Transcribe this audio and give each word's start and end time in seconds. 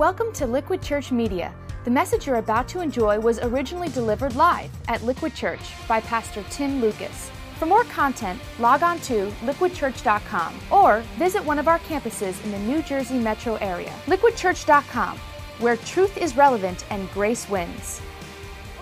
Welcome 0.00 0.32
to 0.32 0.46
Liquid 0.46 0.80
Church 0.80 1.12
Media. 1.12 1.54
The 1.84 1.90
message 1.90 2.26
you're 2.26 2.36
about 2.36 2.66
to 2.68 2.80
enjoy 2.80 3.20
was 3.20 3.38
originally 3.40 3.90
delivered 3.90 4.34
live 4.34 4.70
at 4.88 5.04
Liquid 5.04 5.34
Church 5.34 5.60
by 5.86 6.00
Pastor 6.00 6.42
Tim 6.48 6.80
Lucas. 6.80 7.30
For 7.58 7.66
more 7.66 7.84
content, 7.84 8.40
log 8.58 8.82
on 8.82 8.98
to 9.00 9.30
liquidchurch.com 9.42 10.58
or 10.70 11.00
visit 11.18 11.44
one 11.44 11.58
of 11.58 11.68
our 11.68 11.78
campuses 11.80 12.42
in 12.44 12.50
the 12.50 12.58
New 12.60 12.80
Jersey 12.80 13.18
metro 13.18 13.56
area. 13.56 13.92
Liquidchurch.com, 14.06 15.18
where 15.58 15.76
truth 15.76 16.16
is 16.16 16.34
relevant 16.34 16.86
and 16.88 17.10
grace 17.10 17.46
wins. 17.50 18.00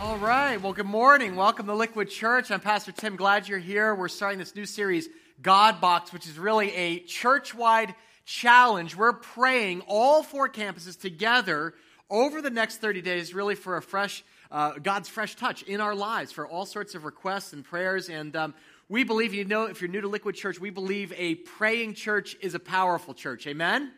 All 0.01 0.19
right. 0.19 0.57
Well, 0.57 0.73
good 0.73 0.87
morning. 0.87 1.35
Welcome 1.35 1.67
to 1.67 1.75
Liquid 1.75 2.11
Church. 2.11 2.53
I'm 2.53 2.61
Pastor 2.61 2.93
Tim. 2.93 3.17
Glad 3.17 3.49
you're 3.49 3.59
here. 3.59 3.93
We're 3.97 4.07
starting 4.07 4.39
this 4.39 4.55
new 4.55 4.67
series, 4.67 5.09
God 5.43 5.81
Box, 5.81 6.13
which 6.13 6.29
is 6.29 6.39
really 6.39 6.73
a 6.77 7.01
church 7.01 7.57
wide 7.57 7.97
challenge. 8.29 8.95
We're 8.95 9.15
praying 9.15 9.83
all 9.87 10.23
four 10.23 10.51
campuses 10.51 11.01
together 11.01 11.73
over 12.11 12.43
the 12.43 12.51
next 12.51 12.77
30 12.77 13.01
days, 13.01 13.33
really 13.33 13.55
for 13.55 13.79
a 13.79 13.83
fresh, 13.83 14.23
uh, 14.51 14.73
God's 14.73 15.09
fresh 15.09 15.35
touch 15.35 15.63
in 15.63 15.81
our 15.81 15.95
lives, 15.95 16.31
for 16.31 16.47
all 16.47 16.67
sorts 16.67 16.95
of 16.95 17.07
requests 17.07 17.55
and 17.55 17.65
prayers. 17.65 18.11
And 18.11 18.37
um, 18.37 18.55
we 18.89 19.03
believe, 19.03 19.33
you 19.33 19.47
know, 19.47 19.65
if 19.65 19.81
you're 19.81 19.91
new 19.91 20.03
to 20.03 20.09
Liquid 20.09 20.35
Church, 20.35 20.61
we 20.61 20.69
believe 20.69 21.13
a 21.17 21.37
praying 21.37 21.95
church 21.95 22.37
is 22.43 22.55
a 22.55 22.59
powerful 22.59 23.15
church. 23.15 23.47
Amen? 23.47 23.93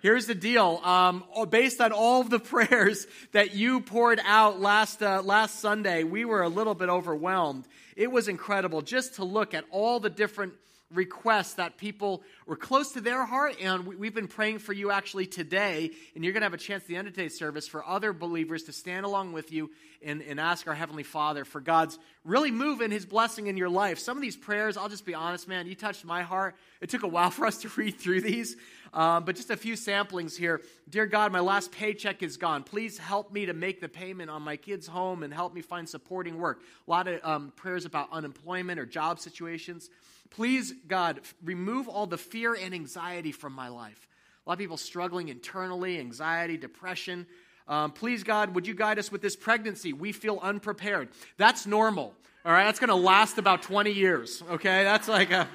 Here's 0.00 0.26
the 0.26 0.34
deal. 0.36 0.80
Um, 0.84 1.24
based 1.50 1.80
on 1.80 1.90
all 1.90 2.20
of 2.20 2.30
the 2.30 2.38
prayers 2.40 3.08
that 3.32 3.56
you 3.56 3.80
poured 3.80 4.20
out 4.24 4.60
last, 4.60 5.02
uh, 5.02 5.22
last 5.22 5.58
Sunday, 5.58 6.04
we 6.04 6.24
were 6.24 6.42
a 6.42 6.48
little 6.48 6.76
bit 6.76 6.88
overwhelmed. 6.88 7.66
It 7.96 8.12
was 8.12 8.28
incredible 8.28 8.80
just 8.82 9.16
to 9.16 9.24
look 9.24 9.54
at 9.54 9.64
all 9.72 9.98
the 9.98 10.10
different 10.10 10.54
requests 10.94 11.54
that 11.54 11.76
people 11.76 12.22
were 12.46 12.56
close 12.56 12.92
to 12.92 13.00
their 13.00 13.24
heart. 13.24 13.56
And 13.60 13.86
we, 13.86 14.06
have 14.06 14.14
been 14.14 14.28
praying 14.28 14.58
for 14.58 14.72
you 14.72 14.90
actually 14.90 15.26
today. 15.26 15.90
And 16.14 16.24
you're 16.24 16.32
going 16.32 16.42
to 16.42 16.46
have 16.46 16.54
a 16.54 16.58
chance 16.58 16.82
at 16.82 16.88
the 16.88 16.96
end 16.96 17.08
of 17.08 17.14
today's 17.14 17.36
service 17.36 17.66
for 17.66 17.86
other 17.86 18.12
believers 18.12 18.64
to 18.64 18.72
stand 18.72 19.06
along 19.06 19.32
with 19.32 19.52
you 19.52 19.70
and, 20.02 20.22
and 20.22 20.40
ask 20.40 20.66
our 20.66 20.74
Heavenly 20.74 21.02
Father 21.02 21.44
for 21.44 21.60
God's 21.60 21.98
really 22.24 22.50
move 22.50 22.80
in 22.80 22.90
His 22.90 23.06
blessing 23.06 23.46
in 23.46 23.56
your 23.56 23.68
life. 23.68 23.98
Some 23.98 24.16
of 24.16 24.22
these 24.22 24.36
prayers, 24.36 24.76
I'll 24.76 24.88
just 24.88 25.06
be 25.06 25.14
honest, 25.14 25.48
man, 25.48 25.66
you 25.66 25.74
touched 25.74 26.04
my 26.04 26.22
heart. 26.22 26.54
It 26.80 26.90
took 26.90 27.02
a 27.02 27.08
while 27.08 27.30
for 27.32 27.46
us 27.46 27.58
to 27.58 27.68
read 27.76 27.98
through 27.98 28.22
these. 28.22 28.56
Um, 28.94 29.24
but 29.24 29.36
just 29.36 29.50
a 29.50 29.56
few 29.56 29.74
samplings 29.74 30.36
here. 30.36 30.60
Dear 30.88 31.06
God, 31.06 31.32
my 31.32 31.40
last 31.40 31.72
paycheck 31.72 32.22
is 32.22 32.36
gone. 32.36 32.62
Please 32.62 32.98
help 32.98 33.32
me 33.32 33.46
to 33.46 33.54
make 33.54 33.80
the 33.80 33.88
payment 33.88 34.28
on 34.30 34.42
my 34.42 34.56
kid's 34.56 34.86
home 34.86 35.22
and 35.22 35.32
help 35.32 35.54
me 35.54 35.62
find 35.62 35.88
supporting 35.88 36.38
work. 36.38 36.60
A 36.86 36.90
lot 36.90 37.08
of 37.08 37.24
um, 37.24 37.52
prayers 37.56 37.86
about 37.86 38.08
unemployment 38.12 38.78
or 38.78 38.84
job 38.84 39.18
situations. 39.18 39.88
Please, 40.30 40.74
God, 40.86 41.20
remove 41.42 41.88
all 41.88 42.06
the 42.06 42.18
fear 42.18 42.54
and 42.54 42.74
anxiety 42.74 43.32
from 43.32 43.54
my 43.54 43.68
life. 43.68 44.08
A 44.44 44.50
lot 44.50 44.54
of 44.54 44.58
people 44.58 44.76
struggling 44.76 45.28
internally, 45.28 45.98
anxiety, 45.98 46.56
depression. 46.56 47.26
Um, 47.68 47.92
please, 47.92 48.24
God, 48.24 48.54
would 48.54 48.66
you 48.66 48.74
guide 48.74 48.98
us 48.98 49.10
with 49.10 49.22
this 49.22 49.36
pregnancy? 49.36 49.92
We 49.92 50.12
feel 50.12 50.38
unprepared. 50.42 51.08
That's 51.38 51.66
normal. 51.66 52.14
All 52.44 52.52
right, 52.52 52.64
that's 52.64 52.80
going 52.80 52.88
to 52.88 52.96
last 52.96 53.38
about 53.38 53.62
20 53.62 53.92
years. 53.92 54.42
Okay, 54.50 54.82
that's 54.84 55.08
like 55.08 55.30
a. 55.30 55.48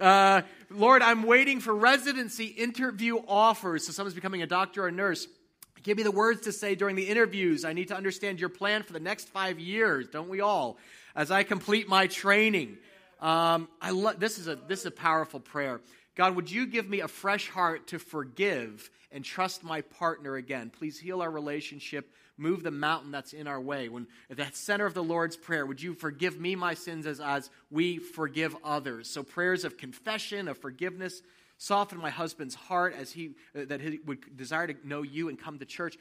uh, 0.01 0.43
Lord, 0.71 1.03
I'm 1.03 1.23
waiting 1.23 1.61
for 1.61 1.75
residency 1.75 2.47
interview 2.47 3.17
offers. 3.27 3.87
So 3.87 3.93
someone's 3.93 4.15
becoming 4.15 4.43
a 4.43 4.47
doctor 4.47 4.85
or 4.85 4.89
a 4.89 4.93
nurse. 4.93 5.27
Give 5.83 5.97
me 5.97 6.03
the 6.03 6.11
words 6.11 6.43
to 6.43 6.53
say 6.53 6.75
during 6.75 6.97
the 6.97 7.09
interviews. 7.09 7.65
I 7.65 7.73
need 7.73 7.89
to 7.89 7.97
understand 7.97 8.41
your 8.41 8.49
plan 8.49 8.83
for 8.83 8.93
the 8.93 9.01
next 9.01 9.29
five 9.29 9.59
years, 9.59 10.09
don't 10.09 10.29
we 10.29 10.41
all? 10.41 10.79
As 11.15 11.31
I 11.31 11.43
complete 11.43 11.89
my 11.89 12.07
training. 12.07 12.79
Um, 13.21 13.69
I 13.81 13.91
lo- 13.91 14.13
this, 14.13 14.39
is 14.39 14.49
a, 14.49 14.57
this 14.57 14.81
is 14.81 14.87
a 14.87 14.91
powerful 14.91 15.41
prayer. 15.41 15.81
God, 16.15 16.37
would 16.37 16.51
you 16.51 16.67
give 16.67 16.89
me 16.89 17.01
a 17.01 17.09
fresh 17.09 17.49
heart 17.49 17.89
to 17.89 17.99
forgive 17.99 18.91
and 19.13 19.25
trust 19.25 19.65
my 19.65 19.83
partner 19.83 20.37
again? 20.37 20.71
Please 20.71 20.99
heal 20.99 21.23
our 21.23 21.31
relationship. 21.31 22.13
Move 22.39 22.62
the 22.62 22.70
mountain 22.70 23.11
that's 23.11 23.33
in 23.33 23.48
our 23.48 23.61
way. 23.61 23.89
When 23.89 24.06
at 24.31 24.36
the 24.36 24.47
center 24.53 24.86
of 24.86 24.94
the 24.94 25.03
Lord's 25.03 25.36
Prayer, 25.36 25.67
would 25.67 25.83
you 25.83 25.92
forgive 25.92 26.40
me 26.40 26.55
my 26.55 26.74
sins 26.74 27.05
as, 27.05 27.18
as 27.20 27.51
we 27.68 27.98
forgive 27.98 28.57
others? 28.64 29.11
So 29.11 29.24
prayers 29.24 29.64
of 29.64 29.77
confession, 29.77 30.46
of 30.46 30.57
forgiveness, 30.57 31.20
soften 31.58 31.98
my 31.98 32.11
husband's 32.11 32.55
heart 32.55 32.95
as 32.96 33.11
he 33.11 33.33
uh, 33.57 33.64
that 33.67 33.80
he 33.80 33.98
would 34.07 34.36
desire 34.36 34.68
to 34.68 34.77
know 34.86 35.02
you 35.02 35.29
and 35.29 35.39
come 35.39 35.58
to 35.58 35.64
church. 35.64 35.98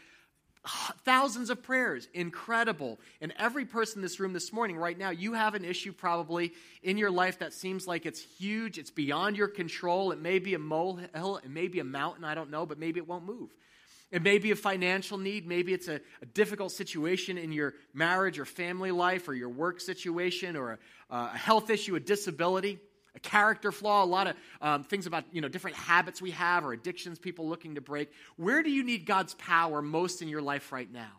Thousands 1.06 1.50
of 1.50 1.63
prayers. 1.63 2.07
Incredible. 2.13 3.00
And 3.22 3.33
every 3.39 3.66
person 3.66 4.00
in 4.00 4.01
this 4.03 4.19
room 4.19 4.33
this 4.33 4.53
morning 4.53 4.78
right 4.78 4.97
now 4.97 5.09
you 5.09 5.33
have 5.33 5.56
an 5.56 5.66
issue 5.66 5.91
probably 5.91 6.53
in 6.83 7.00
your 7.00 7.09
life 7.09 7.39
that 7.39 7.53
seems 7.53 7.88
like 7.88 8.06
it's 8.06 8.22
huge. 8.22 8.78
It's 8.78 8.91
beyond 8.91 9.38
your 9.38 9.47
control. 9.47 10.12
It 10.12 10.19
may 10.19 10.38
be 10.38 10.53
a 10.53 10.59
molehill 10.59 11.38
it 11.38 11.50
may 11.50 11.67
be 11.67 11.79
a 11.79 11.83
mountain. 11.83 12.23
I 12.23 12.35
don't 12.35 12.51
know 12.51 12.67
but 12.67 12.78
maybe 12.78 13.00
it 13.00 13.07
won't 13.07 13.25
move 13.25 13.50
it 14.12 14.22
may 14.22 14.38
be 14.38 14.51
a 14.51 14.56
financial 14.56 15.18
need 15.18 15.47
maybe 15.47 15.73
it's 15.73 15.88
a, 15.88 16.00
a 16.22 16.25
difficult 16.25 16.72
situation 16.72 17.38
in 17.38 17.51
your 17.51 17.73
marriage 17.94 18.40
or 18.40 18.45
family 18.45 18.91
life 18.91 19.28
or 19.28 19.34
your 19.34 19.50
work 19.50 19.79
situation 19.81 20.56
or 20.56 20.72
a, 20.72 21.16
a 21.16 21.38
health 21.38 21.69
issue 21.69 21.95
a 21.95 22.00
disability 22.00 22.79
a 23.18 23.19
character 23.19 23.72
flaw, 23.72 24.03
a 24.03 24.06
lot 24.06 24.28
of 24.28 24.35
um, 24.62 24.84
things 24.84 25.07
about 25.07 25.25
you 25.31 25.41
know 25.41 25.47
different 25.47 25.75
habits 25.75 26.22
we 26.22 26.31
have 26.31 26.63
or 26.63 26.72
addictions 26.72 27.18
people 27.18 27.50
looking 27.50 27.73
to 27.73 27.81
break. 27.81 28.12
Where 28.35 28.62
do 28.62 28.69
you 28.69 28.84
need 28.84 29.07
God's 29.07 29.34
power 29.34 29.81
most 29.81 30.22
in 30.22 30.28
your 30.28 30.44
life 30.44 30.72
right 30.72 30.89
now? 30.89 31.12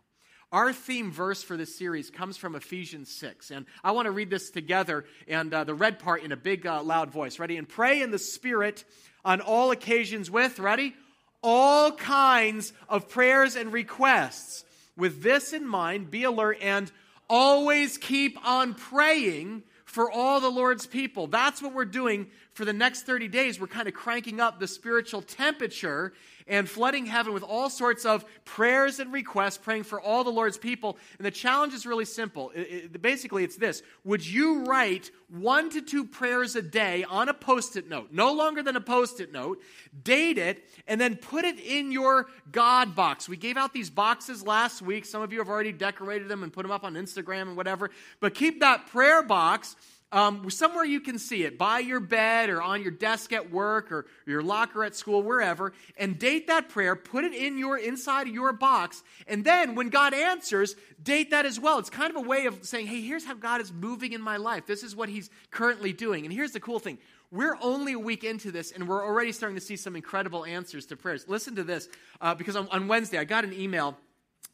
Our 0.50 0.72
theme 0.72 1.10
verse 1.10 1.42
for 1.42 1.56
this 1.56 1.76
series 1.76 2.08
comes 2.08 2.38
from 2.38 2.54
Ephesians 2.54 3.12
6. 3.16 3.50
And 3.50 3.66
I 3.84 3.90
want 3.90 4.06
to 4.06 4.12
read 4.12 4.30
this 4.30 4.50
together 4.50 5.04
and 5.26 5.52
uh, 5.52 5.64
the 5.64 5.74
red 5.74 5.98
part 5.98 6.22
in 6.22 6.32
a 6.32 6.36
big, 6.36 6.66
uh, 6.66 6.82
loud 6.82 7.10
voice. 7.10 7.38
Ready? 7.38 7.58
And 7.58 7.68
pray 7.68 8.00
in 8.00 8.10
the 8.10 8.18
Spirit 8.18 8.84
on 9.26 9.42
all 9.42 9.72
occasions 9.72 10.30
with, 10.30 10.58
ready? 10.58 10.94
All 11.42 11.92
kinds 11.92 12.72
of 12.88 13.08
prayers 13.08 13.56
and 13.56 13.72
requests. 13.72 14.64
With 14.96 15.22
this 15.22 15.52
in 15.52 15.66
mind, 15.66 16.10
be 16.10 16.24
alert 16.24 16.58
and 16.60 16.90
always 17.28 17.98
keep 17.98 18.38
on 18.46 18.74
praying 18.74 19.62
for 19.84 20.10
all 20.10 20.40
the 20.40 20.50
Lord's 20.50 20.86
people. 20.86 21.26
That's 21.26 21.62
what 21.62 21.72
we're 21.72 21.84
doing 21.84 22.26
for 22.58 22.64
the 22.64 22.72
next 22.72 23.02
30 23.02 23.28
days. 23.28 23.60
We're 23.60 23.68
kind 23.68 23.86
of 23.86 23.94
cranking 23.94 24.40
up 24.40 24.58
the 24.58 24.66
spiritual 24.66 25.22
temperature 25.22 26.12
and 26.48 26.68
flooding 26.68 27.06
heaven 27.06 27.32
with 27.32 27.44
all 27.44 27.70
sorts 27.70 28.04
of 28.04 28.24
prayers 28.44 28.98
and 28.98 29.12
requests, 29.12 29.58
praying 29.58 29.84
for 29.84 30.00
all 30.00 30.24
the 30.24 30.32
Lord's 30.32 30.58
people. 30.58 30.98
And 31.18 31.24
the 31.24 31.30
challenge 31.30 31.72
is 31.72 31.86
really 31.86 32.04
simple. 32.04 32.50
It, 32.56 32.60
it, 32.60 33.00
basically, 33.00 33.44
it's 33.44 33.54
this 33.54 33.84
Would 34.02 34.26
you 34.26 34.64
write 34.64 35.12
one 35.28 35.70
to 35.70 35.80
two 35.80 36.04
prayers 36.04 36.56
a 36.56 36.62
day 36.62 37.04
on 37.04 37.28
a 37.28 37.34
post 37.34 37.76
it 37.76 37.88
note, 37.88 38.08
no 38.10 38.32
longer 38.32 38.60
than 38.60 38.74
a 38.74 38.80
post 38.80 39.20
it 39.20 39.30
note, 39.30 39.62
date 40.02 40.36
it, 40.36 40.64
and 40.88 41.00
then 41.00 41.14
put 41.14 41.44
it 41.44 41.60
in 41.60 41.92
your 41.92 42.26
God 42.50 42.96
box? 42.96 43.28
We 43.28 43.36
gave 43.36 43.56
out 43.56 43.72
these 43.72 43.88
boxes 43.88 44.42
last 44.42 44.82
week. 44.82 45.04
Some 45.04 45.22
of 45.22 45.32
you 45.32 45.38
have 45.38 45.48
already 45.48 45.70
decorated 45.70 46.26
them 46.26 46.42
and 46.42 46.52
put 46.52 46.62
them 46.62 46.72
up 46.72 46.82
on 46.82 46.94
Instagram 46.94 47.42
and 47.42 47.56
whatever. 47.56 47.90
But 48.18 48.34
keep 48.34 48.58
that 48.60 48.88
prayer 48.88 49.22
box 49.22 49.76
um, 50.10 50.48
somewhere 50.50 50.84
you 50.84 51.00
can 51.00 51.18
see 51.18 51.44
it, 51.44 51.58
by 51.58 51.80
your 51.80 52.00
bed 52.00 52.48
or 52.48 52.62
on 52.62 52.82
your 52.82 52.90
desk 52.90 53.32
at 53.32 53.50
work 53.50 53.92
or 53.92 54.06
your 54.26 54.42
locker 54.42 54.84
at 54.84 54.96
school, 54.96 55.22
wherever, 55.22 55.72
and 55.96 56.18
date 56.18 56.46
that 56.46 56.68
prayer, 56.68 56.96
put 56.96 57.24
it 57.24 57.34
in 57.34 57.58
your 57.58 57.76
inside 57.76 58.26
of 58.26 58.34
your 58.34 58.52
box, 58.52 59.02
and 59.26 59.44
then 59.44 59.74
when 59.74 59.90
God 59.90 60.14
answers, 60.14 60.76
date 61.02 61.30
that 61.30 61.44
as 61.44 61.60
well. 61.60 61.78
It's 61.78 61.90
kind 61.90 62.10
of 62.10 62.16
a 62.16 62.26
way 62.26 62.46
of 62.46 62.64
saying, 62.64 62.86
hey, 62.86 63.00
here's 63.00 63.24
how 63.24 63.34
God 63.34 63.60
is 63.60 63.72
moving 63.72 64.12
in 64.12 64.22
my 64.22 64.36
life. 64.36 64.66
This 64.66 64.82
is 64.82 64.96
what 64.96 65.08
He's 65.08 65.30
currently 65.50 65.92
doing. 65.92 66.24
And 66.24 66.32
here's 66.32 66.52
the 66.52 66.60
cool 66.60 66.78
thing. 66.78 66.98
We're 67.30 67.58
only 67.60 67.92
a 67.92 67.98
week 67.98 68.24
into 68.24 68.50
this, 68.50 68.72
and 68.72 68.88
we're 68.88 69.04
already 69.04 69.32
starting 69.32 69.56
to 69.56 69.60
see 69.60 69.76
some 69.76 69.94
incredible 69.94 70.46
answers 70.46 70.86
to 70.86 70.96
prayers. 70.96 71.26
Listen 71.28 71.56
to 71.56 71.64
this, 71.64 71.88
uh, 72.22 72.34
because 72.34 72.56
on, 72.56 72.68
on 72.68 72.88
Wednesday, 72.88 73.18
I 73.18 73.24
got 73.24 73.44
an 73.44 73.52
email 73.52 73.98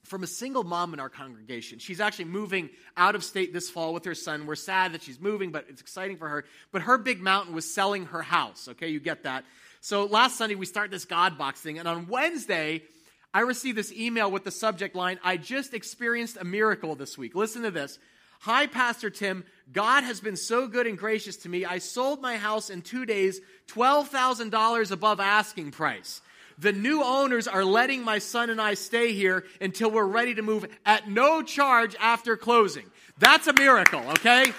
from 0.04 0.22
a 0.22 0.26
single 0.26 0.64
mom 0.64 0.94
in 0.94 1.00
our 1.00 1.08
congregation. 1.08 1.78
She's 1.78 2.00
actually 2.00 2.26
moving 2.26 2.70
out 2.96 3.14
of 3.14 3.24
state 3.24 3.52
this 3.52 3.70
fall 3.70 3.92
with 3.92 4.04
her 4.04 4.14
son. 4.14 4.46
We're 4.46 4.54
sad 4.54 4.92
that 4.92 5.02
she's 5.02 5.18
moving, 5.18 5.50
but 5.50 5.66
it's 5.68 5.80
exciting 5.80 6.18
for 6.18 6.28
her. 6.28 6.44
But 6.72 6.82
her 6.82 6.98
big 6.98 7.20
mountain 7.20 7.54
was 7.54 7.72
selling 7.72 8.06
her 8.06 8.22
house. 8.22 8.68
Okay, 8.68 8.88
you 8.88 9.00
get 9.00 9.24
that. 9.24 9.44
So 9.80 10.04
last 10.04 10.36
Sunday, 10.36 10.54
we 10.54 10.66
start 10.66 10.90
this 10.90 11.04
God 11.04 11.36
box 11.36 11.60
thing. 11.60 11.78
And 11.78 11.88
on 11.88 12.06
Wednesday, 12.06 12.82
I 13.32 13.40
received 13.40 13.76
this 13.76 13.92
email 13.92 14.30
with 14.30 14.44
the 14.44 14.50
subject 14.50 14.94
line 14.94 15.18
I 15.24 15.36
just 15.36 15.74
experienced 15.74 16.36
a 16.40 16.44
miracle 16.44 16.94
this 16.94 17.18
week. 17.18 17.34
Listen 17.34 17.62
to 17.62 17.70
this. 17.70 17.98
Hi, 18.40 18.66
Pastor 18.66 19.08
Tim. 19.08 19.42
God 19.72 20.04
has 20.04 20.20
been 20.20 20.36
so 20.36 20.68
good 20.68 20.86
and 20.86 20.98
gracious 20.98 21.36
to 21.38 21.48
me. 21.48 21.64
I 21.64 21.78
sold 21.78 22.20
my 22.20 22.36
house 22.36 22.68
in 22.68 22.82
two 22.82 23.06
days, 23.06 23.40
$12,000 23.68 24.90
above 24.90 25.18
asking 25.18 25.70
price. 25.70 26.20
The 26.58 26.72
new 26.72 27.02
owners 27.02 27.48
are 27.48 27.64
letting 27.64 28.04
my 28.04 28.18
son 28.18 28.50
and 28.50 28.60
I 28.60 28.74
stay 28.74 29.12
here 29.12 29.44
until 29.60 29.90
we're 29.90 30.06
ready 30.06 30.34
to 30.34 30.42
move 30.42 30.66
at 30.86 31.08
no 31.08 31.42
charge 31.42 31.96
after 32.00 32.36
closing. 32.36 32.86
That's 33.18 33.46
a 33.46 33.52
miracle, 33.52 34.00
okay? 34.10 34.52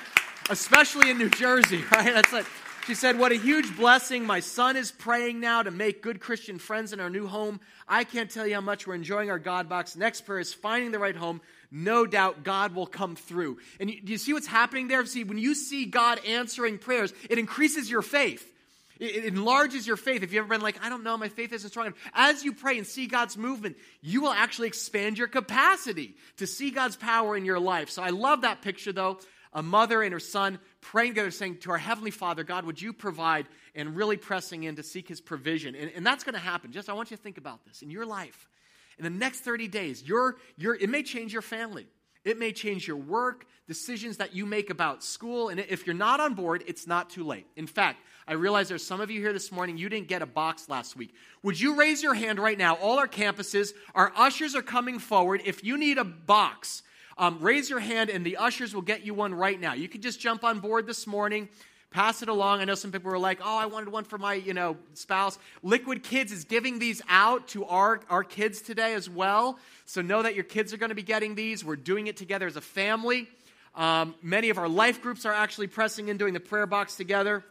Especially 0.50 1.10
in 1.10 1.18
New 1.18 1.30
Jersey, 1.30 1.84
right? 1.92 2.14
That's 2.14 2.34
like, 2.34 2.46
she 2.86 2.94
said, 2.94 3.18
What 3.18 3.32
a 3.32 3.36
huge 3.36 3.76
blessing. 3.76 4.26
My 4.26 4.40
son 4.40 4.76
is 4.76 4.92
praying 4.92 5.40
now 5.40 5.64
to 5.64 5.72
make 5.72 6.04
good 6.04 6.20
Christian 6.20 6.60
friends 6.60 6.94
in 6.94 7.00
our 7.00 7.10
new 7.10 7.28
home. 7.28 7.60
I 7.88 8.04
can't 8.04 8.30
tell 8.30 8.46
you 8.46 8.54
how 8.54 8.62
much 8.62 8.86
we're 8.86 8.96
enjoying 8.96 9.32
our 9.32 9.40
God 9.40 9.68
box. 9.68 9.96
Next 9.96 10.22
prayer 10.22 10.40
is 10.40 10.54
finding 10.54 10.92
the 10.92 11.00
right 11.00 11.16
home. 11.16 11.42
No 11.72 12.06
doubt 12.06 12.44
God 12.44 12.76
will 12.76 12.86
come 12.86 13.16
through. 13.16 13.58
And 13.80 13.90
you, 13.90 14.02
do 14.02 14.12
you 14.12 14.18
see 14.18 14.34
what's 14.34 14.48
happening 14.48 14.88
there? 14.88 15.04
See, 15.06 15.24
when 15.24 15.40
you 15.40 15.56
see 15.56 15.86
God 15.86 16.22
answering 16.26 16.78
prayers, 16.78 17.12
it 17.30 17.40
increases 17.40 17.90
your 17.90 18.04
faith. 18.04 18.52
It, 19.00 19.26
enlarges 19.26 19.86
your 19.86 19.98
faith. 19.98 20.24
If 20.24 20.34
you've 20.34 20.46
ever 20.46 20.54
been 20.54 20.62
like, 20.62 20.84
I 20.84 20.90
don't 20.90 21.04
know, 21.04 21.18
my 21.18 21.30
faith 21.30 21.54
isn't 21.54 21.70
strong 21.70 21.88
enough. 21.88 22.00
As 22.14 22.44
you 22.44 22.54
pray 22.54 22.78
and 22.78 22.88
see 22.88 23.08
God's 23.08 23.38
movement, 23.38 23.78
you 24.02 24.22
will 24.22 24.32
actually 24.32 24.68
expand 24.68 25.18
your 25.18 25.28
capacity 25.28 26.16
to 26.38 26.48
see 26.48 26.72
God's 26.72 26.96
power 26.96 27.36
in 27.36 27.46
your 27.46 27.60
life. 27.60 27.90
So 27.90 28.02
I 28.02 28.10
love 28.10 28.42
that 28.42 28.62
picture, 28.62 28.94
though. 28.94 29.20
A 29.54 29.64
mother 29.64 30.02
and 30.02 30.12
her 30.12 30.20
son 30.20 30.60
praying 30.82 31.12
together, 31.12 31.32
saying 31.32 31.60
to 31.60 31.72
our 31.72 31.78
Heavenly 31.78 32.12
Father, 32.12 32.44
God, 32.44 32.66
would 32.66 32.82
you 32.82 32.92
provide, 32.92 33.48
and 33.74 33.96
really 33.96 34.18
pressing 34.18 34.64
in 34.64 34.76
to 34.78 34.84
seek 34.84 35.08
His 35.08 35.22
provision. 35.22 35.76
And, 35.76 35.92
and 35.96 36.06
that's 36.06 36.24
going 36.24 36.34
to 36.34 36.40
happen. 36.40 36.72
Just 36.72 36.90
I 36.90 36.94
want 36.94 37.12
you 37.12 37.18
to 37.18 37.24
think 37.24 37.38
about 37.38 37.66
this 37.66 37.82
in 37.82 37.90
your 37.90 38.06
life. 38.06 38.50
In 38.98 39.04
the 39.04 39.10
next 39.10 39.42
30 39.42 39.68
days, 39.68 40.04
your, 40.04 40.38
your, 40.58 40.76
it 40.76 40.90
may 40.90 41.04
change 41.04 41.34
your 41.34 41.42
family. 41.42 41.88
It 42.24 42.40
may 42.40 42.54
change 42.54 42.88
your 42.88 42.98
work, 42.98 43.46
decisions 43.68 44.18
that 44.18 44.34
you 44.34 44.46
make 44.46 44.70
about 44.70 45.04
school. 45.04 45.50
And 45.50 45.60
if 45.60 45.86
you're 45.86 45.96
not 45.96 46.20
on 46.20 46.34
board, 46.34 46.64
it's 46.66 46.88
not 46.88 47.10
too 47.10 47.24
late. 47.24 47.46
In 47.56 47.68
fact, 47.68 48.00
I 48.28 48.34
realize 48.34 48.70
there's 48.70 48.86
some 48.86 49.02
of 49.02 49.12
you 49.12 49.22
here 49.22 49.34
this 49.34 49.52
morning, 49.52 49.78
you 49.78 49.90
didn't 49.90 50.08
get 50.08 50.22
a 50.22 50.26
box 50.26 50.68
last 50.68 50.96
week. 50.96 51.14
Would 51.44 51.60
you 51.60 51.76
raise 51.76 52.02
your 52.02 52.14
hand 52.14 52.40
right 52.40 52.58
now? 52.58 52.76
All 52.76 52.98
our 52.98 53.08
campuses, 53.08 53.74
our 53.94 54.12
ushers 54.16 54.56
are 54.56 54.62
coming 54.62 55.00
forward. 55.00 55.42
If 55.46 55.64
you 55.64 55.78
need 55.78 55.98
a 55.98 56.04
box, 56.04 56.84
um, 57.18 57.40
raise 57.40 57.70
your 57.70 57.80
hand 57.80 58.10
and 58.10 58.26
the 58.26 58.38
ushers 58.38 58.74
will 58.74 58.82
get 58.82 59.06
you 59.06 59.14
one 59.14 59.34
right 59.34 59.60
now. 59.60 59.74
You 59.74 59.88
can 59.88 60.02
just 60.02 60.20
jump 60.20 60.44
on 60.44 60.60
board 60.60 60.88
this 60.88 61.06
morning 61.06 61.50
pass 61.96 62.22
it 62.22 62.28
along. 62.28 62.60
I 62.60 62.66
know 62.66 62.76
some 62.76 62.92
people 62.92 63.10
were 63.10 63.18
like, 63.18 63.40
oh, 63.42 63.58
I 63.58 63.68
wanted 63.68 63.88
one 63.88 64.04
for 64.04 64.18
my, 64.18 64.34
you 64.34 64.54
know, 64.54 64.76
spouse. 64.96 65.40
Liquid 65.64 66.04
Kids 66.04 66.34
is 66.34 66.44
giving 66.44 66.78
these 66.78 67.02
out 67.08 67.48
to 67.50 67.64
our, 67.64 68.02
our 68.10 68.22
kids 68.22 68.62
today 68.62 68.96
as 68.96 69.10
well. 69.10 69.58
So 69.86 70.02
know 70.02 70.22
that 70.22 70.36
your 70.36 70.44
kids 70.44 70.74
are 70.74 70.78
going 70.78 70.90
to 70.90 70.96
be 70.96 71.04
getting 71.04 71.36
these. 71.36 71.64
We're 71.64 71.78
doing 71.78 72.08
it 72.08 72.18
together 72.18 72.48
as 72.48 72.58
a 72.58 72.62
family. 72.62 73.30
Um, 73.76 74.14
many 74.22 74.50
of 74.50 74.58
our 74.58 74.68
life 74.68 75.02
groups 75.02 75.26
are 75.26 75.32
actually 75.32 75.68
pressing 75.68 76.10
in 76.10 76.18
doing 76.18 76.34
the 76.34 76.40
prayer 76.42 76.68
box 76.68 76.96
together. 76.98 77.46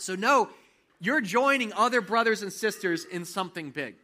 So 0.00 0.14
no, 0.14 0.48
you're 1.00 1.20
joining 1.20 1.72
other 1.72 2.00
brothers 2.00 2.42
and 2.42 2.52
sisters 2.52 3.04
in 3.04 3.24
something 3.24 3.70
big. 3.70 3.94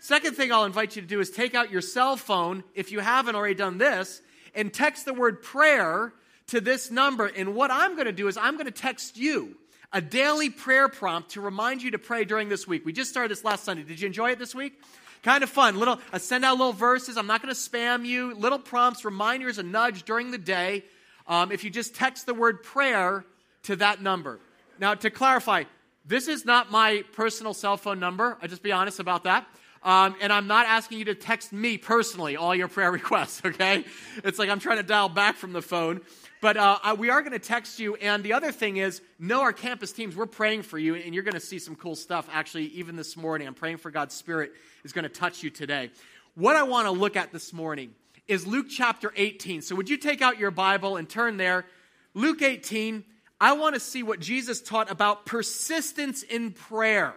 Second 0.00 0.36
thing 0.36 0.52
I'll 0.52 0.64
invite 0.64 0.94
you 0.94 1.02
to 1.02 1.08
do 1.08 1.20
is 1.20 1.30
take 1.30 1.54
out 1.54 1.70
your 1.70 1.80
cell 1.80 2.16
phone, 2.16 2.62
if 2.74 2.92
you 2.92 3.00
haven't 3.00 3.34
already 3.34 3.54
done 3.54 3.78
this, 3.78 4.20
and 4.54 4.72
text 4.72 5.04
the 5.04 5.14
word 5.14 5.42
prayer 5.42 6.12
to 6.48 6.60
this 6.60 6.90
number. 6.90 7.26
And 7.26 7.54
what 7.54 7.70
I'm 7.70 7.94
going 7.94 8.06
to 8.06 8.12
do 8.12 8.28
is 8.28 8.36
I'm 8.36 8.54
going 8.54 8.66
to 8.66 8.70
text 8.70 9.16
you 9.16 9.56
a 9.92 10.00
daily 10.00 10.50
prayer 10.50 10.88
prompt 10.88 11.30
to 11.30 11.40
remind 11.40 11.82
you 11.82 11.92
to 11.92 11.98
pray 11.98 12.24
during 12.24 12.48
this 12.48 12.66
week. 12.66 12.84
We 12.84 12.92
just 12.92 13.10
started 13.10 13.30
this 13.30 13.44
last 13.44 13.64
Sunday. 13.64 13.82
Did 13.82 14.00
you 14.00 14.06
enjoy 14.06 14.30
it 14.32 14.38
this 14.38 14.54
week? 14.54 14.80
Kind 15.22 15.42
of 15.42 15.50
fun. 15.50 15.78
Little, 15.78 15.98
I 16.12 16.18
send 16.18 16.44
out 16.44 16.58
little 16.58 16.72
verses. 16.72 17.16
I'm 17.16 17.26
not 17.26 17.42
going 17.42 17.54
to 17.54 17.60
spam 17.60 18.04
you. 18.04 18.34
Little 18.34 18.58
prompts, 18.58 19.04
reminders, 19.04 19.58
a 19.58 19.62
nudge 19.62 20.04
during 20.04 20.30
the 20.30 20.38
day. 20.38 20.84
Um, 21.26 21.50
if 21.50 21.64
you 21.64 21.70
just 21.70 21.94
text 21.94 22.26
the 22.26 22.34
word 22.34 22.62
prayer 22.62 23.24
to 23.64 23.76
that 23.76 24.02
number. 24.02 24.38
Now, 24.78 24.94
to 24.94 25.10
clarify, 25.10 25.64
this 26.04 26.28
is 26.28 26.44
not 26.44 26.70
my 26.70 27.04
personal 27.12 27.54
cell 27.54 27.76
phone 27.76 27.98
number. 27.98 28.38
I 28.40 28.46
just 28.46 28.62
be 28.62 28.72
honest 28.72 29.00
about 29.00 29.24
that. 29.24 29.46
Um, 29.82 30.16
and 30.20 30.32
I'm 30.32 30.46
not 30.46 30.66
asking 30.66 30.98
you 30.98 31.04
to 31.06 31.14
text 31.14 31.52
me 31.52 31.78
personally 31.78 32.36
all 32.36 32.54
your 32.54 32.68
prayer 32.68 32.90
requests, 33.00 33.42
okay? 33.44 33.84
It's 34.24 34.38
like 34.38 34.48
I'm 34.48 34.58
trying 34.58 34.78
to 34.78 34.82
dial 34.82 35.08
back 35.08 35.36
from 35.36 35.52
the 35.52 35.62
phone. 35.62 36.00
But 36.40 36.56
uh, 36.56 36.96
we 36.98 37.10
are 37.10 37.22
going 37.22 37.32
to 37.32 37.38
text 37.38 37.78
you. 37.78 37.96
And 37.96 38.22
the 38.22 38.34
other 38.34 38.52
thing 38.52 38.76
is, 38.76 39.00
know 39.18 39.40
our 39.40 39.52
campus 39.52 39.92
teams. 39.92 40.14
We're 40.14 40.26
praying 40.26 40.62
for 40.62 40.78
you, 40.78 40.94
and 40.94 41.14
you're 41.14 41.24
going 41.24 41.34
to 41.34 41.40
see 41.40 41.58
some 41.58 41.74
cool 41.74 41.96
stuff 41.96 42.28
actually, 42.32 42.66
even 42.66 42.94
this 42.94 43.16
morning. 43.16 43.48
I'm 43.48 43.54
praying 43.54 43.78
for 43.78 43.90
God's 43.90 44.14
Spirit 44.14 44.52
is 44.84 44.92
going 44.92 45.04
to 45.04 45.08
touch 45.08 45.42
you 45.42 45.50
today. 45.50 45.90
What 46.34 46.56
I 46.56 46.64
want 46.64 46.86
to 46.86 46.90
look 46.90 47.16
at 47.16 47.32
this 47.32 47.52
morning 47.52 47.94
is 48.28 48.46
Luke 48.46 48.66
chapter 48.68 49.12
18. 49.16 49.62
So, 49.62 49.74
would 49.74 49.88
you 49.88 49.96
take 49.96 50.20
out 50.20 50.38
your 50.38 50.50
Bible 50.50 50.96
and 50.96 51.08
turn 51.08 51.36
there? 51.36 51.64
Luke 52.12 52.42
18. 52.42 53.04
I 53.40 53.52
want 53.52 53.74
to 53.74 53.80
see 53.80 54.02
what 54.02 54.20
Jesus 54.20 54.62
taught 54.62 54.90
about 54.90 55.26
persistence 55.26 56.22
in 56.22 56.52
prayer. 56.52 57.14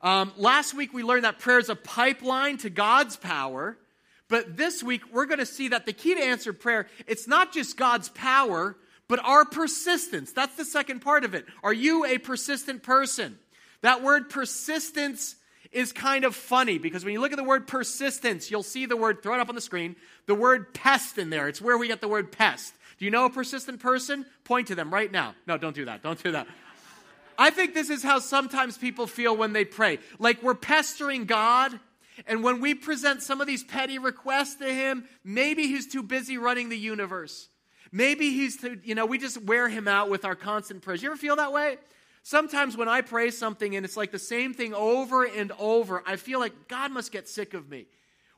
Um, 0.00 0.32
last 0.36 0.74
week, 0.74 0.92
we 0.92 1.02
learned 1.02 1.24
that 1.24 1.38
prayer 1.38 1.58
is 1.58 1.68
a 1.68 1.76
pipeline 1.76 2.58
to 2.58 2.70
God's 2.70 3.16
power. 3.16 3.76
But 4.28 4.56
this 4.56 4.82
week, 4.82 5.02
we're 5.12 5.26
going 5.26 5.38
to 5.38 5.46
see 5.46 5.68
that 5.68 5.86
the 5.86 5.92
key 5.92 6.14
to 6.14 6.22
answered 6.22 6.60
prayer, 6.60 6.88
it's 7.06 7.28
not 7.28 7.52
just 7.52 7.76
God's 7.76 8.08
power, 8.10 8.76
but 9.06 9.22
our 9.22 9.44
persistence. 9.44 10.32
That's 10.32 10.56
the 10.56 10.64
second 10.64 11.00
part 11.00 11.24
of 11.24 11.34
it. 11.34 11.44
Are 11.62 11.72
you 11.72 12.06
a 12.06 12.18
persistent 12.18 12.82
person? 12.82 13.38
That 13.82 14.02
word 14.02 14.30
persistence 14.30 15.36
is 15.72 15.92
kind 15.92 16.24
of 16.24 16.34
funny 16.34 16.78
because 16.78 17.04
when 17.04 17.12
you 17.12 17.20
look 17.20 17.32
at 17.32 17.36
the 17.36 17.44
word 17.44 17.66
persistence, 17.66 18.50
you'll 18.50 18.62
see 18.62 18.86
the 18.86 18.96
word, 18.96 19.22
thrown 19.22 19.40
up 19.40 19.48
on 19.50 19.54
the 19.54 19.60
screen, 19.60 19.96
the 20.26 20.34
word 20.34 20.72
pest 20.72 21.18
in 21.18 21.28
there. 21.28 21.48
It's 21.48 21.60
where 21.60 21.76
we 21.76 21.88
get 21.88 22.00
the 22.00 22.08
word 22.08 22.32
pest. 22.32 22.72
Do 22.98 23.04
you 23.04 23.10
know 23.10 23.26
a 23.26 23.30
persistent 23.30 23.80
person? 23.80 24.24
Point 24.44 24.68
to 24.68 24.74
them 24.74 24.92
right 24.92 25.10
now. 25.10 25.34
No, 25.46 25.58
don't 25.58 25.74
do 25.74 25.84
that. 25.86 26.02
Don't 26.02 26.22
do 26.22 26.32
that. 26.32 26.46
I 27.36 27.50
think 27.50 27.74
this 27.74 27.90
is 27.90 28.02
how 28.02 28.20
sometimes 28.20 28.78
people 28.78 29.06
feel 29.06 29.36
when 29.36 29.52
they 29.52 29.64
pray. 29.64 29.98
Like 30.18 30.42
we're 30.42 30.54
pestering 30.54 31.24
God 31.24 31.78
and 32.26 32.44
when 32.44 32.60
we 32.60 32.74
present 32.74 33.22
some 33.22 33.40
of 33.40 33.46
these 33.46 33.64
petty 33.64 33.98
requests 33.98 34.56
to 34.56 34.72
him, 34.72 35.04
maybe 35.24 35.66
he's 35.66 35.86
too 35.86 36.02
busy 36.02 36.38
running 36.38 36.68
the 36.68 36.78
universe. 36.78 37.48
Maybe 37.90 38.30
he's 38.30 38.56
too, 38.56 38.80
you 38.84 38.94
know, 38.94 39.06
we 39.06 39.18
just 39.18 39.42
wear 39.42 39.68
him 39.68 39.88
out 39.88 40.10
with 40.10 40.24
our 40.24 40.34
constant 40.34 40.82
prayers. 40.82 41.02
You 41.02 41.10
ever 41.10 41.16
feel 41.16 41.36
that 41.36 41.52
way? 41.52 41.76
Sometimes 42.22 42.76
when 42.76 42.88
I 42.88 43.02
pray 43.02 43.30
something 43.30 43.76
and 43.76 43.84
it's 43.84 43.96
like 43.96 44.10
the 44.10 44.18
same 44.18 44.54
thing 44.54 44.74
over 44.74 45.24
and 45.24 45.52
over, 45.58 46.02
I 46.06 46.16
feel 46.16 46.40
like 46.40 46.68
God 46.68 46.90
must 46.90 47.12
get 47.12 47.28
sick 47.28 47.52
of 47.52 47.68
me. 47.68 47.86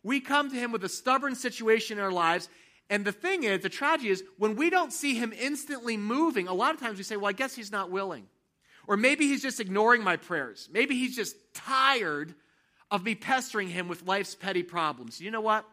We 0.03 0.21
come 0.21 0.51
to 0.51 0.57
him 0.57 0.73
with 0.73 0.85
a 0.85 0.89
stubborn 0.89 1.35
situation 1.35 1.99
in 1.99 2.05
our 2.05 2.13
lives. 2.13 2.49
And 2.89 3.05
the 3.05 3.13
thing 3.13 3.43
is, 3.43 3.63
the 3.63 3.69
tragedy 3.69 4.11
is, 4.11 4.23
when 4.39 4.57
we 4.57 4.71
don't 4.71 4.93
see 4.93 5.15
him 5.15 5.33
instantly 5.33 5.97
moving, 5.97 6.47
a 6.47 6.55
lot 6.55 6.75
of 6.75 6.81
times 6.81 6.99
we 6.99 7.05
say, 7.05 7.17
well, 7.17 7.29
I 7.29 7.33
guess 7.33 7.55
he's 7.55 7.73
not 7.73 7.91
willing. 7.91 8.27
Or 8.87 8.97
maybe 8.97 9.27
he's 9.27 9.43
just 9.43 9.59
ignoring 9.59 10.05
my 10.05 10.17
prayers. 10.17 10.69
Maybe 10.73 10.97
he's 10.97 11.17
just 11.17 11.37
tired 11.55 12.35
of 12.91 13.05
me 13.05 13.17
pestering 13.17 13.69
him 13.69 13.89
with 13.89 14.07
life's 14.07 14.37
petty 14.37 14.63
problems. 14.63 15.21
You 15.21 15.33
know 15.33 15.41
what? 15.41 15.67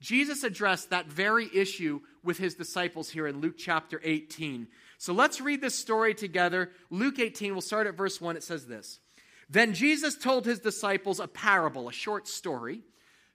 Jesus 0.00 0.42
addressed 0.42 0.90
that 0.90 1.06
very 1.06 1.48
issue 1.54 2.00
with 2.22 2.38
his 2.38 2.54
disciples 2.54 3.10
here 3.10 3.26
in 3.26 3.40
Luke 3.40 3.56
chapter 3.58 4.00
18. 4.02 4.68
So 4.98 5.12
let's 5.12 5.40
read 5.40 5.60
this 5.60 5.74
story 5.74 6.14
together. 6.14 6.70
Luke 6.90 7.18
18, 7.18 7.52
we'll 7.52 7.60
start 7.60 7.86
at 7.86 7.96
verse 7.96 8.20
1. 8.20 8.36
It 8.36 8.42
says 8.42 8.66
this 8.66 9.00
Then 9.48 9.74
Jesus 9.74 10.16
told 10.16 10.46
his 10.46 10.58
disciples 10.58 11.20
a 11.20 11.28
parable, 11.28 11.88
a 11.88 11.92
short 11.92 12.28
story, 12.28 12.82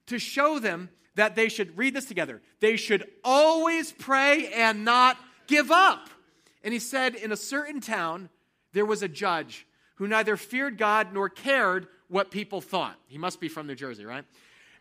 to 0.07 0.19
show 0.19 0.59
them 0.59 0.89
that 1.15 1.35
they 1.35 1.49
should, 1.49 1.77
read 1.77 1.93
this 1.93 2.05
together, 2.05 2.41
they 2.59 2.77
should 2.77 3.07
always 3.23 3.91
pray 3.91 4.47
and 4.53 4.85
not 4.85 5.17
give 5.47 5.71
up. 5.71 6.09
And 6.63 6.73
he 6.73 6.79
said, 6.79 7.15
In 7.15 7.31
a 7.31 7.37
certain 7.37 7.81
town, 7.81 8.29
there 8.73 8.85
was 8.85 9.03
a 9.03 9.07
judge 9.07 9.67
who 9.95 10.07
neither 10.07 10.37
feared 10.37 10.77
God 10.77 11.13
nor 11.13 11.29
cared 11.29 11.87
what 12.07 12.31
people 12.31 12.61
thought. 12.61 12.97
He 13.07 13.17
must 13.17 13.39
be 13.39 13.47
from 13.47 13.67
New 13.67 13.75
Jersey, 13.75 14.05
right? 14.05 14.25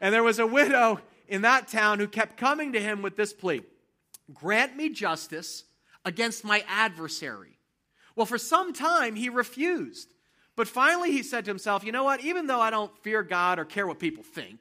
And 0.00 0.14
there 0.14 0.22
was 0.22 0.38
a 0.38 0.46
widow 0.46 1.00
in 1.28 1.42
that 1.42 1.68
town 1.68 1.98
who 1.98 2.08
kept 2.08 2.36
coming 2.36 2.72
to 2.72 2.80
him 2.80 3.02
with 3.02 3.16
this 3.16 3.32
plea 3.32 3.62
Grant 4.32 4.76
me 4.76 4.90
justice 4.90 5.64
against 6.04 6.44
my 6.44 6.64
adversary. 6.68 7.58
Well, 8.14 8.26
for 8.26 8.38
some 8.38 8.72
time 8.72 9.16
he 9.16 9.28
refused. 9.28 10.12
But 10.56 10.68
finally 10.68 11.12
he 11.12 11.22
said 11.22 11.44
to 11.44 11.50
himself, 11.50 11.84
You 11.84 11.92
know 11.92 12.04
what? 12.04 12.20
Even 12.22 12.46
though 12.46 12.60
I 12.60 12.70
don't 12.70 12.96
fear 13.02 13.22
God 13.22 13.58
or 13.58 13.64
care 13.64 13.86
what 13.86 13.98
people 13.98 14.22
think, 14.22 14.60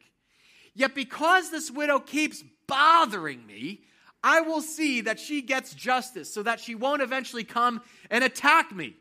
yet 0.80 0.96
because 0.96 1.52
this 1.52 1.70
widow 1.70 2.00
keeps 2.00 2.44
bothering 2.68 3.46
me, 3.46 3.82
I 4.24 4.42
will 4.42 4.62
see 4.62 5.02
that 5.02 5.20
she 5.20 5.42
gets 5.42 5.74
justice 5.74 6.34
so 6.34 6.44
that 6.44 6.60
she 6.60 6.76
won't 6.76 7.02
eventually 7.02 7.44
come 7.44 7.82
and 8.10 8.24
attack 8.24 8.74
me. 8.74 8.96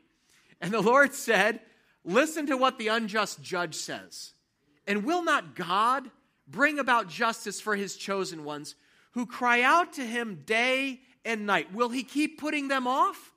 And 0.61 0.73
the 0.73 0.81
Lord 0.81 1.15
said, 1.15 1.61
Listen 2.05 2.47
to 2.47 2.57
what 2.57 2.79
the 2.79 2.89
unjust 2.89 3.43
judge 3.43 3.75
says. 3.75 4.33
And 4.87 5.05
will 5.05 5.23
not 5.23 5.55
God 5.55 6.11
bring 6.47 6.79
about 6.79 7.09
justice 7.09 7.61
for 7.61 7.77
his 7.77 7.97
chosen 7.97 8.45
ones 8.45 8.75
who 9.13 9.27
cry 9.27 9.61
out 9.61 9.93
to 9.95 10.07
him 10.07 10.43
day 10.47 11.01
and 11.25 11.45
night? 11.45 11.75
Will 11.75 11.91
he 11.91 12.03
keep 12.03 12.41
putting 12.41 12.69
them 12.69 12.87
off? 12.87 13.33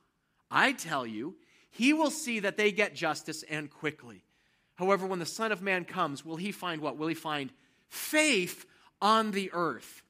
I 0.50 0.71
tell 0.71 1.05
you, 1.05 1.36
he 1.69 1.91
will 1.91 2.12
see 2.12 2.39
that 2.39 2.55
they 2.55 2.71
get 2.71 2.95
justice 2.95 3.43
and 3.50 3.69
quickly. 3.69 4.24
However, 4.75 5.05
when 5.05 5.19
the 5.19 5.25
Son 5.25 5.51
of 5.51 5.62
Man 5.62 5.83
comes, 5.83 6.24
will 6.24 6.38
he 6.38 6.51
find 6.51 6.81
what? 6.81 6.98
Will 6.98 7.07
he 7.07 7.13
find 7.13 7.51
faith 7.91 8.65
on 9.00 9.31
the 9.31 9.51
earth? 9.53 10.01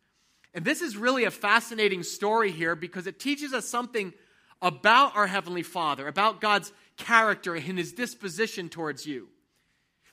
And 0.54 0.64
this 0.64 0.82
is 0.82 0.96
really 0.96 1.26
a 1.26 1.32
fascinating 1.32 2.04
story 2.04 2.52
here 2.52 2.76
because 2.76 3.08
it 3.08 3.20
teaches 3.20 3.54
us 3.54 3.68
something 3.68 4.14
about 4.62 5.16
our 5.16 5.28
Heavenly 5.28 5.64
Father, 5.64 6.08
about 6.08 6.40
God's 6.40 6.72
character 6.98 7.56
and 7.56 7.78
his 7.78 7.94
disposition 7.94 8.70
towards 8.70 9.06
you. 9.06 9.28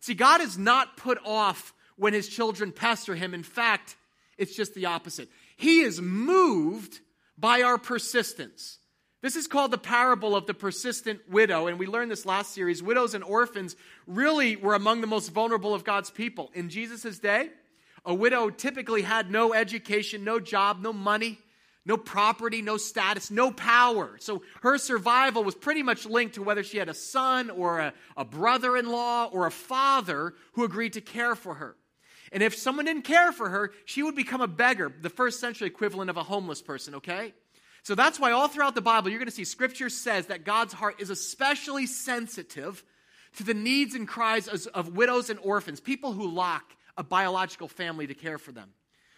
See, 0.00 0.14
God 0.14 0.40
is 0.40 0.56
not 0.56 0.96
put 0.96 1.18
off 1.24 1.74
when 1.96 2.12
his 2.12 2.28
children 2.28 2.72
pester 2.72 3.14
him. 3.14 3.34
In 3.34 3.42
fact, 3.42 3.96
it's 4.36 4.54
just 4.54 4.74
the 4.74 4.86
opposite. 4.86 5.28
He 5.56 5.80
is 5.80 6.00
moved 6.00 7.00
by 7.36 7.62
our 7.62 7.78
persistence. 7.78 8.77
This 9.20 9.34
is 9.34 9.48
called 9.48 9.72
the 9.72 9.78
parable 9.78 10.36
of 10.36 10.46
the 10.46 10.54
persistent 10.54 11.28
widow, 11.28 11.66
and 11.66 11.76
we 11.76 11.86
learned 11.86 12.10
this 12.10 12.24
last 12.24 12.54
series. 12.54 12.82
Widows 12.82 13.14
and 13.14 13.24
orphans 13.24 13.74
really 14.06 14.54
were 14.54 14.74
among 14.74 15.00
the 15.00 15.08
most 15.08 15.30
vulnerable 15.30 15.74
of 15.74 15.82
God's 15.82 16.10
people. 16.10 16.50
In 16.54 16.68
Jesus' 16.68 17.18
day, 17.18 17.50
a 18.04 18.14
widow 18.14 18.48
typically 18.48 19.02
had 19.02 19.28
no 19.28 19.52
education, 19.54 20.22
no 20.22 20.38
job, 20.38 20.80
no 20.80 20.92
money, 20.92 21.38
no 21.84 21.96
property, 21.96 22.62
no 22.62 22.76
status, 22.76 23.28
no 23.28 23.50
power. 23.50 24.16
So 24.20 24.42
her 24.62 24.78
survival 24.78 25.42
was 25.42 25.56
pretty 25.56 25.82
much 25.82 26.06
linked 26.06 26.36
to 26.36 26.42
whether 26.44 26.62
she 26.62 26.78
had 26.78 26.88
a 26.88 26.94
son 26.94 27.50
or 27.50 27.80
a, 27.80 27.94
a 28.16 28.24
brother 28.24 28.76
in 28.76 28.88
law 28.88 29.24
or 29.32 29.46
a 29.46 29.50
father 29.50 30.34
who 30.52 30.62
agreed 30.62 30.92
to 30.92 31.00
care 31.00 31.34
for 31.34 31.54
her. 31.54 31.76
And 32.30 32.40
if 32.40 32.54
someone 32.54 32.84
didn't 32.84 33.02
care 33.02 33.32
for 33.32 33.48
her, 33.48 33.72
she 33.84 34.04
would 34.04 34.14
become 34.14 34.42
a 34.42 34.46
beggar, 34.46 34.92
the 35.00 35.10
first 35.10 35.40
century 35.40 35.66
equivalent 35.66 36.08
of 36.08 36.16
a 36.16 36.22
homeless 36.22 36.62
person, 36.62 36.94
okay? 36.96 37.32
So 37.88 37.94
that's 37.94 38.20
why 38.20 38.32
all 38.32 38.48
throughout 38.48 38.74
the 38.74 38.82
Bible, 38.82 39.08
you're 39.08 39.18
going 39.18 39.30
to 39.30 39.34
see 39.34 39.44
scripture 39.44 39.88
says 39.88 40.26
that 40.26 40.44
God's 40.44 40.74
heart 40.74 41.00
is 41.00 41.08
especially 41.08 41.86
sensitive 41.86 42.84
to 43.36 43.44
the 43.44 43.54
needs 43.54 43.94
and 43.94 44.06
cries 44.06 44.46
of 44.46 44.94
widows 44.94 45.30
and 45.30 45.38
orphans, 45.38 45.80
people 45.80 46.12
who 46.12 46.30
lack 46.30 46.76
a 46.98 47.02
biological 47.02 47.66
family 47.66 48.06
to 48.06 48.12
care 48.12 48.36
for 48.36 48.52
them. 48.52 48.74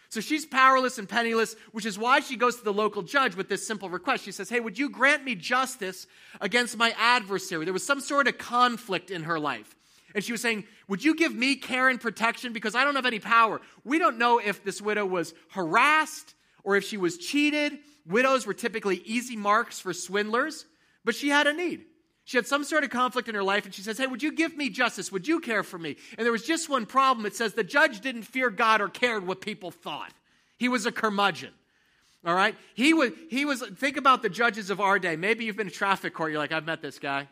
So 0.07 0.21
she's 0.21 0.45
powerless 0.45 0.97
and 0.97 1.09
penniless, 1.09 1.57
which 1.73 1.85
is 1.85 1.99
why 1.99 2.21
she 2.21 2.37
goes 2.37 2.55
to 2.59 2.63
the 2.63 2.71
local 2.71 3.01
judge 3.01 3.35
with 3.35 3.49
this 3.49 3.67
simple 3.67 3.89
request. 3.89 4.23
She 4.23 4.31
says, 4.31 4.47
Hey, 4.47 4.61
would 4.61 4.79
you 4.79 4.89
grant 4.89 5.25
me 5.25 5.35
justice 5.35 6.07
against 6.39 6.77
my 6.77 6.95
adversary? 6.97 7.65
There 7.65 7.73
was 7.73 7.85
some 7.85 7.99
sort 7.99 8.29
of 8.29 8.37
conflict 8.37 9.11
in 9.11 9.23
her 9.23 9.37
life. 9.37 9.75
And 10.15 10.23
she 10.23 10.31
was 10.31 10.39
saying, 10.39 10.63
Would 10.87 11.03
you 11.03 11.13
give 11.13 11.35
me 11.35 11.57
care 11.57 11.89
and 11.89 11.99
protection? 11.99 12.53
Because 12.53 12.73
I 12.73 12.85
don't 12.85 12.95
have 12.95 13.05
any 13.05 13.19
power. 13.19 13.59
We 13.83 13.99
don't 13.99 14.17
know 14.17 14.39
if 14.39 14.63
this 14.63 14.81
widow 14.81 15.05
was 15.05 15.33
harassed 15.49 16.35
or 16.63 16.77
if 16.77 16.85
she 16.85 16.95
was 16.95 17.17
cheated. 17.17 17.77
Widows 18.05 18.45
were 18.45 18.53
typically 18.53 18.97
easy 19.05 19.35
marks 19.35 19.79
for 19.79 19.93
swindlers, 19.93 20.65
but 21.05 21.15
she 21.15 21.29
had 21.29 21.47
a 21.47 21.53
need. 21.53 21.85
She 22.23 22.37
had 22.37 22.47
some 22.47 22.63
sort 22.63 22.83
of 22.83 22.89
conflict 22.89 23.27
in 23.27 23.35
her 23.35 23.43
life, 23.43 23.65
and 23.65 23.73
she 23.73 23.81
says, 23.81 23.97
Hey, 23.97 24.07
would 24.07 24.23
you 24.23 24.31
give 24.31 24.55
me 24.55 24.69
justice? 24.69 25.11
Would 25.11 25.27
you 25.27 25.39
care 25.39 25.63
for 25.63 25.77
me? 25.77 25.97
And 26.17 26.25
there 26.25 26.31
was 26.31 26.45
just 26.45 26.69
one 26.69 26.85
problem. 26.85 27.25
It 27.25 27.35
says 27.35 27.53
the 27.53 27.63
judge 27.63 28.01
didn't 28.01 28.23
fear 28.23 28.49
God 28.49 28.81
or 28.81 28.87
cared 28.87 29.25
what 29.25 29.41
people 29.41 29.71
thought. 29.71 30.13
He 30.57 30.69
was 30.69 30.85
a 30.85 30.91
curmudgeon. 30.91 31.51
All 32.25 32.35
right? 32.35 32.55
He 32.75 32.93
was, 32.93 33.11
he 33.29 33.45
was 33.45 33.63
think 33.77 33.97
about 33.97 34.21
the 34.21 34.29
judges 34.29 34.69
of 34.69 34.79
our 34.79 34.99
day. 34.99 35.15
Maybe 35.15 35.45
you've 35.45 35.57
been 35.57 35.67
to 35.67 35.73
traffic 35.73 36.13
court, 36.13 36.31
you're 36.31 36.39
like, 36.39 36.51
I've 36.51 36.65
met 36.65 36.81
this 36.81 36.99
guy. 36.99 37.27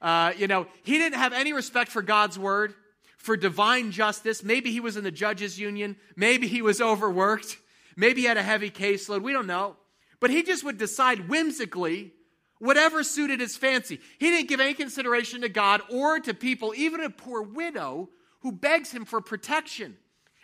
Uh, 0.00 0.32
you 0.36 0.46
know, 0.46 0.66
he 0.82 0.96
didn't 0.96 1.18
have 1.18 1.34
any 1.34 1.52
respect 1.52 1.90
for 1.90 2.00
God's 2.00 2.38
word, 2.38 2.74
for 3.18 3.36
divine 3.36 3.90
justice. 3.90 4.42
Maybe 4.42 4.72
he 4.72 4.80
was 4.80 4.96
in 4.96 5.04
the 5.04 5.10
judges' 5.10 5.58
union. 5.58 5.96
Maybe 6.16 6.48
he 6.48 6.62
was 6.62 6.80
overworked. 6.80 7.58
Maybe 7.96 8.22
he 8.22 8.26
had 8.26 8.38
a 8.38 8.42
heavy 8.42 8.70
caseload. 8.70 9.20
We 9.20 9.34
don't 9.34 9.46
know. 9.46 9.76
But 10.20 10.30
he 10.30 10.42
just 10.42 10.64
would 10.64 10.78
decide 10.78 11.28
whimsically 11.28 12.12
whatever 12.58 13.02
suited 13.02 13.40
his 13.40 13.56
fancy. 13.56 14.00
He 14.18 14.30
didn't 14.30 14.48
give 14.48 14.60
any 14.60 14.74
consideration 14.74 15.40
to 15.40 15.48
God 15.48 15.80
or 15.90 16.20
to 16.20 16.34
people, 16.34 16.74
even 16.76 17.00
a 17.00 17.10
poor 17.10 17.42
widow 17.42 18.10
who 18.40 18.52
begs 18.52 18.92
him 18.92 19.04
for 19.06 19.20
protection. 19.20 19.96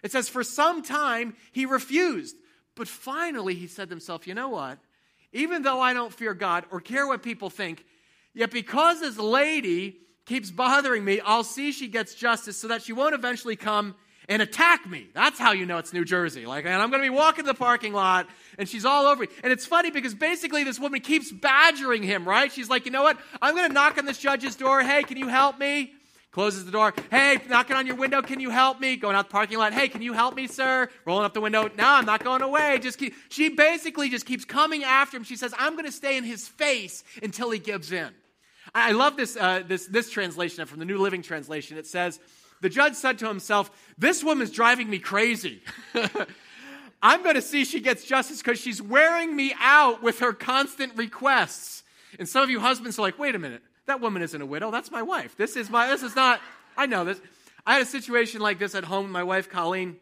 It 0.02 0.12
says, 0.12 0.28
for 0.28 0.42
some 0.42 0.83
time 0.83 1.37
he 1.52 1.66
refused. 1.66 2.37
But 2.75 2.88
finally 2.88 3.54
he 3.54 3.66
said 3.66 3.88
to 3.88 3.92
himself, 3.92 4.26
you 4.26 4.35
know 4.35 4.49
what? 4.49 4.78
Even 5.33 5.62
though 5.62 5.80
I 5.80 5.92
don't 5.92 6.12
fear 6.12 6.35
God 6.35 6.64
or 6.71 6.80
care 6.80 7.06
what 7.06 7.23
people 7.23 7.50
think, 7.50 7.85
yet 8.35 8.50
because 8.50 9.00
this 9.00 9.18
lady 9.18 9.99
keeps 10.25 10.50
bothering 10.50 11.04
me, 11.04 11.21
I'll 11.21 11.45
see 11.45 11.73
she 11.73 11.88
gets 11.88 12.14
justice 12.14 12.56
so 12.56 12.68
that 12.68 12.83
she 12.83 12.92
won't 12.92 13.14
eventually 13.14 13.56
come 13.56 13.95
and 14.28 14.42
attack 14.42 14.88
me. 14.88 15.06
That's 15.14 15.38
how 15.38 15.52
you 15.52 15.66
know 15.66 15.78
it's 15.78 15.92
New 15.92 16.04
Jersey. 16.04 16.47
Like, 16.47 16.64
and 16.64 16.75
I'm 16.75 16.90
going 16.90 17.02
to 17.02 17.09
be 17.09 17.14
walking 17.14 17.45
the 17.45 17.54
parking 17.54 17.92
lot, 17.92 18.26
and 18.59 18.68
she's 18.68 18.85
all 18.85 19.06
over 19.06 19.23
me. 19.23 19.28
And 19.42 19.52
it's 19.52 19.66
funny 19.66 19.90
because 19.90 20.14
basically 20.14 20.64
this 20.64 20.78
woman 20.78 21.00
keeps 21.00 21.30
badgering 21.30 22.02
him, 22.02 22.26
right? 22.26 22.50
She's 22.50 22.68
like, 22.68 22.87
you 22.87 22.90
know 22.90 23.02
what? 23.02 23.18
I'm 23.40 23.54
going 23.54 23.68
to 23.68 23.75
knock 23.75 23.99
on 23.99 24.04
this 24.04 24.18
judge's 24.18 24.56
door. 24.56 24.83
Hey, 24.83 25.02
can 25.02 25.16
you 25.16 25.28
help 25.28 25.59
me? 25.59 25.92
Closes 26.33 26.66
the 26.66 26.71
door. 26.71 26.92
Hey, 27.11 27.38
knocking 27.49 27.76
on 27.76 27.87
your 27.87 27.97
window. 27.97 28.21
Can 28.21 28.40
you 28.40 28.50
help 28.50 28.78
me? 28.78 28.97
Going 28.97 29.16
out 29.16 29.28
the 29.28 29.33
parking 29.33 29.56
lot. 29.56 29.73
Hey, 29.73 29.88
can 29.88 30.02
you 30.02 30.12
help 30.12 30.35
me, 30.35 30.47
sir? 30.47 30.90
Rolling 31.06 31.25
up 31.25 31.33
the 31.33 31.40
window. 31.40 31.71
No, 31.78 31.85
I'm 31.87 32.04
not 32.04 32.23
going 32.23 32.42
away. 32.42 32.78
Just 32.83 32.99
keep. 32.99 33.14
She 33.30 33.49
basically 33.49 34.11
just 34.11 34.26
keeps 34.26 34.45
coming 34.45 34.85
after 34.85 35.16
him. 35.16 35.25
She 35.25 35.37
says, 35.37 35.54
I'm 35.59 35.73
going 35.73 35.87
to 35.87 35.92
stay 35.92 36.18
in 36.18 36.25
his 36.25 36.47
face 36.47 37.04
until 37.23 37.50
he 37.50 37.59
gives 37.59 37.90
in. 37.90 38.11
I 38.75 38.92
love 38.92 39.16
this, 39.16 39.35
uh, 39.35 39.62
this, 39.66 39.87
this 39.87 40.11
translation 40.11 40.66
from 40.66 40.78
the 40.78 40.85
New 40.85 40.99
Living 40.99 41.23
Translation. 41.23 41.78
It 41.78 41.87
says, 41.87 42.21
the 42.60 42.68
judge 42.68 42.94
said 42.94 43.18
to 43.18 43.28
himself, 43.28 43.70
This 43.98 44.25
woman's 44.25 44.50
driving 44.50 44.88
me 44.88 44.98
crazy. 44.98 45.62
I'm 47.02 47.22
going 47.22 47.34
to 47.34 47.42
see 47.42 47.64
she 47.64 47.80
gets 47.80 48.04
justice 48.04 48.42
because 48.42 48.58
she's 48.58 48.80
wearing 48.80 49.36
me 49.36 49.54
out 49.60 50.02
with 50.02 50.20
her 50.20 50.32
constant 50.32 50.96
requests. 50.96 51.82
And 52.18 52.28
some 52.28 52.42
of 52.42 52.50
you 52.50 52.58
husbands 52.58 52.98
are 52.98 53.02
like, 53.02 53.18
wait 53.18 53.34
a 53.34 53.38
minute, 53.38 53.62
that 53.86 54.00
woman 54.00 54.22
isn't 54.22 54.40
a 54.40 54.46
widow. 54.46 54.70
That's 54.70 54.90
my 54.90 55.02
wife. 55.02 55.36
This 55.36 55.56
is 55.56 55.68
my, 55.68 55.88
this 55.88 56.02
is 56.02 56.16
not, 56.16 56.40
I 56.76 56.86
know 56.86 57.04
this. 57.04 57.20
I 57.66 57.75
had 57.75 57.82
a 57.82 57.86
situation 57.86 58.40
like 58.40 58.58
this 58.58 58.75
at 58.75 58.84
home 58.84 59.04
with 59.04 59.12
my 59.12 59.22
wife, 59.22 59.50
Colleen 59.50 59.96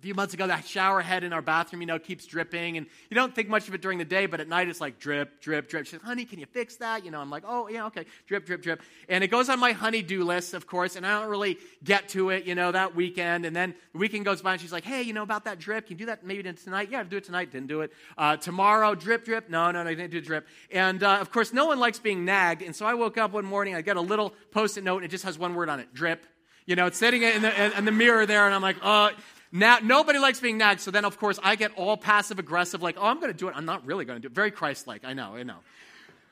a 0.00 0.02
few 0.02 0.14
months 0.14 0.32
ago, 0.32 0.46
that 0.46 0.66
shower 0.66 1.02
head 1.02 1.24
in 1.24 1.32
our 1.34 1.42
bathroom, 1.42 1.82
you 1.82 1.86
know, 1.86 1.98
keeps 1.98 2.24
dripping. 2.24 2.78
And 2.78 2.86
you 3.10 3.14
don't 3.14 3.34
think 3.34 3.50
much 3.50 3.68
of 3.68 3.74
it 3.74 3.82
during 3.82 3.98
the 3.98 4.04
day, 4.06 4.24
but 4.24 4.40
at 4.40 4.48
night 4.48 4.66
it's 4.66 4.80
like 4.80 4.98
drip, 4.98 5.42
drip, 5.42 5.68
drip. 5.68 5.84
She 5.84 5.90
says, 5.90 6.00
honey, 6.00 6.24
can 6.24 6.38
you 6.38 6.46
fix 6.46 6.76
that? 6.76 7.04
You 7.04 7.10
know, 7.10 7.20
I'm 7.20 7.28
like, 7.28 7.42
oh, 7.46 7.68
yeah, 7.68 7.84
okay. 7.86 8.06
Drip, 8.26 8.46
drip, 8.46 8.62
drip. 8.62 8.80
And 9.10 9.22
it 9.22 9.28
goes 9.28 9.50
on 9.50 9.60
my 9.60 9.72
honey-do 9.72 10.24
list, 10.24 10.54
of 10.54 10.66
course, 10.66 10.96
and 10.96 11.06
I 11.06 11.20
don't 11.20 11.28
really 11.28 11.58
get 11.84 12.08
to 12.10 12.30
it, 12.30 12.46
you 12.46 12.54
know, 12.54 12.72
that 12.72 12.96
weekend. 12.96 13.44
And 13.44 13.54
then 13.54 13.74
the 13.92 13.98
weekend 13.98 14.24
goes 14.24 14.40
by 14.40 14.52
and 14.52 14.60
she's 14.60 14.72
like, 14.72 14.84
hey, 14.84 15.02
you 15.02 15.12
know, 15.12 15.22
about 15.22 15.44
that 15.44 15.58
drip, 15.58 15.88
can 15.88 15.98
you 15.98 15.98
do 15.98 16.06
that 16.06 16.24
maybe 16.24 16.50
tonight? 16.50 16.88
Yeah, 16.90 17.00
I'll 17.00 17.04
do 17.04 17.18
it 17.18 17.24
tonight. 17.24 17.52
Didn't 17.52 17.68
do 17.68 17.82
it. 17.82 17.92
Uh, 18.16 18.38
tomorrow, 18.38 18.94
drip, 18.94 19.26
drip. 19.26 19.50
No, 19.50 19.70
no, 19.70 19.82
no, 19.82 19.90
I 19.90 19.94
didn't 19.94 20.12
do 20.12 20.22
drip. 20.22 20.46
And 20.72 21.02
uh, 21.02 21.18
of 21.18 21.30
course, 21.30 21.52
no 21.52 21.66
one 21.66 21.78
likes 21.78 21.98
being 21.98 22.24
nagged. 22.24 22.62
And 22.62 22.74
so 22.74 22.86
I 22.86 22.94
woke 22.94 23.18
up 23.18 23.32
one 23.32 23.44
morning, 23.44 23.74
I 23.74 23.82
got 23.82 23.98
a 23.98 24.00
little 24.00 24.32
post-it 24.50 24.82
note, 24.82 24.96
and 24.96 25.04
it 25.04 25.10
just 25.10 25.24
has 25.24 25.38
one 25.38 25.54
word 25.54 25.68
on 25.68 25.78
it, 25.78 25.92
drip. 25.92 26.24
You 26.64 26.76
know, 26.76 26.86
it's 26.86 26.98
sitting 26.98 27.22
in 27.22 27.42
the, 27.42 27.76
in 27.76 27.84
the 27.84 27.92
mirror 27.92 28.24
there, 28.24 28.46
and 28.46 28.54
I'm 28.54 28.62
like, 28.62 28.76
oh, 28.82 29.10
now, 29.52 29.78
nobody 29.82 30.18
likes 30.18 30.38
being 30.40 30.58
nagged. 30.58 30.80
So 30.80 30.90
then, 30.90 31.04
of 31.04 31.18
course, 31.18 31.38
I 31.42 31.56
get 31.56 31.72
all 31.76 31.96
passive 31.96 32.38
aggressive, 32.38 32.82
like, 32.82 32.96
oh, 32.98 33.04
I'm 33.04 33.20
going 33.20 33.32
to 33.32 33.38
do 33.38 33.48
it. 33.48 33.54
I'm 33.56 33.64
not 33.64 33.84
really 33.84 34.04
going 34.04 34.16
to 34.16 34.20
do 34.20 34.30
it. 34.30 34.34
Very 34.34 34.50
Christ 34.50 34.86
like. 34.86 35.04
I 35.04 35.12
know, 35.12 35.34
I 35.34 35.42
know. 35.42 35.56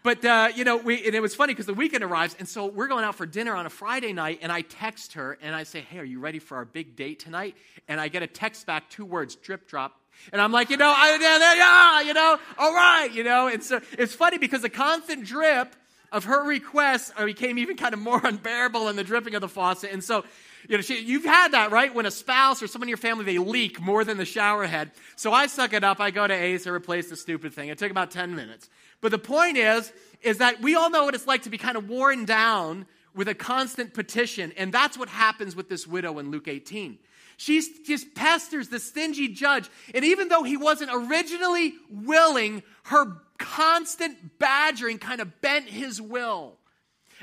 But, 0.05 0.25
uh, 0.25 0.51
you 0.55 0.65
know, 0.65 0.77
we, 0.77 1.05
and 1.05 1.15
it 1.15 1.21
was 1.21 1.35
funny 1.35 1.53
because 1.53 1.67
the 1.67 1.75
weekend 1.75 2.05
arrives, 2.05 2.37
and 2.39 2.49
so 2.49 2.67
we're 2.67 2.87
going 2.87 3.05
out 3.05 3.17
for 3.17 3.27
dinner 3.27 3.55
on 3.55 3.67
a 3.67 3.71
Friday 3.71 4.13
night, 4.13 4.39
and 4.43 4.53
I 4.53 4.61
text 4.61 5.15
her, 5.15 5.37
and 5.43 5.55
I 5.55 5.65
say, 5.65 5.81
hey, 5.81 5.99
are 5.99 6.05
you 6.05 6.21
ready 6.21 6.39
for 6.39 6.57
our 6.57 6.65
big 6.65 6.95
date 6.95 7.19
tonight? 7.19 7.57
And 7.89 8.01
I 8.01 8.07
get 8.07 8.23
a 8.23 8.29
text 8.29 8.65
back, 8.65 8.89
two 8.91 9.05
words, 9.05 9.35
drip 9.35 9.67
drop. 9.69 10.01
And 10.33 10.41
I'm 10.41 10.53
like, 10.53 10.71
you 10.71 10.77
know, 10.77 10.93
I, 10.97 11.19
yeah, 11.21 12.01
you 12.07 12.15
know, 12.15 12.39
all 12.59 12.73
right, 12.73 13.11
you 13.13 13.25
know. 13.25 13.49
And 13.49 13.63
so 13.63 13.81
it's 13.99 14.15
funny 14.15 14.39
because 14.39 14.63
the 14.63 14.71
constant 14.71 15.25
drip 15.25 15.75
of 16.13 16.25
her 16.25 16.45
requests 16.45 17.13
became 17.25 17.59
even 17.59 17.77
kind 17.77 17.93
of 17.93 18.01
more 18.01 18.21
unbearable 18.25 18.87
than 18.87 18.97
the 18.97 19.05
dripping 19.05 19.35
of 19.35 19.41
the 19.41 19.49
faucet. 19.49 19.93
And 19.93 20.03
so 20.03 20.25
you 20.69 20.77
know, 20.77 20.83
she, 20.83 21.01
you've 21.01 21.25
had 21.25 21.53
that, 21.53 21.71
right? 21.71 21.95
When 21.95 22.07
a 22.07 22.11
spouse 22.11 22.63
or 22.63 22.67
someone 22.67 22.89
in 22.89 22.91
your 22.91 22.99
family, 22.99 23.25
they 23.25 23.39
leak 23.39 23.81
more 23.81 24.05
than 24.05 24.17
the 24.17 24.25
shower 24.25 24.67
head. 24.67 24.91
So 25.17 25.33
I 25.33 25.47
suck 25.47 25.73
it 25.73 25.85
up. 25.85 26.01
I 26.01 26.11
go 26.11 26.27
to 26.27 26.35
Ace, 26.35 26.67
I 26.67 26.71
replace 26.71 27.09
the 27.09 27.17
stupid 27.17 27.55
thing. 27.55 27.69
It 27.69 27.79
took 27.79 27.91
about 27.91 28.11
10 28.11 28.35
minutes. 28.35 28.69
But 29.01 29.13
the 29.13 29.19
point 29.19 29.57
is, 29.57 29.93
is 30.23 30.39
that 30.39 30.61
we 30.61 30.75
all 30.75 30.91
know 30.91 31.05
what 31.05 31.15
it's 31.15 31.27
like 31.27 31.43
to 31.43 31.51
be 31.51 31.59
kind 31.59 31.77
of 31.77 31.89
worn 31.89 32.25
down 32.25 32.87
with 33.15 33.29
a 33.29 33.35
constant 33.35 33.95
petition. 33.95 34.53
And 34.57 34.73
that's 34.73 34.99
what 34.99 35.09
happens 35.09 35.55
with 35.55 35.69
this 35.69 35.87
widow 35.87 36.19
in 36.19 36.31
Luke 36.31 36.49
18. 36.49 36.99
She 37.37 37.63
just 37.85 38.15
pesters 38.15 38.69
the 38.69 38.81
stingy 38.81 39.29
judge. 39.29 39.71
And 39.95 40.05
even 40.05 40.29
though 40.29 40.43
he 40.43 40.57
wasn't 40.57 40.91
originally 40.93 41.75
willing, 41.89 42.65
her 42.85 43.07
constant 43.39 44.39
badgering 44.39 44.99
kind 44.99 45.21
of 45.21 45.41
bent 45.41 45.69
his 45.69 46.03
will. 46.03 46.59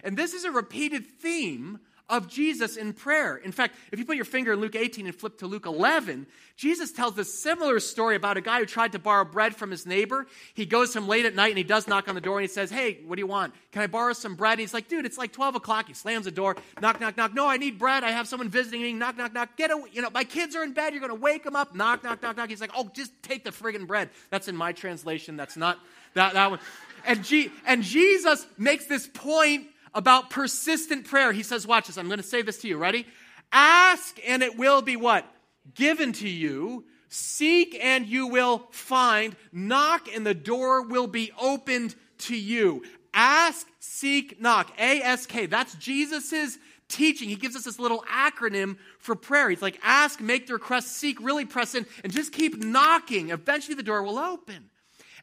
And 0.03 0.17
this 0.17 0.33
is 0.33 0.45
a 0.45 0.51
repeated 0.51 1.05
theme 1.05 1.79
of 2.09 2.27
Jesus 2.27 2.77
in 2.77 2.93
prayer. 2.93 3.37
In 3.37 3.51
fact, 3.51 3.75
if 3.91 3.99
you 3.99 4.05
put 4.05 4.15
your 4.15 4.25
finger 4.25 4.53
in 4.53 4.59
Luke 4.59 4.75
18 4.75 5.07
and 5.07 5.15
flip 5.15 5.39
to 5.39 5.47
Luke 5.47 5.65
11, 5.65 6.27
Jesus 6.55 6.91
tells 6.91 7.15
this 7.15 7.33
similar 7.33 7.79
story 7.79 8.15
about 8.15 8.37
a 8.37 8.41
guy 8.41 8.59
who 8.59 8.65
tried 8.65 8.91
to 8.91 8.99
borrow 8.99 9.25
bread 9.25 9.55
from 9.55 9.71
his 9.71 9.85
neighbor. 9.85 10.27
He 10.53 10.65
goes 10.65 10.93
home 10.93 11.07
late 11.07 11.25
at 11.25 11.35
night 11.35 11.49
and 11.49 11.57
he 11.57 11.63
does 11.63 11.87
knock 11.87 12.07
on 12.07 12.15
the 12.15 12.21
door 12.21 12.37
and 12.37 12.43
he 12.43 12.47
says, 12.47 12.69
Hey, 12.69 12.99
what 13.05 13.15
do 13.15 13.21
you 13.21 13.27
want? 13.27 13.53
Can 13.71 13.81
I 13.81 13.87
borrow 13.87 14.13
some 14.13 14.35
bread? 14.35 14.53
And 14.53 14.59
he's 14.61 14.73
like, 14.73 14.87
Dude, 14.87 15.05
it's 15.05 15.17
like 15.17 15.31
12 15.31 15.55
o'clock. 15.55 15.87
He 15.87 15.93
slams 15.93 16.25
the 16.25 16.31
door, 16.31 16.55
knock, 16.79 16.99
knock, 17.01 17.17
knock. 17.17 17.33
No, 17.33 17.47
I 17.47 17.57
need 17.57 17.79
bread. 17.79 18.03
I 18.03 18.11
have 18.11 18.27
someone 18.27 18.49
visiting 18.49 18.81
me. 18.81 18.93
Knock, 18.93 19.17
knock, 19.17 19.33
knock. 19.33 19.57
Get 19.57 19.71
away. 19.71 19.89
You 19.91 20.01
know, 20.01 20.09
my 20.11 20.23
kids 20.23 20.55
are 20.55 20.63
in 20.63 20.73
bed. 20.73 20.93
You're 20.93 21.01
going 21.01 21.09
to 21.09 21.21
wake 21.21 21.43
them 21.43 21.55
up. 21.55 21.75
Knock, 21.75 22.03
knock, 22.03 22.21
knock, 22.21 22.37
knock. 22.37 22.49
He's 22.49 22.61
like, 22.61 22.71
Oh, 22.75 22.89
just 22.93 23.11
take 23.23 23.43
the 23.43 23.51
friggin' 23.51 23.87
bread. 23.87 24.09
That's 24.29 24.47
in 24.47 24.55
my 24.55 24.71
translation. 24.71 25.37
That's 25.37 25.57
not 25.57 25.79
that, 26.13 26.33
that 26.33 26.49
one. 26.51 26.59
And, 27.05 27.23
G- 27.23 27.51
and 27.65 27.83
Jesus 27.83 28.45
makes 28.57 28.85
this 28.85 29.07
point 29.07 29.67
about 29.95 30.29
persistent 30.29 31.05
prayer. 31.05 31.31
He 31.31 31.41
says, 31.41 31.65
Watch 31.65 31.87
this, 31.87 31.97
I'm 31.97 32.07
going 32.07 32.17
to 32.19 32.23
say 32.23 32.43
this 32.43 32.59
to 32.59 32.67
you. 32.67 32.77
Ready? 32.77 33.07
Ask 33.51 34.19
and 34.27 34.43
it 34.43 34.57
will 34.57 34.81
be 34.81 34.97
what? 34.97 35.25
Given 35.73 36.13
to 36.13 36.29
you. 36.29 36.85
Seek 37.09 37.77
and 37.81 38.05
you 38.05 38.27
will 38.27 38.67
find. 38.71 39.35
Knock 39.51 40.07
and 40.13 40.25
the 40.25 40.33
door 40.33 40.83
will 40.85 41.07
be 41.07 41.31
opened 41.39 41.95
to 42.19 42.35
you. 42.35 42.83
Ask, 43.13 43.65
seek, 43.79 44.41
knock. 44.41 44.73
A 44.77 45.01
S 45.01 45.25
K. 45.25 45.45
That's 45.45 45.73
Jesus's 45.75 46.57
teaching. 46.89 47.29
He 47.29 47.35
gives 47.35 47.55
us 47.55 47.63
this 47.63 47.79
little 47.79 48.03
acronym 48.11 48.77
for 48.99 49.15
prayer. 49.15 49.49
He's 49.49 49.61
like, 49.61 49.79
ask, 49.81 50.19
make 50.19 50.47
the 50.47 50.53
request, 50.53 50.89
seek, 50.89 51.19
really 51.21 51.45
press 51.45 51.73
in, 51.73 51.85
and 52.03 52.11
just 52.11 52.31
keep 52.31 52.61
knocking. 52.61 53.29
Eventually 53.29 53.75
the 53.75 53.83
door 53.83 54.03
will 54.03 54.19
open. 54.19 54.69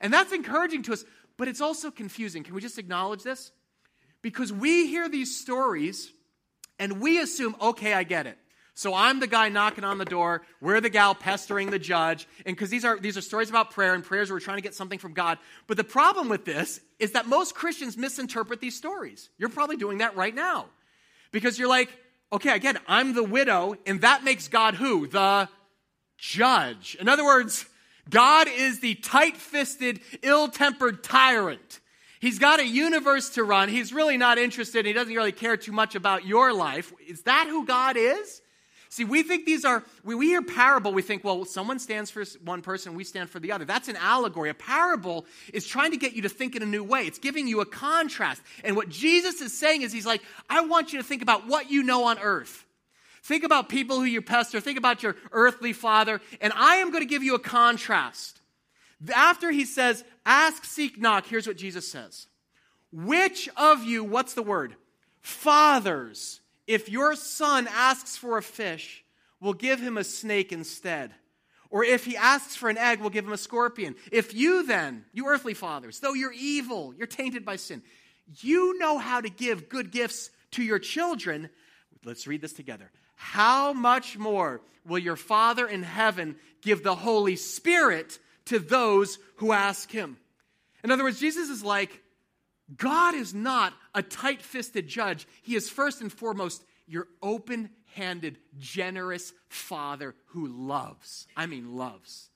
And 0.00 0.12
that's 0.12 0.32
encouraging 0.32 0.82
to 0.84 0.94
us, 0.94 1.04
but 1.36 1.46
it's 1.46 1.60
also 1.60 1.90
confusing. 1.90 2.42
Can 2.42 2.54
we 2.54 2.60
just 2.60 2.78
acknowledge 2.78 3.22
this? 3.22 3.52
Because 4.22 4.52
we 4.52 4.86
hear 4.86 5.08
these 5.08 5.36
stories 5.36 6.12
and 6.78 7.00
we 7.00 7.20
assume, 7.20 7.56
okay, 7.60 7.92
I 7.92 8.04
get 8.04 8.26
it. 8.26 8.38
So 8.74 8.94
I'm 8.94 9.20
the 9.20 9.26
guy 9.26 9.50
knocking 9.50 9.84
on 9.84 9.98
the 9.98 10.04
door. 10.04 10.42
We're 10.60 10.80
the 10.80 10.88
gal 10.88 11.14
pestering 11.14 11.70
the 11.70 11.78
judge. 11.78 12.26
And 12.46 12.56
because 12.56 12.70
these 12.70 12.84
are, 12.84 12.98
these 12.98 13.18
are 13.18 13.20
stories 13.20 13.50
about 13.50 13.72
prayer 13.72 13.94
and 13.94 14.02
prayers 14.02 14.30
where 14.30 14.36
we're 14.36 14.40
trying 14.40 14.56
to 14.56 14.62
get 14.62 14.74
something 14.74 14.98
from 14.98 15.12
God. 15.12 15.38
But 15.66 15.76
the 15.76 15.84
problem 15.84 16.30
with 16.30 16.46
this 16.46 16.80
is 16.98 17.12
that 17.12 17.26
most 17.26 17.54
Christians 17.54 17.98
misinterpret 17.98 18.60
these 18.60 18.76
stories. 18.76 19.28
You're 19.36 19.50
probably 19.50 19.76
doing 19.76 19.98
that 19.98 20.16
right 20.16 20.34
now. 20.34 20.66
Because 21.32 21.58
you're 21.58 21.68
like, 21.68 21.90
okay, 22.32 22.54
again, 22.54 22.78
I'm 22.86 23.14
the 23.14 23.22
widow, 23.22 23.76
and 23.86 24.00
that 24.00 24.24
makes 24.24 24.48
God 24.48 24.74
who? 24.74 25.06
The 25.06 25.48
judge. 26.16 26.96
In 26.98 27.08
other 27.08 27.24
words, 27.24 27.66
God 28.08 28.48
is 28.48 28.80
the 28.80 28.94
tight 28.94 29.36
fisted, 29.36 30.00
ill 30.22 30.48
tempered 30.48 31.04
tyrant. 31.04 31.80
He's 32.22 32.38
got 32.38 32.60
a 32.60 32.64
universe 32.64 33.30
to 33.30 33.42
run. 33.42 33.68
He's 33.68 33.92
really 33.92 34.16
not 34.16 34.38
interested. 34.38 34.86
He 34.86 34.92
doesn't 34.92 35.12
really 35.12 35.32
care 35.32 35.56
too 35.56 35.72
much 35.72 35.96
about 35.96 36.24
your 36.24 36.52
life. 36.52 36.92
Is 37.04 37.22
that 37.22 37.48
who 37.48 37.66
God 37.66 37.96
is? 37.96 38.40
See, 38.90 39.02
we 39.04 39.24
think 39.24 39.44
these 39.44 39.64
are, 39.64 39.82
we 40.04 40.26
hear 40.26 40.40
parable, 40.40 40.92
we 40.92 41.02
think, 41.02 41.24
well, 41.24 41.44
someone 41.44 41.80
stands 41.80 42.12
for 42.12 42.22
one 42.44 42.62
person, 42.62 42.94
we 42.94 43.02
stand 43.02 43.28
for 43.28 43.40
the 43.40 43.50
other. 43.50 43.64
That's 43.64 43.88
an 43.88 43.96
allegory. 43.96 44.50
A 44.50 44.54
parable 44.54 45.26
is 45.52 45.66
trying 45.66 45.90
to 45.90 45.96
get 45.96 46.12
you 46.12 46.22
to 46.22 46.28
think 46.28 46.54
in 46.54 46.62
a 46.62 46.66
new 46.66 46.84
way, 46.84 47.06
it's 47.06 47.18
giving 47.18 47.48
you 47.48 47.60
a 47.60 47.66
contrast. 47.66 48.40
And 48.62 48.76
what 48.76 48.88
Jesus 48.88 49.40
is 49.40 49.58
saying 49.58 49.82
is, 49.82 49.92
He's 49.92 50.06
like, 50.06 50.22
I 50.48 50.60
want 50.60 50.92
you 50.92 51.00
to 51.00 51.04
think 51.04 51.22
about 51.22 51.48
what 51.48 51.72
you 51.72 51.82
know 51.82 52.04
on 52.04 52.20
earth. 52.20 52.64
Think 53.24 53.42
about 53.42 53.68
people 53.68 53.98
who 53.98 54.04
you 54.04 54.22
pester, 54.22 54.60
think 54.60 54.78
about 54.78 55.02
your 55.02 55.16
earthly 55.32 55.72
father, 55.72 56.20
and 56.40 56.52
I 56.54 56.76
am 56.76 56.92
going 56.92 57.02
to 57.02 57.10
give 57.10 57.24
you 57.24 57.34
a 57.34 57.40
contrast. 57.40 58.41
After 59.14 59.50
he 59.50 59.64
says, 59.64 60.04
ask, 60.24 60.64
seek, 60.64 61.00
knock, 61.00 61.26
here's 61.26 61.46
what 61.46 61.56
Jesus 61.56 61.90
says. 61.90 62.26
Which 62.92 63.48
of 63.56 63.84
you, 63.84 64.04
what's 64.04 64.34
the 64.34 64.42
word? 64.42 64.76
Fathers 65.20 66.42
if 66.66 66.88
your 66.88 67.14
son 67.16 67.68
asks 67.70 68.16
for 68.16 68.38
a 68.38 68.42
fish, 68.42 69.04
we'll 69.40 69.52
give 69.52 69.80
him 69.80 69.98
a 69.98 70.04
snake 70.04 70.52
instead. 70.52 71.12
Or 71.70 71.84
if 71.84 72.04
he 72.04 72.16
asks 72.16 72.54
for 72.54 72.68
an 72.68 72.78
egg, 72.78 73.00
we'll 73.00 73.10
give 73.10 73.26
him 73.26 73.32
a 73.32 73.38
scorpion. 73.38 73.94
If 74.10 74.34
you 74.34 74.66
then, 74.66 75.04
you 75.12 75.26
earthly 75.26 75.54
fathers, 75.54 76.00
though 76.00 76.14
you're 76.14 76.32
evil, 76.32 76.94
you're 76.96 77.06
tainted 77.06 77.44
by 77.44 77.56
sin, 77.56 77.82
you 78.40 78.78
know 78.78 78.98
how 78.98 79.20
to 79.20 79.28
give 79.28 79.68
good 79.68 79.90
gifts 79.90 80.30
to 80.52 80.62
your 80.62 80.78
children, 80.78 81.48
let's 82.04 82.26
read 82.26 82.42
this 82.42 82.52
together. 82.52 82.90
How 83.16 83.72
much 83.72 84.18
more 84.18 84.60
will 84.86 84.98
your 84.98 85.16
Father 85.16 85.66
in 85.66 85.82
heaven 85.82 86.36
give 86.60 86.82
the 86.82 86.94
Holy 86.94 87.36
Spirit 87.36 88.18
to 88.46 88.58
those 88.58 89.18
who 89.36 89.52
ask 89.52 89.90
him? 89.90 90.16
In 90.84 90.90
other 90.90 91.04
words, 91.04 91.20
Jesus 91.20 91.48
is 91.48 91.62
like, 91.62 92.02
God 92.76 93.14
is 93.14 93.34
not 93.34 93.72
a 93.94 94.02
tight 94.02 94.42
fisted 94.42 94.88
judge. 94.88 95.26
He 95.42 95.54
is 95.54 95.68
first 95.68 96.00
and 96.00 96.12
foremost 96.12 96.64
your 96.86 97.06
open 97.22 97.70
handed, 97.94 98.38
generous 98.58 99.32
father 99.48 100.14
who 100.26 100.46
loves, 100.46 101.26
I 101.36 101.46
mean, 101.46 101.76
loves, 101.76 102.30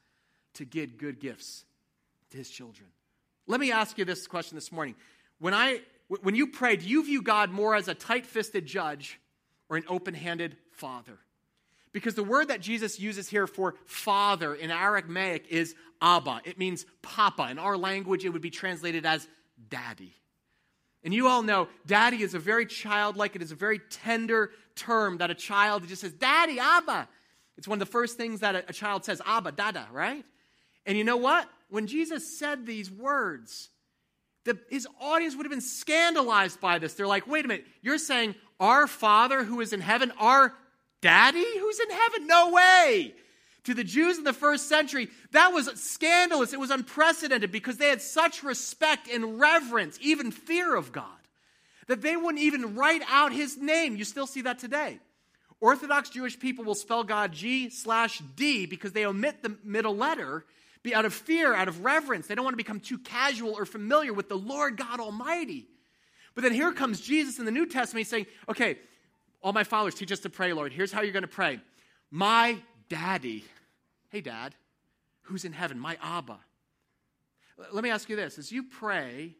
to 0.54 0.64
give 0.64 0.98
good 0.98 1.20
gifts 1.20 1.64
to 2.30 2.38
his 2.38 2.50
children. 2.50 2.88
Let 3.46 3.60
me 3.60 3.72
ask 3.72 3.96
you 3.98 4.04
this 4.04 4.26
question 4.26 4.56
this 4.56 4.72
morning. 4.72 4.94
When, 5.38 5.54
I, 5.54 5.80
when 6.08 6.34
you 6.34 6.48
pray, 6.48 6.76
do 6.76 6.86
you 6.86 7.04
view 7.04 7.22
God 7.22 7.50
more 7.50 7.74
as 7.74 7.88
a 7.88 7.94
tight 7.94 8.26
fisted 8.26 8.66
judge 8.66 9.20
or 9.68 9.76
an 9.76 9.84
open 9.88 10.14
handed 10.14 10.56
father? 10.72 11.18
Because 11.96 12.14
the 12.14 12.22
word 12.22 12.48
that 12.48 12.60
Jesus 12.60 13.00
uses 13.00 13.26
here 13.26 13.46
for 13.46 13.74
father 13.86 14.54
in 14.54 14.70
Aramaic 14.70 15.46
is 15.48 15.74
Abba. 16.02 16.42
It 16.44 16.58
means 16.58 16.84
papa. 17.00 17.48
In 17.50 17.58
our 17.58 17.74
language, 17.74 18.22
it 18.22 18.28
would 18.28 18.42
be 18.42 18.50
translated 18.50 19.06
as 19.06 19.26
daddy. 19.70 20.12
And 21.02 21.14
you 21.14 21.26
all 21.26 21.42
know, 21.42 21.68
daddy 21.86 22.20
is 22.20 22.34
a 22.34 22.38
very 22.38 22.66
childlike, 22.66 23.34
it 23.34 23.40
is 23.40 23.50
a 23.50 23.54
very 23.54 23.78
tender 23.78 24.50
term 24.74 25.16
that 25.18 25.30
a 25.30 25.34
child 25.34 25.88
just 25.88 26.02
says, 26.02 26.12
Daddy, 26.12 26.58
Abba. 26.58 27.08
It's 27.56 27.66
one 27.66 27.80
of 27.80 27.88
the 27.88 27.90
first 27.90 28.18
things 28.18 28.40
that 28.40 28.66
a, 28.68 28.74
child 28.74 29.06
says, 29.06 29.22
Abba, 29.24 29.52
Dada, 29.52 29.88
right? 29.90 30.22
And 30.84 30.98
you 30.98 31.04
know 31.04 31.16
what? 31.16 31.48
When 31.70 31.86
Jesus 31.86 32.38
said 32.38 32.66
these 32.66 32.90
words, 32.90 33.70
the, 34.44 34.58
his 34.68 34.86
audience 35.00 35.34
would 35.34 35.46
have 35.46 35.50
been 35.50 35.62
scandalized 35.62 36.60
by 36.60 36.78
this. 36.78 36.92
They're 36.92 37.06
like, 37.06 37.26
wait 37.26 37.46
a 37.46 37.48
minute, 37.48 37.64
you're 37.80 37.96
saying 37.96 38.34
our 38.60 38.86
Father 38.86 39.44
who 39.44 39.62
is 39.62 39.72
in 39.72 39.80
heaven, 39.80 40.12
our 40.18 40.52
daddy 41.06 41.44
who's 41.60 41.78
in 41.78 41.90
heaven? 41.90 42.26
No 42.26 42.50
way 42.50 43.14
to 43.62 43.74
the 43.74 43.84
Jews 43.84 44.18
in 44.18 44.24
the 44.24 44.32
first 44.32 44.68
century, 44.68 45.08
that 45.30 45.52
was 45.52 45.70
scandalous. 45.80 46.52
It 46.52 46.58
was 46.58 46.70
unprecedented 46.70 47.52
because 47.52 47.76
they 47.76 47.88
had 47.88 48.02
such 48.02 48.42
respect 48.42 49.08
and 49.08 49.38
reverence, 49.38 49.98
even 50.00 50.32
fear 50.32 50.74
of 50.74 50.90
God, 50.90 51.04
that 51.86 52.02
they 52.02 52.16
wouldn't 52.16 52.42
even 52.42 52.74
write 52.74 53.02
out 53.08 53.32
his 53.32 53.56
name. 53.56 53.94
You 53.94 54.04
still 54.04 54.26
see 54.26 54.42
that 54.42 54.58
today. 54.58 54.98
Orthodox 55.60 56.10
Jewish 56.10 56.38
people 56.38 56.64
will 56.64 56.74
spell 56.74 57.04
God 57.04 57.32
G 57.32 57.70
slash 57.70 58.20
D 58.34 58.66
because 58.66 58.90
they 58.90 59.06
omit 59.06 59.44
the 59.44 59.56
middle 59.62 59.96
letter 59.96 60.44
be 60.82 60.92
out 60.94 61.04
of 61.04 61.14
fear, 61.14 61.54
out 61.54 61.68
of 61.68 61.84
reverence. 61.84 62.26
They 62.26 62.34
don't 62.34 62.44
want 62.44 62.54
to 62.54 62.64
become 62.64 62.80
too 62.80 62.98
casual 62.98 63.54
or 63.54 63.64
familiar 63.64 64.12
with 64.12 64.28
the 64.28 64.38
Lord 64.38 64.76
God 64.76 65.00
Almighty. 65.00 65.66
But 66.34 66.42
then 66.42 66.52
here 66.52 66.72
comes 66.72 67.00
Jesus 67.00 67.38
in 67.38 67.44
the 67.44 67.50
New 67.50 67.66
Testament 67.66 68.06
saying, 68.06 68.26
okay, 68.48 68.78
all 69.46 69.52
my 69.52 69.64
followers 69.64 69.94
teach 69.94 70.10
us 70.10 70.18
to 70.20 70.28
pray, 70.28 70.52
Lord. 70.52 70.72
Here's 70.72 70.90
how 70.90 71.02
you're 71.02 71.12
going 71.12 71.22
to 71.22 71.28
pray. 71.28 71.60
My 72.10 72.58
daddy 72.88 73.44
Hey, 74.08 74.20
Dad, 74.20 74.54
who's 75.22 75.44
in 75.44 75.52
heaven? 75.52 75.78
My 75.78 75.98
Abba. 76.02 76.38
Let 77.70 77.84
me 77.84 77.90
ask 77.90 78.08
you 78.08 78.16
this 78.16 78.38
as 78.38 78.50
you 78.50 78.62
pray 78.62 79.36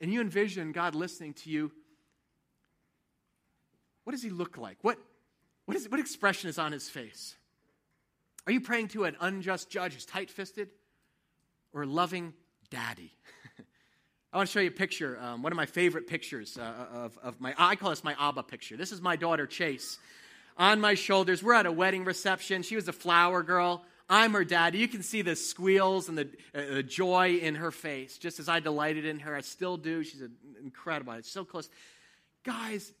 and 0.00 0.12
you 0.12 0.20
envision 0.20 0.72
God 0.72 0.94
listening 0.94 1.34
to 1.34 1.50
you, 1.50 1.70
what 4.04 4.12
does 4.12 4.22
he 4.22 4.30
look 4.30 4.56
like? 4.56 4.78
What, 4.82 4.98
what, 5.64 5.76
is, 5.76 5.88
what 5.90 6.00
expression 6.00 6.48
is 6.48 6.58
on 6.58 6.72
his 6.72 6.88
face? 6.88 7.34
Are 8.46 8.52
you 8.52 8.60
praying 8.60 8.88
to 8.88 9.04
an 9.04 9.16
unjust 9.20 9.68
judge 9.68 9.94
who's 9.94 10.06
tight 10.06 10.30
fisted 10.30 10.70
or 11.72 11.82
a 11.82 11.86
loving 11.86 12.32
daddy? 12.70 13.12
I 14.36 14.38
want 14.40 14.50
to 14.50 14.52
show 14.52 14.60
you 14.60 14.68
a 14.68 14.70
picture, 14.70 15.18
um, 15.22 15.42
one 15.42 15.50
of 15.50 15.56
my 15.56 15.64
favorite 15.64 16.06
pictures 16.06 16.58
uh, 16.58 16.86
of, 16.92 17.18
of 17.22 17.40
my, 17.40 17.54
I 17.56 17.74
call 17.74 17.88
this 17.88 18.04
my 18.04 18.14
Abba 18.20 18.42
picture. 18.42 18.76
This 18.76 18.92
is 18.92 19.00
my 19.00 19.16
daughter, 19.16 19.46
Chase, 19.46 19.98
on 20.58 20.78
my 20.78 20.92
shoulders. 20.92 21.42
We're 21.42 21.54
at 21.54 21.64
a 21.64 21.72
wedding 21.72 22.04
reception. 22.04 22.62
She 22.62 22.76
was 22.76 22.86
a 22.86 22.92
flower 22.92 23.42
girl. 23.42 23.82
I'm 24.10 24.34
her 24.34 24.44
dad. 24.44 24.74
You 24.74 24.88
can 24.88 25.02
see 25.02 25.22
the 25.22 25.36
squeals 25.36 26.10
and 26.10 26.18
the, 26.18 26.28
uh, 26.54 26.74
the 26.74 26.82
joy 26.82 27.36
in 27.36 27.54
her 27.54 27.70
face, 27.70 28.18
just 28.18 28.38
as 28.38 28.46
I 28.46 28.60
delighted 28.60 29.06
in 29.06 29.20
her. 29.20 29.34
I 29.34 29.40
still 29.40 29.78
do. 29.78 30.04
She's 30.04 30.20
incredible. 30.62 31.14
It's 31.14 31.30
so 31.30 31.46
close. 31.46 31.70
Guys, 32.44 32.92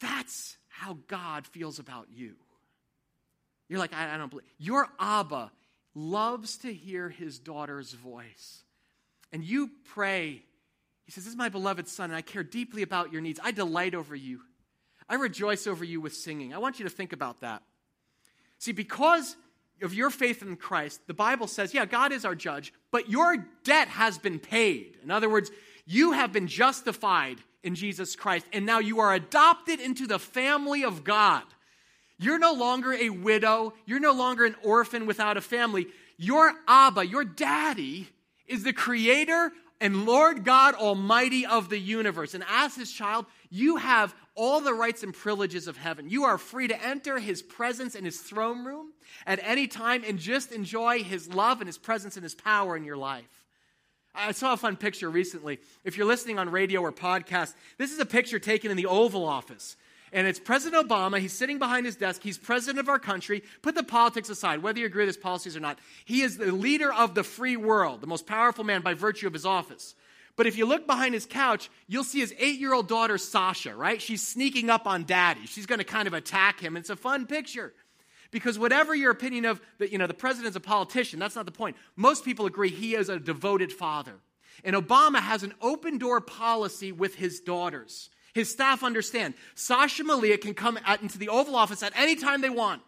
that's 0.00 0.56
how 0.66 0.98
God 1.06 1.46
feels 1.46 1.78
about 1.78 2.08
you. 2.12 2.34
You're 3.68 3.78
like, 3.78 3.94
I, 3.94 4.16
I 4.16 4.16
don't 4.16 4.30
believe. 4.30 4.46
Your 4.58 4.88
Abba 4.98 5.52
loves 5.94 6.56
to 6.58 6.74
hear 6.74 7.08
his 7.08 7.38
daughter's 7.38 7.92
voice. 7.92 8.64
And 9.32 9.44
you 9.44 9.70
pray. 9.94 10.42
He 11.04 11.12
says, 11.12 11.24
This 11.24 11.32
is 11.32 11.38
my 11.38 11.48
beloved 11.48 11.88
son, 11.88 12.10
and 12.10 12.16
I 12.16 12.22
care 12.22 12.42
deeply 12.42 12.82
about 12.82 13.12
your 13.12 13.20
needs. 13.20 13.40
I 13.42 13.50
delight 13.50 13.94
over 13.94 14.14
you. 14.14 14.40
I 15.08 15.14
rejoice 15.16 15.66
over 15.66 15.84
you 15.84 16.00
with 16.00 16.14
singing. 16.14 16.54
I 16.54 16.58
want 16.58 16.78
you 16.78 16.84
to 16.84 16.90
think 16.90 17.12
about 17.12 17.40
that. 17.40 17.62
See, 18.58 18.72
because 18.72 19.36
of 19.82 19.94
your 19.94 20.10
faith 20.10 20.42
in 20.42 20.56
Christ, 20.56 21.00
the 21.06 21.14
Bible 21.14 21.48
says, 21.48 21.74
yeah, 21.74 21.86
God 21.86 22.12
is 22.12 22.24
our 22.24 22.34
judge, 22.34 22.72
but 22.90 23.10
your 23.10 23.36
debt 23.64 23.88
has 23.88 24.18
been 24.18 24.38
paid. 24.38 24.98
In 25.02 25.10
other 25.10 25.28
words, 25.28 25.50
you 25.86 26.12
have 26.12 26.32
been 26.32 26.46
justified 26.46 27.38
in 27.62 27.74
Jesus 27.74 28.14
Christ, 28.14 28.46
and 28.52 28.64
now 28.64 28.78
you 28.78 29.00
are 29.00 29.14
adopted 29.14 29.80
into 29.80 30.06
the 30.06 30.18
family 30.18 30.84
of 30.84 31.02
God. 31.02 31.42
You're 32.18 32.38
no 32.38 32.52
longer 32.52 32.92
a 32.92 33.10
widow, 33.10 33.72
you're 33.86 33.98
no 33.98 34.12
longer 34.12 34.44
an 34.44 34.56
orphan 34.62 35.06
without 35.06 35.36
a 35.36 35.40
family. 35.40 35.86
Your 36.18 36.52
Abba, 36.68 37.06
your 37.06 37.24
daddy, 37.24 38.08
is 38.50 38.64
the 38.64 38.72
creator 38.72 39.52
and 39.80 40.04
Lord 40.04 40.44
God 40.44 40.74
Almighty 40.74 41.46
of 41.46 41.70
the 41.70 41.78
universe. 41.78 42.34
And 42.34 42.44
as 42.48 42.74
his 42.74 42.92
child, 42.92 43.24
you 43.48 43.76
have 43.76 44.14
all 44.34 44.60
the 44.60 44.74
rights 44.74 45.02
and 45.02 45.14
privileges 45.14 45.66
of 45.66 45.76
heaven. 45.76 46.08
You 46.08 46.24
are 46.24 46.36
free 46.36 46.68
to 46.68 46.84
enter 46.84 47.18
his 47.18 47.42
presence 47.42 47.94
in 47.94 48.04
his 48.04 48.20
throne 48.20 48.64
room 48.64 48.92
at 49.26 49.40
any 49.42 49.66
time 49.66 50.04
and 50.06 50.18
just 50.18 50.52
enjoy 50.52 51.02
his 51.02 51.32
love 51.32 51.60
and 51.60 51.68
his 51.68 51.78
presence 51.78 52.16
and 52.16 52.22
his 52.22 52.34
power 52.34 52.76
in 52.76 52.84
your 52.84 52.96
life. 52.96 53.46
I 54.14 54.32
saw 54.32 54.52
a 54.52 54.56
fun 54.56 54.76
picture 54.76 55.08
recently. 55.08 55.60
If 55.84 55.96
you're 55.96 56.06
listening 56.06 56.38
on 56.38 56.50
radio 56.50 56.80
or 56.80 56.92
podcast, 56.92 57.54
this 57.78 57.92
is 57.92 58.00
a 58.00 58.06
picture 58.06 58.38
taken 58.38 58.70
in 58.70 58.76
the 58.76 58.86
Oval 58.86 59.24
Office. 59.24 59.76
And 60.12 60.26
it's 60.26 60.40
President 60.40 60.88
Obama. 60.88 61.20
He's 61.20 61.32
sitting 61.32 61.58
behind 61.58 61.86
his 61.86 61.96
desk. 61.96 62.22
He's 62.22 62.36
president 62.36 62.80
of 62.80 62.88
our 62.88 62.98
country. 62.98 63.42
Put 63.62 63.74
the 63.74 63.82
politics 63.82 64.28
aside, 64.28 64.62
whether 64.62 64.80
you 64.80 64.86
agree 64.86 65.02
with 65.02 65.14
his 65.14 65.22
policies 65.22 65.56
or 65.56 65.60
not. 65.60 65.78
He 66.04 66.22
is 66.22 66.36
the 66.36 66.52
leader 66.52 66.92
of 66.92 67.14
the 67.14 67.22
free 67.22 67.56
world, 67.56 68.00
the 68.00 68.06
most 68.08 68.26
powerful 68.26 68.64
man 68.64 68.82
by 68.82 68.94
virtue 68.94 69.28
of 69.28 69.32
his 69.32 69.46
office. 69.46 69.94
But 70.36 70.46
if 70.46 70.56
you 70.56 70.66
look 70.66 70.86
behind 70.86 71.14
his 71.14 71.26
couch, 71.26 71.70
you'll 71.86 72.04
see 72.04 72.20
his 72.20 72.34
eight 72.38 72.58
year 72.58 72.72
old 72.72 72.88
daughter, 72.88 73.18
Sasha, 73.18 73.74
right? 73.74 74.00
She's 74.00 74.26
sneaking 74.26 74.70
up 74.70 74.86
on 74.86 75.04
daddy. 75.04 75.46
She's 75.46 75.66
going 75.66 75.80
to 75.80 75.84
kind 75.84 76.08
of 76.08 76.14
attack 76.14 76.60
him. 76.60 76.76
It's 76.76 76.90
a 76.90 76.96
fun 76.96 77.26
picture. 77.26 77.72
Because 78.30 78.58
whatever 78.58 78.94
your 78.94 79.10
opinion 79.10 79.44
of, 79.44 79.60
the, 79.78 79.90
you 79.90 79.98
know, 79.98 80.06
the 80.06 80.14
president's 80.14 80.56
a 80.56 80.60
politician, 80.60 81.18
that's 81.18 81.36
not 81.36 81.46
the 81.46 81.52
point. 81.52 81.76
Most 81.96 82.24
people 82.24 82.46
agree 82.46 82.70
he 82.70 82.94
is 82.94 83.08
a 83.08 83.18
devoted 83.18 83.72
father. 83.72 84.14
And 84.64 84.76
Obama 84.76 85.20
has 85.20 85.42
an 85.42 85.54
open 85.60 85.98
door 85.98 86.20
policy 86.20 86.92
with 86.92 87.16
his 87.16 87.40
daughters. 87.40 88.08
His 88.34 88.50
staff 88.50 88.82
understand. 88.82 89.34
Sasha 89.54 90.04
Malia 90.04 90.38
can 90.38 90.54
come 90.54 90.78
at, 90.86 91.02
into 91.02 91.18
the 91.18 91.28
Oval 91.28 91.56
Office 91.56 91.82
at 91.82 91.92
any 91.96 92.16
time 92.16 92.40
they 92.40 92.50
want. 92.50 92.82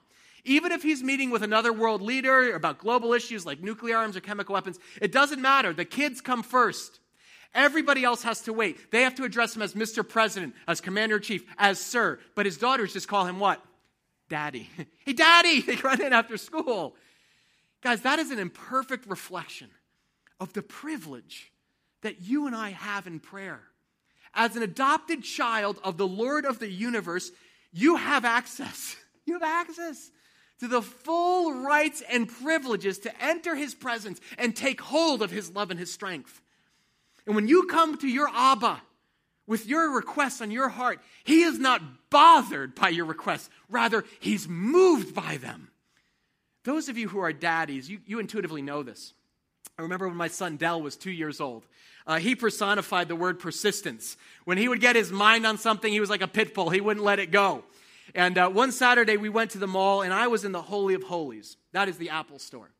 Even 0.45 0.73
if 0.73 0.83
he's 0.83 1.03
meeting 1.03 1.31
with 1.31 1.43
another 1.43 1.73
world 1.73 2.03
leader 2.03 2.55
about 2.55 2.79
global 2.79 3.13
issues 3.13 3.47
like 3.47 3.63
nuclear 3.63 3.97
arms 3.97 4.17
or 4.17 4.21
chemical 4.21 4.55
weapons, 4.55 4.79
it 5.01 5.13
doesn't 5.13 5.41
matter. 5.41 5.73
The 5.73 5.85
kids 5.85 6.21
come 6.21 6.43
first. 6.43 6.99
Everybody 7.55 8.03
else 8.03 8.23
has 8.23 8.41
to 8.43 8.53
wait. 8.53 8.91
They 8.91 9.03
have 9.03 9.15
to 9.17 9.25
address 9.25 9.55
him 9.55 9.63
as 9.63 9.75
Mr. 9.75 10.09
President, 10.09 10.55
as 10.67 10.81
Commander 10.81 11.17
in 11.17 11.23
Chief, 11.23 11.45
as 11.59 11.79
Sir. 11.79 12.19
But 12.35 12.47
his 12.47 12.57
daughters 12.57 12.93
just 12.93 13.09
call 13.09 13.27
him 13.27 13.39
what? 13.39 13.63
Daddy. 14.29 14.69
hey, 15.05 15.13
Daddy! 15.13 15.61
They 15.61 15.77
run 15.77 16.01
in 16.01 16.13
after 16.13 16.37
school. 16.37 16.97
Guys, 17.83 18.01
that 18.03 18.19
is 18.19 18.31
an 18.31 18.39
imperfect 18.39 19.07
reflection 19.07 19.69
of 20.41 20.53
the 20.55 20.63
privilege 20.63 21.53
that 22.01 22.23
you 22.23 22.47
and 22.47 22.57
I 22.57 22.71
have 22.71 23.07
in 23.07 23.21
prayer. 23.21 23.61
As 24.35 24.57
an 24.57 24.63
adopted 24.63 25.23
child 25.23 25.79
of 25.85 25.99
the 25.99 26.07
Lord 26.07 26.45
of 26.45 26.59
the 26.59 26.71
universe, 26.71 27.31
you 27.73 27.97
have 27.97 28.25
access. 28.25 28.97
You 29.25 29.35
have 29.35 29.45
access 29.45 30.11
to 30.59 30.67
the 30.67 30.83
full 30.83 31.63
rights 31.63 32.03
and 32.11 32.29
privileges 32.29 32.99
to 32.99 33.23
enter 33.23 33.55
his 33.55 33.73
presence 33.73 34.21
and 34.37 34.55
take 34.55 34.81
hold 34.81 35.23
of 35.23 35.31
his 35.31 35.53
love 35.53 35.71
and 35.71 35.79
his 35.79 35.93
strength. 35.93 36.41
And 37.25 37.37
when 37.37 37.47
you 37.47 37.69
come 37.69 37.97
to 37.99 38.09
your 38.09 38.29
Abba 38.29 38.83
with 39.47 39.67
your 39.67 39.95
requests 39.95 40.41
on 40.41 40.51
your 40.51 40.69
heart, 40.69 40.99
he 41.23 41.43
is 41.43 41.61
not 41.61 41.83
bothered 42.11 42.75
by 42.75 42.89
your 42.89 43.05
requests. 43.05 43.49
Rather, 43.69 44.05
he's 44.19 44.49
moved 44.49 45.15
by 45.15 45.37
them. 45.37 45.71
Those 46.65 46.89
of 46.89 46.99
you 46.99 47.09
who 47.09 47.21
are 47.21 47.33
daddies, 47.33 47.89
you, 47.89 48.01
you 48.07 48.19
intuitively 48.19 48.63
know 48.63 48.83
this. 48.83 49.15
I 49.79 49.83
remember 49.83 50.07
when 50.07 50.17
my 50.17 50.29
son 50.29 50.57
Dell 50.57 50.83
was 50.83 50.97
two 50.97 51.11
years 51.11 51.41
old. 51.41 51.65
Uh, 52.07 52.19
he 52.19 52.35
personified 52.35 53.09
the 53.09 53.17
word 53.17 53.39
persistence. 53.39 54.17
When 54.45 54.59
he 54.59 54.69
would 54.69 54.81
get 54.81 54.97
his 54.97 55.11
mind 55.11 55.47
on 55.47 55.57
something, 55.57 55.93
he 55.93 56.01
was 56.01 56.11
like 56.11 56.23
a 56.23 56.29
pit 56.29 56.55
bull. 56.55 56.71
He 56.71 56.81
wouldn't 56.81 57.05
let 57.05 57.19
it 57.19 57.31
go. 57.31 57.65
And 58.15 58.37
uh, 58.37 58.49
one 58.51 58.73
Saturday, 58.73 59.17
we 59.17 59.29
went 59.29 59.53
to 59.53 59.59
the 59.59 59.67
mall, 59.67 60.03
and 60.03 60.13
I 60.13 60.27
was 60.27 60.45
in 60.45 60.53
the 60.53 60.63
Holy 60.63 60.95
of 60.95 61.05
Holies. 61.05 61.57
That 61.73 61.89
is 61.89 61.97
the 61.97 62.11
Apple 62.11 62.39
store. 62.39 62.71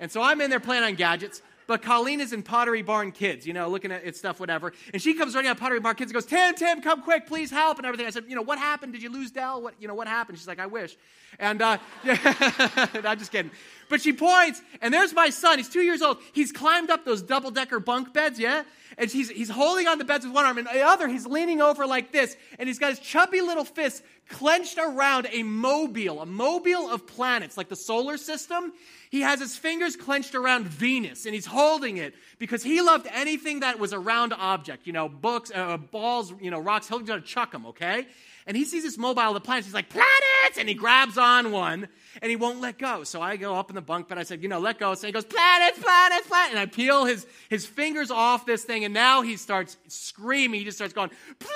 And 0.00 0.10
so 0.10 0.22
I'm 0.22 0.40
in 0.40 0.50
there 0.50 0.60
playing 0.60 0.82
on 0.82 0.94
gadgets. 0.94 1.42
But 1.70 1.82
Colleen 1.82 2.20
is 2.20 2.32
in 2.32 2.42
Pottery 2.42 2.82
Barn 2.82 3.12
Kids, 3.12 3.46
you 3.46 3.52
know, 3.52 3.68
looking 3.68 3.92
at 3.92 4.16
stuff, 4.16 4.40
whatever. 4.40 4.72
And 4.92 5.00
she 5.00 5.14
comes 5.14 5.36
running 5.36 5.52
out 5.52 5.58
Pottery 5.58 5.78
Barn 5.78 5.94
Kids 5.94 6.10
and 6.10 6.14
goes, 6.14 6.26
Tim, 6.26 6.52
Tim, 6.56 6.82
come 6.82 7.00
quick, 7.00 7.28
please 7.28 7.48
help, 7.48 7.78
and 7.78 7.86
everything. 7.86 8.08
I 8.08 8.10
said, 8.10 8.24
you 8.26 8.34
know, 8.34 8.42
what 8.42 8.58
happened? 8.58 8.92
Did 8.92 9.04
you 9.04 9.08
lose 9.08 9.30
Dell? 9.30 9.62
What, 9.62 9.74
you 9.78 9.86
know, 9.86 9.94
what 9.94 10.08
happened? 10.08 10.36
She's 10.36 10.48
like, 10.48 10.58
I 10.58 10.66
wish. 10.66 10.96
And 11.38 11.62
uh, 11.62 11.78
I'm 12.04 13.18
just 13.20 13.30
kidding. 13.30 13.52
But 13.88 14.00
she 14.00 14.12
points, 14.12 14.60
and 14.82 14.92
there's 14.92 15.14
my 15.14 15.30
son. 15.30 15.58
He's 15.58 15.68
two 15.68 15.82
years 15.82 16.02
old. 16.02 16.18
He's 16.32 16.50
climbed 16.50 16.90
up 16.90 17.04
those 17.04 17.22
double 17.22 17.52
decker 17.52 17.78
bunk 17.78 18.12
beds, 18.12 18.40
yeah? 18.40 18.64
And 19.00 19.10
he's, 19.10 19.30
he's 19.30 19.48
holding 19.48 19.88
on 19.88 19.96
the 19.96 20.04
beds 20.04 20.26
with 20.26 20.34
one 20.34 20.44
arm, 20.44 20.58
and 20.58 20.66
the 20.66 20.82
other, 20.82 21.08
he's 21.08 21.26
leaning 21.26 21.62
over 21.62 21.86
like 21.86 22.12
this, 22.12 22.36
and 22.58 22.68
he's 22.68 22.78
got 22.78 22.90
his 22.90 22.98
chubby 22.98 23.40
little 23.40 23.64
fists 23.64 24.02
clenched 24.28 24.78
around 24.78 25.26
a 25.32 25.42
mobile, 25.42 26.20
a 26.20 26.26
mobile 26.26 26.90
of 26.90 27.06
planets, 27.06 27.56
like 27.56 27.70
the 27.70 27.76
solar 27.76 28.18
system. 28.18 28.74
He 29.10 29.22
has 29.22 29.40
his 29.40 29.56
fingers 29.56 29.96
clenched 29.96 30.34
around 30.34 30.66
Venus, 30.66 31.24
and 31.24 31.34
he's 31.34 31.46
holding 31.46 31.96
it 31.96 32.14
because 32.38 32.62
he 32.62 32.82
loved 32.82 33.08
anything 33.10 33.60
that 33.60 33.78
was 33.78 33.94
a 33.94 33.98
round 33.98 34.34
object, 34.34 34.86
you 34.86 34.92
know, 34.92 35.08
books, 35.08 35.50
uh, 35.52 35.78
balls, 35.78 36.34
you 36.38 36.50
know, 36.50 36.60
rocks. 36.60 36.86
He'll 36.86 37.00
to 37.00 37.22
chuck 37.22 37.52
them, 37.52 37.64
okay? 37.66 38.06
And 38.46 38.56
he 38.56 38.64
sees 38.64 38.82
this 38.82 38.98
mobile 38.98 39.22
of 39.22 39.34
the 39.34 39.40
planets. 39.40 39.66
He's 39.66 39.74
like, 39.74 39.88
planets! 39.88 40.58
And 40.58 40.68
he 40.68 40.74
grabs 40.74 41.18
on 41.18 41.52
one, 41.52 41.88
and 42.20 42.30
he 42.30 42.36
won't 42.36 42.60
let 42.60 42.78
go. 42.78 43.04
So 43.04 43.20
I 43.20 43.36
go 43.36 43.54
up 43.54 43.70
in 43.70 43.76
the 43.76 43.82
bunk 43.82 44.08
bed. 44.08 44.18
I 44.18 44.22
said, 44.22 44.42
you 44.42 44.48
know, 44.48 44.58
let 44.58 44.78
go. 44.78 44.94
So 44.94 45.06
he 45.06 45.12
goes, 45.12 45.24
planets, 45.24 45.78
planets, 45.78 46.26
planets. 46.26 46.50
And 46.50 46.58
I 46.58 46.66
peel 46.66 47.04
his, 47.04 47.26
his 47.48 47.66
fingers 47.66 48.10
off 48.10 48.46
this 48.46 48.64
thing, 48.64 48.84
and 48.84 48.94
now 48.94 49.22
he 49.22 49.36
starts 49.36 49.76
screaming. 49.88 50.60
He 50.60 50.64
just 50.64 50.78
starts 50.78 50.94
going, 50.94 51.10
planets! 51.38 51.50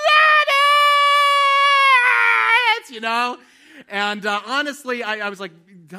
you 2.91 3.01
know? 3.01 3.39
And 3.89 4.25
uh, 4.25 4.41
honestly, 4.47 5.03
I, 5.03 5.27
I 5.27 5.29
was 5.29 5.41
like, 5.41 5.53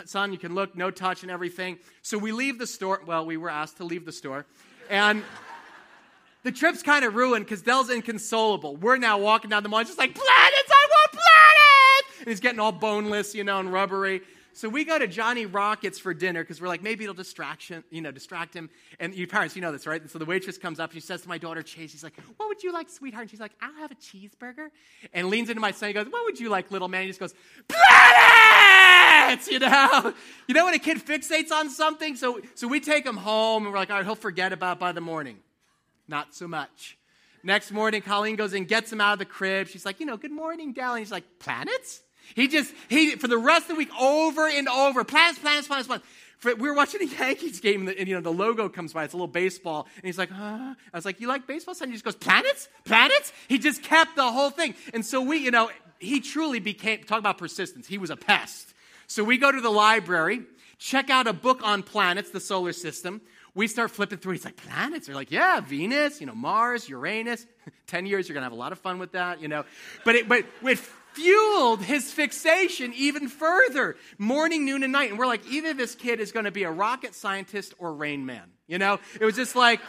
son, 0.06 0.32
you 0.32 0.40
can 0.40 0.56
look, 0.56 0.76
no 0.76 0.90
touch 0.90 1.22
and 1.24 1.32
everything. 1.32 1.78
So 2.02 2.18
we 2.18 2.32
leave 2.32 2.58
the 2.58 2.68
store. 2.68 3.02
Well, 3.06 3.26
we 3.26 3.38
were 3.38 3.50
asked 3.50 3.78
to 3.78 3.84
leave 3.84 4.06
the 4.06 4.12
store. 4.12 4.46
And 4.90 5.24
the 6.44 6.52
trip's 6.52 6.82
kind 6.82 7.06
of 7.06 7.16
ruined 7.16 7.46
because 7.46 7.62
Dell's 7.62 7.90
inconsolable. 7.90 8.78
We're 8.78 8.98
now 8.98 9.18
walking 9.18 9.50
down 9.50 9.64
the 9.64 9.70
mall, 9.70 9.84
just 9.84 10.00
like, 10.00 10.16
planets! 10.16 10.75
And 12.20 12.28
he's 12.28 12.40
getting 12.40 12.60
all 12.60 12.72
boneless, 12.72 13.36
you 13.36 13.44
know, 13.44 13.60
and 13.60 13.72
rubbery. 13.72 14.22
So 14.56 14.70
we 14.70 14.86
go 14.86 14.98
to 14.98 15.06
Johnny 15.06 15.46
Rockets 15.46 16.00
for 16.00 16.14
dinner 16.14 16.42
because 16.42 16.62
we're 16.62 16.70
like, 16.70 16.82
maybe 16.82 17.04
it'll 17.04 17.14
distract 17.14 17.68
him, 17.68 17.84
you 17.90 18.00
know, 18.00 18.12
distract 18.12 18.54
him. 18.54 18.70
And 19.02 19.14
you 19.14 19.28
parents, 19.28 19.54
you 19.54 19.62
know 19.62 19.74
this, 19.74 19.86
right? 19.86 20.10
So 20.10 20.18
the 20.18 20.24
waitress 20.24 20.58
comes 20.58 20.80
up 20.80 20.94
she 20.94 21.02
says 21.02 21.24
to 21.24 21.28
my 21.28 21.38
daughter 21.38 21.62
Chase, 21.62 21.92
she's 21.92 22.06
like, 22.06 22.14
What 22.38 22.48
would 22.48 22.64
you 22.64 22.72
like, 22.72 22.90
sweetheart? 22.90 23.24
And 23.24 23.30
she's 23.32 23.42
like, 23.42 23.52
I'll 23.62 23.74
have 23.74 23.92
a 23.92 23.96
cheeseburger. 23.96 24.70
And 25.14 25.28
leans 25.28 25.50
into 25.50 25.60
my 25.60 25.72
son, 25.72 25.90
he 25.90 25.94
goes, 25.94 26.08
What 26.08 26.24
would 26.24 26.40
you 26.40 26.48
like, 26.48 26.72
little 26.72 26.88
man? 26.88 27.02
And 27.02 27.08
He 27.08 27.10
just 27.10 27.20
goes, 27.20 27.34
Planets! 27.68 29.52
You 29.52 29.60
know? 29.60 30.14
You 30.48 30.56
know 30.56 30.64
when 30.64 30.74
a 30.74 30.80
kid 30.80 31.06
fixates 31.06 31.52
on 31.52 31.70
something? 31.70 32.16
So 32.16 32.40
so 32.54 32.70
we 32.70 32.80
take 32.80 33.06
him 33.06 33.18
home 33.18 33.64
and 33.64 33.74
we're 33.74 33.80
like, 33.80 33.90
all 33.90 33.98
right, 33.98 34.06
he'll 34.06 34.16
forget 34.16 34.54
about 34.54 34.80
by 34.80 34.94
the 34.94 35.02
morning. 35.02 35.40
Not 36.08 36.34
so 36.34 36.48
much. 36.48 36.98
Next 37.44 37.72
morning, 37.72 38.02
Colleen 38.02 38.38
goes 38.38 38.54
and 38.54 38.66
gets 38.66 38.90
him 38.92 39.02
out 39.02 39.14
of 39.14 39.20
the 39.20 39.26
crib. 39.26 39.68
She's 39.68 39.86
like, 39.86 40.00
you 40.00 40.06
know, 40.06 40.16
good 40.16 40.32
morning, 40.32 40.72
Dell. 40.72 40.94
And 40.94 41.00
he's 41.00 41.12
like, 41.12 41.26
planets? 41.40 42.02
He 42.34 42.48
just, 42.48 42.74
he, 42.90 43.16
for 43.16 43.28
the 43.28 43.38
rest 43.38 43.64
of 43.64 43.70
the 43.70 43.76
week, 43.76 43.90
over 44.00 44.48
and 44.48 44.68
over, 44.68 45.04
planets, 45.04 45.40
planets, 45.40 45.68
planets, 45.68 45.88
planets. 45.88 46.06
For, 46.40 46.54
we 46.56 46.68
were 46.68 46.76
watching 46.76 47.02
a 47.02 47.06
Yankees 47.20 47.60
game, 47.60 47.82
and, 47.82 47.88
the, 47.88 48.00
and, 48.00 48.08
you 48.08 48.16
know 48.16 48.22
the 48.22 48.32
logo 48.32 48.70
comes 48.70 48.94
by. 48.94 49.04
It's 49.04 49.14
a 49.14 49.18
little 49.18 49.28
baseball, 49.28 49.88
and 49.96 50.06
he's 50.06 50.18
like, 50.18 50.30
huh? 50.30 50.76
I 50.94 50.98
was 50.98 51.06
like, 51.06 51.22
"You 51.22 51.28
like 51.28 51.48
baseball?" 51.48 51.76
And 51.82 51.90
he 51.90 51.96
just 51.96 52.06
goes, 52.06 52.16
"Planets, 52.16 52.68
planets." 52.84 53.32
He 53.48 53.58
just 53.58 53.84
kept 53.84 54.16
the 54.16 54.32
whole 54.32 54.50
thing, 54.50 54.76
and 54.94 55.06
so 55.06 55.22
we, 55.22 55.38
you 55.38 55.52
know, 55.52 55.70
he 56.00 56.20
truly 56.20 56.60
became. 56.60 57.04
Talk 57.04 57.20
about 57.20 57.38
persistence. 57.38 57.88
He 57.88 57.98
was 57.98 58.10
a 58.10 58.18
pest. 58.18 58.74
So 59.08 59.24
we 59.24 59.38
go 59.38 59.52
to 59.52 59.62
the 59.62 59.70
library, 59.70 60.42
check 60.78 61.10
out 61.10 61.28
a 61.28 61.34
book 61.34 61.62
on 61.64 61.84
planets, 61.84 62.32
the 62.32 62.40
solar 62.40 62.74
system. 62.74 63.22
We 63.54 63.68
start 63.68 63.92
flipping 63.92 64.18
through. 64.18 64.34
He's 64.34 64.44
like, 64.44 64.58
planets? 64.58 65.08
They're 65.08 65.16
like, 65.16 65.32
yeah, 65.32 65.62
Venus, 65.62 66.20
you 66.20 66.28
know, 66.28 66.36
Mars, 66.36 66.90
Uranus. 66.90 67.46
Ten 67.88 68.06
years, 68.06 68.28
you're 68.28 68.34
gonna 68.34 68.46
have 68.46 68.52
a 68.52 68.56
lot 68.56 68.72
of 68.72 68.80
fun 68.80 69.00
with 69.00 69.14
that, 69.14 69.42
you 69.42 69.48
know. 69.48 69.64
But 70.04 70.16
it, 70.16 70.28
but 70.28 70.46
with 70.62 70.94
fueled 71.16 71.82
his 71.82 72.12
fixation 72.12 72.94
even 72.94 73.28
further, 73.28 73.96
morning, 74.18 74.66
noon, 74.66 74.84
and 74.84 74.92
night. 74.92 75.10
And 75.10 75.18
we're 75.18 75.26
like, 75.26 75.50
either 75.50 75.74
this 75.74 75.96
kid 75.96 76.20
is 76.20 76.32
going 76.32 76.46
to 76.46 76.52
be 76.52 76.64
a 76.64 76.72
rocket 76.72 77.16
scientist 77.16 77.74
or 77.80 77.94
Rain 77.94 78.26
Man. 78.26 78.44
You 78.68 78.78
know, 78.78 79.00
it 79.20 79.26
was 79.26 79.36
just 79.36 79.56
like, 79.56 79.80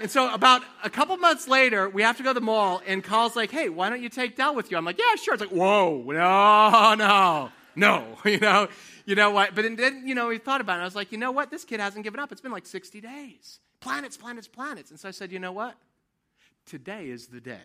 and 0.00 0.10
so 0.10 0.32
about 0.32 0.62
a 0.82 0.90
couple 0.90 1.16
months 1.16 1.48
later, 1.48 1.88
we 1.88 2.02
have 2.02 2.16
to 2.16 2.22
go 2.22 2.30
to 2.30 2.34
the 2.34 2.44
mall, 2.44 2.80
and 2.86 3.02
Carl's 3.02 3.36
like, 3.36 3.50
hey, 3.50 3.68
why 3.68 3.90
don't 3.90 4.02
you 4.02 4.08
take 4.08 4.36
Dell 4.36 4.54
with 4.54 4.70
you? 4.70 4.76
I'm 4.76 4.84
like, 4.84 4.98
yeah, 4.98 5.14
sure. 5.16 5.34
It's 5.34 5.40
like, 5.40 5.50
whoa, 5.50 6.02
no, 6.06 6.94
no, 6.94 7.50
no, 7.76 8.18
you 8.24 8.38
know, 8.38 8.68
you 9.04 9.14
know 9.14 9.30
what? 9.30 9.54
But 9.54 9.64
then, 9.76 10.06
you 10.06 10.14
know, 10.14 10.28
we 10.28 10.38
thought 10.38 10.60
about 10.60 10.78
it. 10.78 10.82
I 10.82 10.84
was 10.84 10.96
like, 10.96 11.12
you 11.12 11.18
know 11.18 11.32
what? 11.32 11.50
This 11.50 11.64
kid 11.64 11.80
hasn't 11.80 12.04
given 12.04 12.20
up. 12.20 12.32
It's 12.32 12.40
been 12.40 12.52
like 12.52 12.66
60 12.66 13.00
days. 13.00 13.60
Planets, 13.80 14.16
planets, 14.16 14.46
planets. 14.46 14.90
And 14.90 15.00
so 15.00 15.08
I 15.08 15.10
said, 15.10 15.32
you 15.32 15.38
know 15.38 15.52
what? 15.52 15.74
Today 16.66 17.08
is 17.08 17.26
the 17.26 17.40
day. 17.40 17.58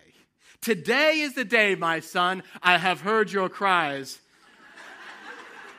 Today 0.62 1.20
is 1.20 1.34
the 1.34 1.46
day, 1.46 1.76
my 1.76 2.00
son. 2.00 2.44
I 2.62 2.78
have 2.78 3.02
heard 3.02 3.32
your 3.32 3.50
cries. 3.50 4.20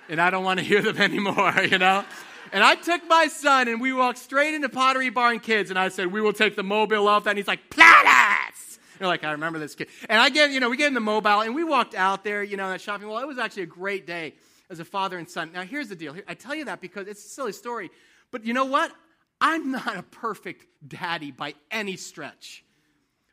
And 0.08 0.20
I 0.20 0.30
don't 0.30 0.44
want 0.44 0.58
to 0.58 0.64
hear 0.64 0.80
them 0.80 0.96
anymore, 0.98 1.52
you 1.62 1.78
know? 1.78 2.04
And 2.52 2.64
I 2.64 2.74
took 2.76 3.06
my 3.08 3.26
son 3.26 3.68
and 3.68 3.80
we 3.80 3.92
walked 3.92 4.18
straight 4.18 4.54
into 4.54 4.68
Pottery 4.68 5.10
Barn 5.10 5.40
Kids 5.40 5.70
and 5.70 5.78
I 5.78 5.88
said, 5.88 6.06
We 6.06 6.20
will 6.20 6.32
take 6.32 6.56
the 6.56 6.62
mobile 6.62 7.06
off 7.08 7.24
that. 7.24 7.30
And 7.30 7.38
he's 7.38 7.48
like, 7.48 7.68
Planets! 7.70 8.78
You're 8.98 9.08
like, 9.08 9.22
I 9.22 9.32
remember 9.32 9.58
this 9.58 9.74
kid. 9.74 9.88
And 10.08 10.20
I 10.20 10.28
get, 10.28 10.50
you 10.50 10.60
know, 10.60 10.70
we 10.70 10.76
get 10.76 10.88
in 10.88 10.94
the 10.94 11.00
mobile 11.00 11.40
and 11.42 11.54
we 11.54 11.62
walked 11.62 11.94
out 11.94 12.24
there, 12.24 12.42
you 12.42 12.56
know, 12.56 12.68
that 12.70 12.80
shopping 12.80 13.06
mall. 13.06 13.18
It 13.18 13.28
was 13.28 13.38
actually 13.38 13.64
a 13.64 13.66
great 13.66 14.06
day 14.06 14.34
as 14.70 14.80
a 14.80 14.84
father 14.84 15.18
and 15.18 15.28
son. 15.28 15.52
Now, 15.52 15.62
here's 15.62 15.88
the 15.88 15.94
deal. 15.94 16.16
I 16.26 16.34
tell 16.34 16.54
you 16.54 16.64
that 16.64 16.80
because 16.80 17.06
it's 17.06 17.24
a 17.24 17.28
silly 17.28 17.52
story. 17.52 17.90
But 18.30 18.44
you 18.44 18.54
know 18.54 18.64
what? 18.64 18.92
I'm 19.40 19.70
not 19.70 19.96
a 19.96 20.02
perfect 20.02 20.66
daddy 20.86 21.30
by 21.30 21.54
any 21.70 21.96
stretch. 21.96 22.64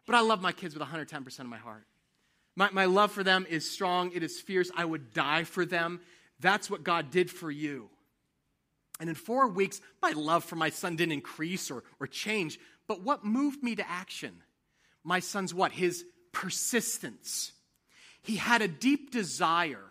But 0.05 0.15
I 0.15 0.21
love 0.21 0.41
my 0.41 0.51
kids 0.51 0.77
with 0.77 0.87
110% 0.87 1.39
of 1.39 1.45
my 1.47 1.57
heart. 1.57 1.85
My, 2.55 2.69
my 2.71 2.85
love 2.85 3.11
for 3.11 3.23
them 3.23 3.45
is 3.49 3.69
strong, 3.69 4.11
it 4.13 4.23
is 4.23 4.39
fierce. 4.39 4.71
I 4.75 4.85
would 4.85 5.13
die 5.13 5.43
for 5.43 5.65
them. 5.65 5.99
That's 6.39 6.69
what 6.69 6.83
God 6.83 7.11
did 7.11 7.29
for 7.29 7.51
you. 7.51 7.89
And 8.99 9.09
in 9.09 9.15
four 9.15 9.47
weeks, 9.47 9.81
my 10.01 10.11
love 10.11 10.43
for 10.43 10.55
my 10.55 10.69
son 10.69 10.95
didn't 10.95 11.11
increase 11.11 11.69
or, 11.69 11.83
or 11.99 12.07
change. 12.07 12.59
But 12.87 13.01
what 13.01 13.25
moved 13.25 13.61
me 13.61 13.75
to 13.75 13.89
action? 13.89 14.41
My 15.03 15.19
son's 15.19 15.53
what? 15.53 15.73
His 15.73 16.05
persistence. 16.31 17.51
He 18.21 18.37
had 18.37 18.61
a 18.61 18.67
deep 18.67 19.11
desire. 19.11 19.83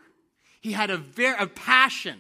He 0.61 0.72
had 0.72 0.90
a, 0.90 0.96
very, 0.96 1.37
a 1.38 1.46
passion. 1.46 2.18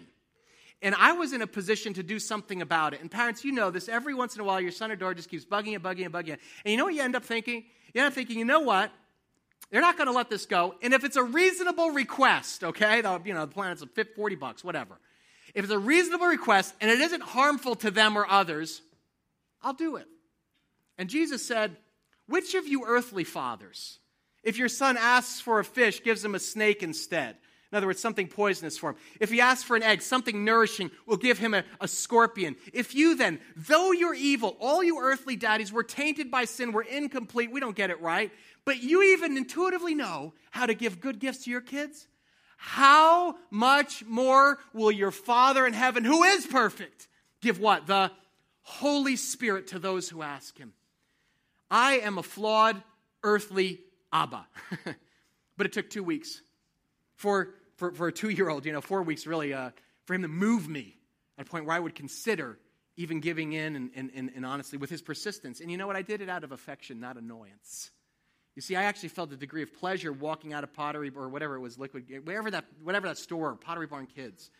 And 0.84 0.94
I 0.94 1.12
was 1.12 1.32
in 1.32 1.40
a 1.40 1.46
position 1.46 1.94
to 1.94 2.02
do 2.02 2.18
something 2.18 2.60
about 2.60 2.92
it. 2.92 3.00
And 3.00 3.10
parents, 3.10 3.42
you 3.42 3.52
know 3.52 3.70
this. 3.70 3.88
Every 3.88 4.12
once 4.12 4.34
in 4.34 4.42
a 4.42 4.44
while, 4.44 4.60
your 4.60 4.70
son 4.70 4.92
or 4.92 4.96
daughter 4.96 5.14
just 5.14 5.30
keeps 5.30 5.46
bugging 5.46 5.74
and 5.74 5.82
bugging 5.82 6.04
and 6.04 6.12
bugging. 6.12 6.36
And 6.62 6.72
you 6.72 6.76
know 6.76 6.84
what 6.84 6.92
you 6.92 7.00
end 7.00 7.16
up 7.16 7.24
thinking? 7.24 7.64
You 7.94 8.02
end 8.02 8.08
up 8.08 8.12
thinking, 8.12 8.38
you 8.38 8.44
know 8.44 8.60
what? 8.60 8.92
They're 9.70 9.80
not 9.80 9.96
going 9.96 10.08
to 10.08 10.12
let 10.12 10.28
this 10.28 10.44
go. 10.44 10.74
And 10.82 10.92
if 10.92 11.02
it's 11.02 11.16
a 11.16 11.22
reasonable 11.22 11.90
request, 11.92 12.62
okay, 12.62 12.98
you 12.98 13.32
know, 13.32 13.46
the 13.46 13.52
planet's 13.52 13.82
a 13.82 13.86
40 13.86 14.34
bucks, 14.36 14.62
whatever. 14.62 15.00
If 15.54 15.64
it's 15.64 15.72
a 15.72 15.78
reasonable 15.78 16.26
request 16.26 16.74
and 16.82 16.90
it 16.90 17.00
isn't 17.00 17.22
harmful 17.22 17.76
to 17.76 17.90
them 17.90 18.18
or 18.18 18.26
others, 18.28 18.82
I'll 19.62 19.72
do 19.72 19.96
it. 19.96 20.06
And 20.98 21.08
Jesus 21.08 21.46
said, 21.46 21.78
Which 22.26 22.54
of 22.54 22.68
you 22.68 22.84
earthly 22.86 23.24
fathers, 23.24 24.00
If 24.42 24.58
your 24.58 24.68
son 24.68 24.98
asks 24.98 25.40
for 25.40 25.60
a 25.60 25.64
fish, 25.64 26.02
gives 26.02 26.22
him 26.22 26.34
a 26.34 26.38
snake 26.38 26.82
instead. 26.82 27.36
In 27.74 27.78
other 27.78 27.88
words, 27.88 27.98
something 27.98 28.28
poisonous 28.28 28.78
for 28.78 28.90
him. 28.90 28.96
If 29.18 29.32
he 29.32 29.40
asks 29.40 29.64
for 29.64 29.74
an 29.74 29.82
egg, 29.82 30.00
something 30.00 30.44
nourishing 30.44 30.92
will 31.06 31.16
give 31.16 31.40
him 31.40 31.54
a, 31.54 31.64
a, 31.80 31.88
scorpion. 31.88 32.54
If 32.72 32.94
you 32.94 33.16
then, 33.16 33.40
though 33.56 33.90
you're 33.90 34.14
evil, 34.14 34.56
all 34.60 34.84
you 34.84 35.00
earthly 35.00 35.34
daddies 35.34 35.72
were 35.72 35.82
tainted 35.82 36.30
by 36.30 36.44
sin, 36.44 36.70
we're 36.70 36.82
incomplete, 36.82 37.50
we 37.50 37.58
don't 37.58 37.74
get 37.74 37.90
it 37.90 38.00
right, 38.00 38.30
but 38.64 38.80
you 38.80 39.02
even 39.02 39.36
intuitively 39.36 39.92
know 39.92 40.34
how 40.52 40.66
to 40.66 40.74
give 40.74 41.00
good 41.00 41.18
gifts 41.18 41.46
to 41.46 41.50
your 41.50 41.60
kids, 41.60 42.06
how 42.58 43.34
much 43.50 44.04
more 44.04 44.60
will 44.72 44.92
your 44.92 45.10
Father 45.10 45.66
in 45.66 45.72
heaven, 45.72 46.04
who 46.04 46.22
is 46.22 46.46
perfect, 46.46 47.08
give 47.40 47.58
what? 47.58 47.88
The 47.88 48.12
Holy 48.62 49.16
Spirit 49.16 49.66
to 49.68 49.80
those 49.80 50.08
who 50.08 50.22
ask 50.22 50.56
him. 50.56 50.74
I 51.72 51.94
am 51.94 52.18
a 52.18 52.22
flawed 52.22 52.80
earthly 53.24 53.80
Abba. 54.12 54.46
but 55.56 55.66
it 55.66 55.72
took 55.72 55.90
two 55.90 56.04
weeks 56.04 56.40
for, 57.16 57.54
for, 57.76 57.92
for 57.92 58.08
a 58.08 58.12
two 58.12 58.30
year 58.30 58.48
old, 58.48 58.64
you 58.64 58.72
know, 58.72 58.80
four 58.80 59.02
weeks 59.02 59.26
really, 59.26 59.52
uh, 59.52 59.70
for 60.04 60.14
him 60.14 60.22
to 60.22 60.28
move 60.28 60.68
me 60.68 60.96
at 61.38 61.46
a 61.46 61.50
point 61.50 61.66
where 61.66 61.76
I 61.76 61.80
would 61.80 61.94
consider 61.94 62.58
even 62.96 63.20
giving 63.20 63.52
in 63.52 63.76
and, 63.76 63.90
and, 63.94 64.10
and, 64.14 64.30
and 64.34 64.46
honestly 64.46 64.78
with 64.78 64.90
his 64.90 65.02
persistence. 65.02 65.60
And 65.60 65.70
you 65.70 65.76
know 65.76 65.86
what? 65.86 65.96
I 65.96 66.02
did 66.02 66.20
it 66.20 66.28
out 66.28 66.44
of 66.44 66.52
affection, 66.52 67.00
not 67.00 67.16
annoyance. 67.16 67.90
You 68.54 68.62
see, 68.62 68.76
I 68.76 68.84
actually 68.84 69.08
felt 69.08 69.32
a 69.32 69.36
degree 69.36 69.62
of 69.62 69.74
pleasure 69.74 70.12
walking 70.12 70.52
out 70.52 70.62
of 70.62 70.72
Pottery 70.72 71.10
or 71.14 71.28
whatever 71.28 71.56
it 71.56 71.60
was, 71.60 71.76
liquid, 71.76 72.04
whatever 72.24 72.52
that, 72.52 72.64
whatever 72.82 73.08
that 73.08 73.18
store, 73.18 73.56
Pottery 73.56 73.88
Barn 73.88 74.06
Kids, 74.06 74.50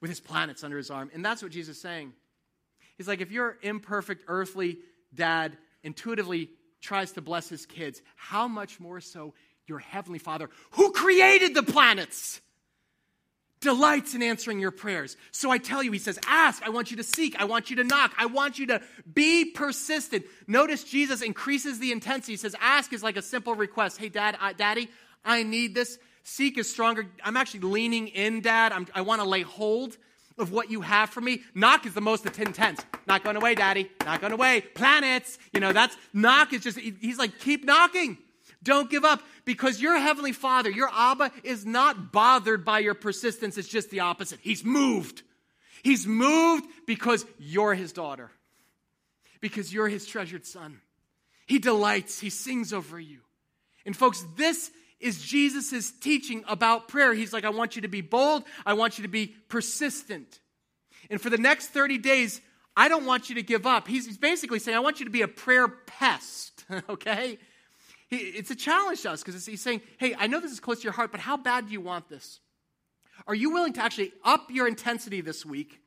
with 0.00 0.10
his 0.10 0.18
planets 0.18 0.64
under 0.64 0.76
his 0.76 0.90
arm. 0.90 1.10
And 1.14 1.24
that's 1.24 1.42
what 1.42 1.52
Jesus 1.52 1.76
is 1.76 1.82
saying. 1.82 2.12
He's 2.96 3.06
like, 3.06 3.20
if 3.20 3.30
your 3.30 3.56
imperfect 3.62 4.24
earthly 4.26 4.78
dad 5.14 5.56
intuitively 5.84 6.50
tries 6.80 7.12
to 7.12 7.20
bless 7.20 7.48
his 7.48 7.66
kids, 7.66 8.02
how 8.16 8.48
much 8.48 8.80
more 8.80 9.00
so 9.00 9.34
your 9.66 9.78
heavenly 9.78 10.18
Father, 10.18 10.50
who 10.72 10.90
created 10.92 11.54
the 11.54 11.62
planets, 11.62 12.40
delights 13.66 14.14
in 14.14 14.22
answering 14.22 14.60
your 14.60 14.70
prayers. 14.70 15.16
So 15.32 15.50
I 15.50 15.58
tell 15.58 15.82
you, 15.82 15.92
he 15.92 15.98
says, 15.98 16.18
ask, 16.26 16.62
I 16.62 16.70
want 16.70 16.90
you 16.90 16.96
to 16.98 17.02
seek, 17.02 17.34
I 17.38 17.44
want 17.44 17.68
you 17.68 17.76
to 17.76 17.84
knock, 17.84 18.12
I 18.16 18.26
want 18.26 18.58
you 18.58 18.66
to 18.68 18.80
be 19.12 19.44
persistent. 19.44 20.24
Notice 20.46 20.84
Jesus 20.84 21.20
increases 21.20 21.78
the 21.78 21.90
intensity. 21.92 22.32
He 22.32 22.36
says, 22.36 22.54
ask 22.60 22.92
is 22.92 23.02
like 23.02 23.16
a 23.16 23.22
simple 23.22 23.54
request. 23.54 23.98
Hey, 23.98 24.08
dad, 24.08 24.38
I, 24.40 24.52
daddy, 24.52 24.88
I 25.24 25.42
need 25.42 25.74
this. 25.74 25.98
Seek 26.22 26.58
is 26.58 26.70
stronger. 26.70 27.06
I'm 27.22 27.36
actually 27.36 27.60
leaning 27.60 28.08
in, 28.08 28.40
dad. 28.40 28.72
I'm, 28.72 28.86
I 28.94 29.02
want 29.02 29.20
to 29.20 29.28
lay 29.28 29.42
hold 29.42 29.96
of 30.38 30.52
what 30.52 30.70
you 30.70 30.80
have 30.82 31.10
for 31.10 31.20
me. 31.20 31.42
Knock 31.54 31.86
is 31.86 31.94
the 31.94 32.00
most 32.00 32.24
intense. 32.26 32.80
Not 33.06 33.24
going 33.24 33.36
away, 33.36 33.54
daddy. 33.54 33.90
Not 34.04 34.20
going 34.20 34.32
away. 34.32 34.60
Planets. 34.74 35.38
You 35.52 35.60
know, 35.60 35.72
that's 35.72 35.96
knock 36.12 36.52
is 36.52 36.62
just, 36.62 36.78
he's 36.78 37.18
like, 37.18 37.38
keep 37.40 37.64
knocking. 37.64 38.18
Don't 38.66 38.90
give 38.90 39.04
up 39.04 39.22
because 39.44 39.80
your 39.80 39.96
heavenly 39.96 40.32
father, 40.32 40.68
your 40.68 40.90
Abba, 40.92 41.30
is 41.44 41.64
not 41.64 42.10
bothered 42.10 42.64
by 42.64 42.80
your 42.80 42.94
persistence. 42.94 43.56
It's 43.56 43.68
just 43.68 43.90
the 43.90 44.00
opposite. 44.00 44.40
He's 44.42 44.64
moved. 44.64 45.22
He's 45.84 46.04
moved 46.04 46.66
because 46.84 47.24
you're 47.38 47.74
his 47.74 47.92
daughter, 47.92 48.28
because 49.40 49.72
you're 49.72 49.86
his 49.86 50.04
treasured 50.04 50.44
son. 50.44 50.80
He 51.46 51.60
delights, 51.60 52.18
he 52.18 52.28
sings 52.28 52.72
over 52.72 52.98
you. 52.98 53.20
And 53.86 53.96
folks, 53.96 54.24
this 54.36 54.72
is 54.98 55.22
Jesus' 55.22 55.92
teaching 55.92 56.42
about 56.48 56.88
prayer. 56.88 57.14
He's 57.14 57.32
like, 57.32 57.44
I 57.44 57.50
want 57.50 57.76
you 57.76 57.82
to 57.82 57.88
be 57.88 58.00
bold, 58.00 58.42
I 58.66 58.72
want 58.72 58.98
you 58.98 59.02
to 59.02 59.08
be 59.08 59.28
persistent. 59.48 60.40
And 61.08 61.20
for 61.20 61.30
the 61.30 61.38
next 61.38 61.68
30 61.68 61.98
days, 61.98 62.40
I 62.76 62.88
don't 62.88 63.06
want 63.06 63.28
you 63.28 63.36
to 63.36 63.42
give 63.42 63.64
up. 63.64 63.86
He's, 63.86 64.18
basically 64.18 64.58
saying, 64.58 64.76
I 64.76 64.80
want 64.80 64.98
you 64.98 65.04
to 65.06 65.12
be 65.12 65.22
a 65.22 65.28
prayer 65.28 65.68
pest, 65.68 66.64
okay? 66.88 67.38
He, 68.08 68.16
it's 68.16 68.50
a 68.50 68.56
challenge 68.56 69.02
to 69.02 69.10
us 69.10 69.22
because 69.22 69.44
he's 69.46 69.60
saying, 69.60 69.80
hey, 69.98 70.14
I 70.18 70.26
know 70.26 70.40
this 70.40 70.52
is 70.52 70.60
close 70.60 70.78
to 70.78 70.84
your 70.84 70.92
heart, 70.92 71.10
but 71.10 71.20
how 71.20 71.36
bad 71.36 71.66
do 71.66 71.72
you 71.72 71.80
want 71.80 72.08
this? 72.08 72.40
Are 73.26 73.34
you 73.34 73.50
willing 73.50 73.72
to 73.74 73.82
actually 73.82 74.12
up 74.24 74.50
your 74.50 74.68
intensity 74.68 75.20
this 75.20 75.44
week 75.44 75.80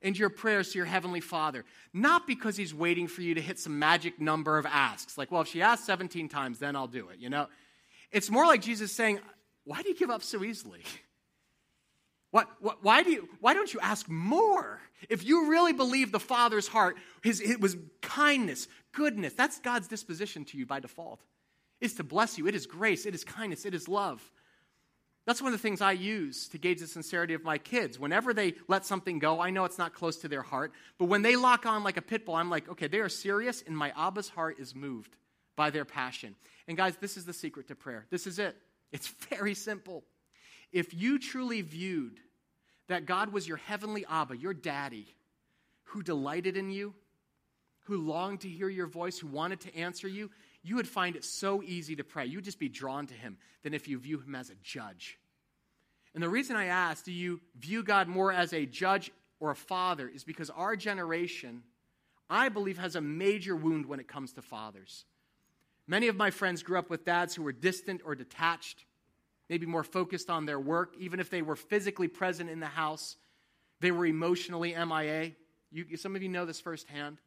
into 0.00 0.20
your 0.20 0.30
prayers 0.30 0.72
to 0.72 0.78
your 0.78 0.86
Heavenly 0.86 1.20
Father? 1.20 1.64
Not 1.92 2.26
because 2.26 2.56
He's 2.56 2.74
waiting 2.74 3.06
for 3.06 3.22
you 3.22 3.34
to 3.34 3.40
hit 3.40 3.58
some 3.58 3.78
magic 3.78 4.20
number 4.20 4.58
of 4.58 4.66
asks, 4.66 5.16
like, 5.16 5.30
well, 5.30 5.42
if 5.42 5.48
she 5.48 5.62
asks 5.62 5.86
17 5.86 6.28
times, 6.28 6.58
then 6.58 6.74
I'll 6.74 6.88
do 6.88 7.08
it, 7.10 7.18
you 7.18 7.30
know? 7.30 7.46
It's 8.10 8.30
more 8.30 8.46
like 8.46 8.62
Jesus 8.62 8.92
saying, 8.92 9.20
why 9.64 9.82
do 9.82 9.88
you 9.88 9.94
give 9.94 10.10
up 10.10 10.22
so 10.22 10.42
easily? 10.42 10.82
What, 12.32 12.48
what, 12.60 12.82
why, 12.82 13.02
do 13.02 13.10
you, 13.10 13.28
why 13.40 13.52
don't 13.52 13.72
you 13.72 13.78
ask 13.80 14.08
more? 14.08 14.80
If 15.10 15.22
you 15.24 15.50
really 15.50 15.74
believe 15.74 16.12
the 16.12 16.20
Father's 16.20 16.66
heart, 16.66 16.96
his, 17.22 17.40
it 17.40 17.60
was 17.60 17.76
kindness, 18.00 18.68
goodness, 18.92 19.34
that's 19.34 19.60
God's 19.60 19.86
disposition 19.86 20.46
to 20.46 20.56
you 20.56 20.64
by 20.64 20.80
default 20.80 21.20
is 21.82 21.94
to 21.94 22.04
bless 22.04 22.38
you. 22.38 22.46
It 22.46 22.54
is 22.54 22.66
grace, 22.66 23.04
it 23.04 23.14
is 23.14 23.24
kindness, 23.24 23.66
it 23.66 23.74
is 23.74 23.88
love. 23.88 24.22
That's 25.26 25.40
one 25.40 25.52
of 25.52 25.58
the 25.58 25.62
things 25.62 25.80
I 25.80 25.92
use 25.92 26.48
to 26.48 26.58
gauge 26.58 26.80
the 26.80 26.86
sincerity 26.86 27.34
of 27.34 27.44
my 27.44 27.58
kids. 27.58 27.98
Whenever 27.98 28.34
they 28.34 28.54
let 28.66 28.84
something 28.84 29.20
go, 29.20 29.40
I 29.40 29.50
know 29.50 29.64
it's 29.64 29.78
not 29.78 29.94
close 29.94 30.16
to 30.18 30.28
their 30.28 30.42
heart. 30.42 30.72
But 30.98 31.04
when 31.04 31.22
they 31.22 31.36
lock 31.36 31.64
on 31.64 31.84
like 31.84 31.96
a 31.96 32.02
pit 32.02 32.26
bull, 32.26 32.34
I'm 32.34 32.50
like, 32.50 32.68
okay, 32.68 32.88
they 32.88 32.98
are 32.98 33.08
serious, 33.08 33.62
and 33.64 33.76
my 33.76 33.92
Abba's 33.96 34.28
heart 34.28 34.58
is 34.58 34.74
moved 34.74 35.16
by 35.54 35.70
their 35.70 35.84
passion. 35.84 36.34
And 36.66 36.76
guys, 36.76 36.96
this 37.00 37.16
is 37.16 37.24
the 37.24 37.32
secret 37.32 37.68
to 37.68 37.76
prayer. 37.76 38.06
This 38.10 38.26
is 38.26 38.38
it. 38.38 38.56
It's 38.90 39.08
very 39.30 39.54
simple. 39.54 40.02
If 40.72 40.92
you 40.94 41.18
truly 41.18 41.62
viewed 41.62 42.18
that 42.88 43.06
God 43.06 43.32
was 43.32 43.46
your 43.46 43.58
heavenly 43.58 44.04
Abba, 44.08 44.36
your 44.36 44.54
daddy, 44.54 45.06
who 45.84 46.02
delighted 46.02 46.56
in 46.56 46.70
you, 46.70 46.94
who 47.84 47.98
longed 47.98 48.40
to 48.40 48.48
hear 48.48 48.68
your 48.68 48.86
voice, 48.86 49.18
who 49.18 49.26
wanted 49.26 49.60
to 49.60 49.76
answer 49.76 50.08
you, 50.08 50.30
you 50.62 50.76
would 50.76 50.88
find 50.88 51.16
it 51.16 51.24
so 51.24 51.62
easy 51.62 51.96
to 51.96 52.04
pray. 52.04 52.26
You'd 52.26 52.44
just 52.44 52.58
be 52.58 52.68
drawn 52.68 53.06
to 53.06 53.14
him 53.14 53.38
than 53.62 53.74
if 53.74 53.88
you 53.88 53.98
view 53.98 54.18
him 54.18 54.34
as 54.34 54.50
a 54.50 54.54
judge. 54.62 55.18
And 56.14 56.22
the 56.22 56.28
reason 56.28 56.56
I 56.56 56.66
ask, 56.66 57.04
do 57.04 57.12
you 57.12 57.40
view 57.58 57.82
God 57.82 58.06
more 58.06 58.32
as 58.32 58.52
a 58.52 58.66
judge 58.66 59.10
or 59.42 59.50
a 59.50 59.56
father, 59.56 60.08
is 60.08 60.22
because 60.22 60.50
our 60.50 60.76
generation, 60.76 61.64
I 62.30 62.48
believe, 62.48 62.78
has 62.78 62.94
a 62.94 63.00
major 63.00 63.56
wound 63.56 63.86
when 63.86 63.98
it 63.98 64.06
comes 64.06 64.32
to 64.34 64.42
fathers. 64.42 65.04
Many 65.88 66.06
of 66.06 66.14
my 66.14 66.30
friends 66.30 66.62
grew 66.62 66.78
up 66.78 66.88
with 66.88 67.04
dads 67.04 67.34
who 67.34 67.42
were 67.42 67.50
distant 67.50 68.02
or 68.04 68.14
detached, 68.14 68.84
maybe 69.50 69.66
more 69.66 69.82
focused 69.82 70.30
on 70.30 70.46
their 70.46 70.60
work. 70.60 70.94
Even 70.96 71.18
if 71.18 71.28
they 71.28 71.42
were 71.42 71.56
physically 71.56 72.06
present 72.06 72.50
in 72.50 72.60
the 72.60 72.66
house, 72.66 73.16
they 73.80 73.90
were 73.90 74.06
emotionally 74.06 74.76
MIA. 74.76 75.32
You, 75.72 75.96
some 75.96 76.14
of 76.14 76.22
you 76.22 76.28
know 76.28 76.46
this 76.46 76.60
firsthand 76.60 77.18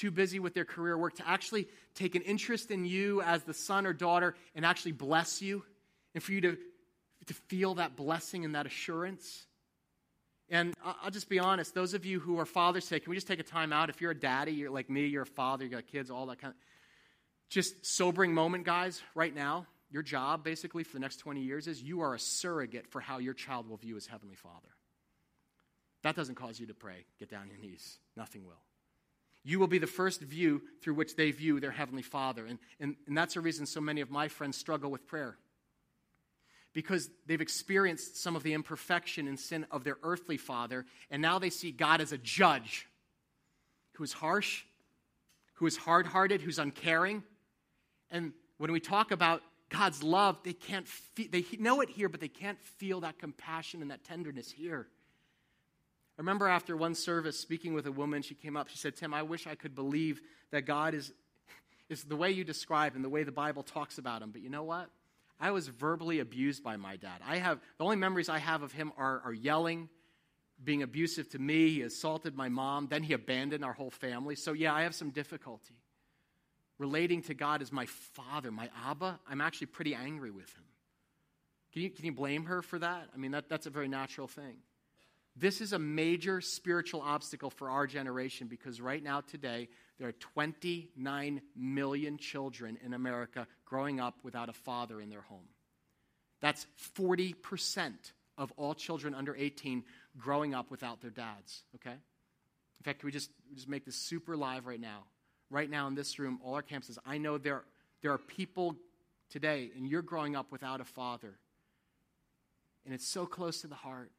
too 0.00 0.10
busy 0.10 0.38
with 0.38 0.54
their 0.54 0.64
career 0.64 0.96
work 0.96 1.14
to 1.16 1.28
actually 1.28 1.68
take 1.94 2.14
an 2.14 2.22
interest 2.22 2.70
in 2.70 2.86
you 2.86 3.20
as 3.20 3.42
the 3.42 3.52
son 3.52 3.84
or 3.84 3.92
daughter 3.92 4.34
and 4.54 4.64
actually 4.64 4.92
bless 4.92 5.42
you 5.42 5.62
and 6.14 6.22
for 6.22 6.32
you 6.32 6.40
to, 6.40 6.56
to 7.26 7.34
feel 7.34 7.74
that 7.74 7.96
blessing 7.96 8.46
and 8.46 8.54
that 8.54 8.64
assurance. 8.64 9.46
And 10.48 10.72
I'll 10.82 11.10
just 11.10 11.28
be 11.28 11.38
honest, 11.38 11.74
those 11.74 11.92
of 11.92 12.06
you 12.06 12.18
who 12.18 12.38
are 12.40 12.46
fathers 12.46 12.86
today, 12.86 13.00
can 13.00 13.10
we 13.10 13.16
just 13.16 13.28
take 13.28 13.40
a 13.40 13.44
time 13.44 13.74
out? 13.74 13.90
If 13.90 14.00
you're 14.00 14.10
a 14.10 14.18
daddy, 14.18 14.52
you're 14.52 14.70
like 14.70 14.88
me, 14.88 15.06
you're 15.06 15.24
a 15.24 15.26
father, 15.26 15.64
you 15.64 15.70
got 15.70 15.86
kids, 15.86 16.10
all 16.10 16.26
that 16.26 16.40
kind 16.40 16.54
of 16.54 16.60
just 17.50 17.84
sobering 17.84 18.32
moment, 18.32 18.64
guys, 18.64 19.02
right 19.14 19.34
now. 19.34 19.66
Your 19.90 20.02
job, 20.02 20.44
basically, 20.44 20.82
for 20.82 20.94
the 20.94 21.00
next 21.00 21.16
20 21.16 21.42
years 21.42 21.66
is 21.66 21.82
you 21.82 22.00
are 22.00 22.14
a 22.14 22.18
surrogate 22.18 22.86
for 22.88 23.00
how 23.00 23.18
your 23.18 23.34
child 23.34 23.68
will 23.68 23.76
view 23.76 23.96
his 23.96 24.06
heavenly 24.06 24.36
father. 24.36 24.68
That 26.04 26.16
doesn't 26.16 26.36
cause 26.36 26.58
you 26.58 26.68
to 26.68 26.74
pray, 26.74 27.04
get 27.18 27.28
down 27.28 27.42
on 27.42 27.48
your 27.48 27.58
knees. 27.58 27.98
Nothing 28.16 28.46
will. 28.46 28.62
You 29.42 29.58
will 29.58 29.66
be 29.66 29.78
the 29.78 29.86
first 29.86 30.20
view 30.20 30.62
through 30.82 30.94
which 30.94 31.16
they 31.16 31.30
view 31.30 31.60
their 31.60 31.70
Heavenly 31.70 32.02
Father. 32.02 32.46
And, 32.46 32.58
and, 32.78 32.96
and 33.06 33.16
that's 33.16 33.34
the 33.34 33.40
reason 33.40 33.66
so 33.66 33.80
many 33.80 34.00
of 34.00 34.10
my 34.10 34.28
friends 34.28 34.56
struggle 34.56 34.90
with 34.90 35.06
prayer. 35.06 35.36
Because 36.72 37.10
they've 37.26 37.40
experienced 37.40 38.22
some 38.22 38.36
of 38.36 38.42
the 38.42 38.52
imperfection 38.52 39.26
and 39.26 39.40
sin 39.40 39.66
of 39.70 39.82
their 39.82 39.96
earthly 40.02 40.36
father, 40.36 40.86
and 41.10 41.20
now 41.20 41.38
they 41.38 41.50
see 41.50 41.72
God 41.72 42.00
as 42.00 42.12
a 42.12 42.18
judge 42.18 42.86
who 43.94 44.04
is 44.04 44.12
harsh, 44.12 44.64
who 45.54 45.66
is 45.66 45.76
hard 45.76 46.06
hearted, 46.06 46.42
who's 46.42 46.58
uncaring. 46.58 47.24
And 48.10 48.32
when 48.58 48.70
we 48.70 48.78
talk 48.78 49.10
about 49.10 49.42
God's 49.68 50.02
love, 50.02 50.38
they 50.44 50.52
can't 50.52 50.86
feel, 50.86 51.26
they 51.30 51.44
know 51.58 51.80
it 51.80 51.88
here, 51.88 52.08
but 52.08 52.20
they 52.20 52.28
can't 52.28 52.60
feel 52.60 53.00
that 53.00 53.18
compassion 53.18 53.82
and 53.82 53.90
that 53.90 54.04
tenderness 54.04 54.50
here. 54.50 54.86
I 56.20 56.22
remember 56.22 56.48
after 56.48 56.76
one 56.76 56.94
service 56.94 57.40
speaking 57.40 57.72
with 57.72 57.86
a 57.86 57.92
woman, 57.92 58.20
she 58.20 58.34
came 58.34 58.54
up, 58.54 58.68
she 58.68 58.76
said, 58.76 58.94
Tim, 58.94 59.14
I 59.14 59.22
wish 59.22 59.46
I 59.46 59.54
could 59.54 59.74
believe 59.74 60.20
that 60.50 60.66
God 60.66 60.92
is, 60.92 61.14
is 61.88 62.04
the 62.04 62.14
way 62.14 62.30
you 62.30 62.44
describe 62.44 62.94
and 62.94 63.02
the 63.02 63.08
way 63.08 63.22
the 63.22 63.32
Bible 63.32 63.62
talks 63.62 63.96
about 63.96 64.20
him. 64.20 64.30
But 64.30 64.42
you 64.42 64.50
know 64.50 64.62
what? 64.62 64.90
I 65.40 65.50
was 65.50 65.68
verbally 65.68 66.20
abused 66.20 66.62
by 66.62 66.76
my 66.76 66.96
dad. 66.96 67.22
I 67.26 67.38
have 67.38 67.58
the 67.78 67.84
only 67.84 67.96
memories 67.96 68.28
I 68.28 68.36
have 68.36 68.62
of 68.62 68.70
him 68.70 68.92
are, 68.98 69.22
are 69.24 69.32
yelling, 69.32 69.88
being 70.62 70.82
abusive 70.82 71.30
to 71.30 71.38
me. 71.38 71.70
He 71.70 71.80
assaulted 71.80 72.36
my 72.36 72.50
mom. 72.50 72.88
Then 72.88 73.02
he 73.02 73.14
abandoned 73.14 73.64
our 73.64 73.72
whole 73.72 73.90
family. 73.90 74.36
So 74.36 74.52
yeah, 74.52 74.74
I 74.74 74.82
have 74.82 74.94
some 74.94 75.08
difficulty 75.08 75.76
relating 76.76 77.22
to 77.22 77.34
God 77.34 77.62
as 77.62 77.72
my 77.72 77.86
father, 77.86 78.50
my 78.50 78.68
Abba. 78.84 79.18
I'm 79.26 79.40
actually 79.40 79.68
pretty 79.68 79.94
angry 79.94 80.30
with 80.30 80.52
him. 80.52 80.64
Can 81.72 81.80
you, 81.80 81.88
can 81.88 82.04
you 82.04 82.12
blame 82.12 82.44
her 82.44 82.60
for 82.60 82.78
that? 82.78 83.08
I 83.14 83.16
mean, 83.16 83.30
that, 83.30 83.48
that's 83.48 83.64
a 83.64 83.70
very 83.70 83.88
natural 83.88 84.28
thing. 84.28 84.56
This 85.36 85.60
is 85.60 85.72
a 85.72 85.78
major 85.78 86.40
spiritual 86.40 87.00
obstacle 87.00 87.50
for 87.50 87.70
our 87.70 87.86
generation 87.86 88.46
because 88.48 88.80
right 88.80 89.02
now, 89.02 89.20
today, 89.20 89.68
there 89.98 90.08
are 90.08 90.12
29 90.12 91.42
million 91.56 92.18
children 92.18 92.78
in 92.84 92.94
America 92.94 93.46
growing 93.64 94.00
up 94.00 94.16
without 94.22 94.48
a 94.48 94.52
father 94.52 95.00
in 95.00 95.08
their 95.08 95.20
home. 95.22 95.48
That's 96.40 96.66
40% 96.96 97.92
of 98.38 98.52
all 98.56 98.74
children 98.74 99.14
under 99.14 99.36
18 99.36 99.84
growing 100.18 100.54
up 100.54 100.70
without 100.70 101.00
their 101.00 101.10
dads, 101.10 101.62
okay? 101.76 101.92
In 101.92 102.84
fact, 102.84 103.00
can 103.00 103.06
we 103.06 103.12
just, 103.12 103.30
just 103.54 103.68
make 103.68 103.84
this 103.84 103.96
super 103.96 104.36
live 104.36 104.66
right 104.66 104.80
now? 104.80 105.04
Right 105.50 105.68
now 105.68 105.86
in 105.86 105.94
this 105.94 106.18
room, 106.18 106.40
all 106.42 106.54
our 106.54 106.62
campuses, 106.62 106.96
I 107.04 107.18
know 107.18 107.36
there, 107.36 107.64
there 108.02 108.12
are 108.12 108.18
people 108.18 108.76
today, 109.28 109.70
and 109.76 109.86
you're 109.86 110.02
growing 110.02 110.34
up 110.34 110.50
without 110.50 110.80
a 110.80 110.84
father. 110.84 111.38
And 112.84 112.94
it's 112.94 113.06
so 113.06 113.26
close 113.26 113.60
to 113.60 113.66
the 113.66 113.74
heart. 113.74 114.10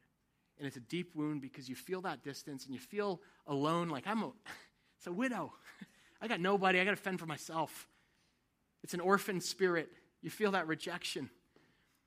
And 0.62 0.68
it's 0.68 0.76
a 0.76 0.80
deep 0.80 1.16
wound 1.16 1.40
because 1.40 1.68
you 1.68 1.74
feel 1.74 2.02
that 2.02 2.22
distance 2.22 2.66
and 2.66 2.72
you 2.72 2.78
feel 2.78 3.20
alone, 3.48 3.88
like 3.88 4.06
I'm 4.06 4.22
a, 4.22 4.26
it's 4.96 5.08
a 5.08 5.12
widow. 5.12 5.52
I 6.22 6.28
got 6.28 6.38
nobody. 6.38 6.78
I 6.78 6.84
got 6.84 6.92
to 6.92 6.96
fend 6.96 7.18
for 7.18 7.26
myself. 7.26 7.88
It's 8.84 8.94
an 8.94 9.00
orphan 9.00 9.40
spirit. 9.40 9.90
You 10.20 10.30
feel 10.30 10.52
that 10.52 10.68
rejection 10.68 11.30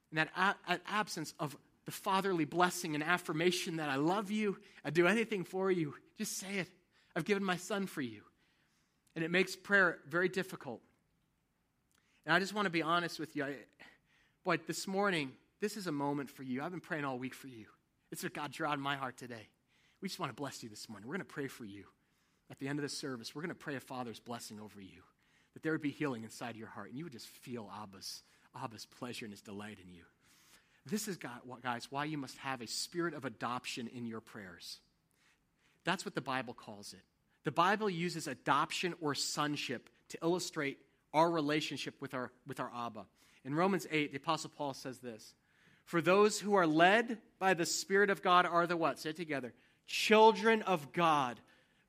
and 0.09 0.19
that 0.19 0.29
a- 0.69 0.79
absence 0.87 1.33
of 1.37 1.57
the 1.83 1.91
fatherly 1.91 2.45
blessing 2.45 2.95
and 2.95 3.03
affirmation 3.03 3.75
that 3.75 3.89
I 3.89 3.97
love 3.97 4.31
you, 4.31 4.57
i'd 4.85 4.93
do 4.93 5.05
anything 5.05 5.43
for 5.43 5.69
you. 5.69 5.93
Just 6.17 6.37
say 6.37 6.59
it. 6.59 6.69
I've 7.13 7.25
given 7.25 7.43
my 7.43 7.57
son 7.57 7.87
for 7.87 7.99
you. 7.99 8.21
And 9.17 9.25
it 9.25 9.31
makes 9.31 9.57
prayer 9.57 9.97
very 10.07 10.29
difficult. 10.29 10.79
And 12.25 12.33
I 12.33 12.39
just 12.39 12.53
want 12.53 12.67
to 12.67 12.71
be 12.71 12.83
honest 12.83 13.19
with 13.19 13.35
you. 13.35 13.43
I, 13.43 13.55
boy, 14.45 14.59
this 14.65 14.87
morning, 14.87 15.33
this 15.59 15.75
is 15.75 15.87
a 15.87 15.91
moment 15.91 16.29
for 16.29 16.43
you. 16.43 16.63
I've 16.63 16.71
been 16.71 16.79
praying 16.79 17.03
all 17.03 17.19
week 17.19 17.33
for 17.33 17.49
you. 17.49 17.65
It's 18.15 18.23
what 18.23 18.33
God 18.33 18.55
out 18.65 18.75
in 18.75 18.79
my 18.79 18.95
heart 18.95 19.17
today. 19.17 19.49
We 19.99 20.07
just 20.07 20.21
want 20.21 20.29
to 20.29 20.41
bless 20.41 20.63
you 20.63 20.69
this 20.69 20.87
morning. 20.87 21.05
We're 21.05 21.15
going 21.15 21.27
to 21.27 21.33
pray 21.33 21.47
for 21.47 21.65
you. 21.65 21.83
At 22.49 22.59
the 22.59 22.69
end 22.69 22.79
of 22.79 22.83
the 22.83 22.87
service, 22.87 23.35
we're 23.35 23.41
going 23.41 23.49
to 23.49 23.55
pray 23.55 23.75
a 23.75 23.81
Father's 23.81 24.21
blessing 24.21 24.57
over 24.57 24.79
you, 24.79 25.01
that 25.53 25.63
there 25.63 25.73
would 25.73 25.81
be 25.81 25.89
healing 25.89 26.23
inside 26.23 26.55
your 26.55 26.69
heart, 26.69 26.91
and 26.91 26.97
you 26.97 27.03
would 27.03 27.11
just 27.11 27.27
feel 27.27 27.69
Abba's, 27.83 28.23
Abba's 28.55 28.85
pleasure 28.85 29.25
and 29.25 29.33
his 29.33 29.41
delight 29.41 29.79
in 29.85 29.93
you. 29.93 30.03
This 30.85 31.09
is, 31.09 31.17
God, 31.17 31.41
guys, 31.61 31.91
why 31.91 32.05
you 32.05 32.17
must 32.17 32.37
have 32.37 32.61
a 32.61 32.67
spirit 32.67 33.13
of 33.13 33.25
adoption 33.25 33.89
in 33.93 34.05
your 34.05 34.21
prayers. 34.21 34.79
That's 35.83 36.05
what 36.05 36.15
the 36.15 36.21
Bible 36.21 36.53
calls 36.53 36.93
it. 36.93 37.01
The 37.43 37.51
Bible 37.51 37.89
uses 37.89 38.27
adoption 38.27 38.93
or 39.01 39.13
sonship 39.13 39.89
to 40.07 40.17
illustrate 40.23 40.77
our 41.13 41.29
relationship 41.29 41.95
with 41.99 42.13
our, 42.13 42.31
with 42.47 42.61
our 42.61 42.71
Abba. 42.73 43.07
In 43.43 43.53
Romans 43.53 43.85
8, 43.91 44.13
the 44.13 44.19
Apostle 44.19 44.51
Paul 44.55 44.73
says 44.73 44.99
this 44.99 45.33
For 45.85 46.01
those 46.01 46.39
who 46.39 46.55
are 46.55 46.67
led 46.67 47.19
by 47.39 47.53
the 47.53 47.65
Spirit 47.65 48.09
of 48.09 48.21
God 48.21 48.45
are 48.45 48.67
the 48.67 48.75
what? 48.75 48.99
Say 48.99 49.11
it 49.11 49.15
together. 49.15 49.53
Children 49.87 50.63
of 50.63 50.91
God. 50.91 51.39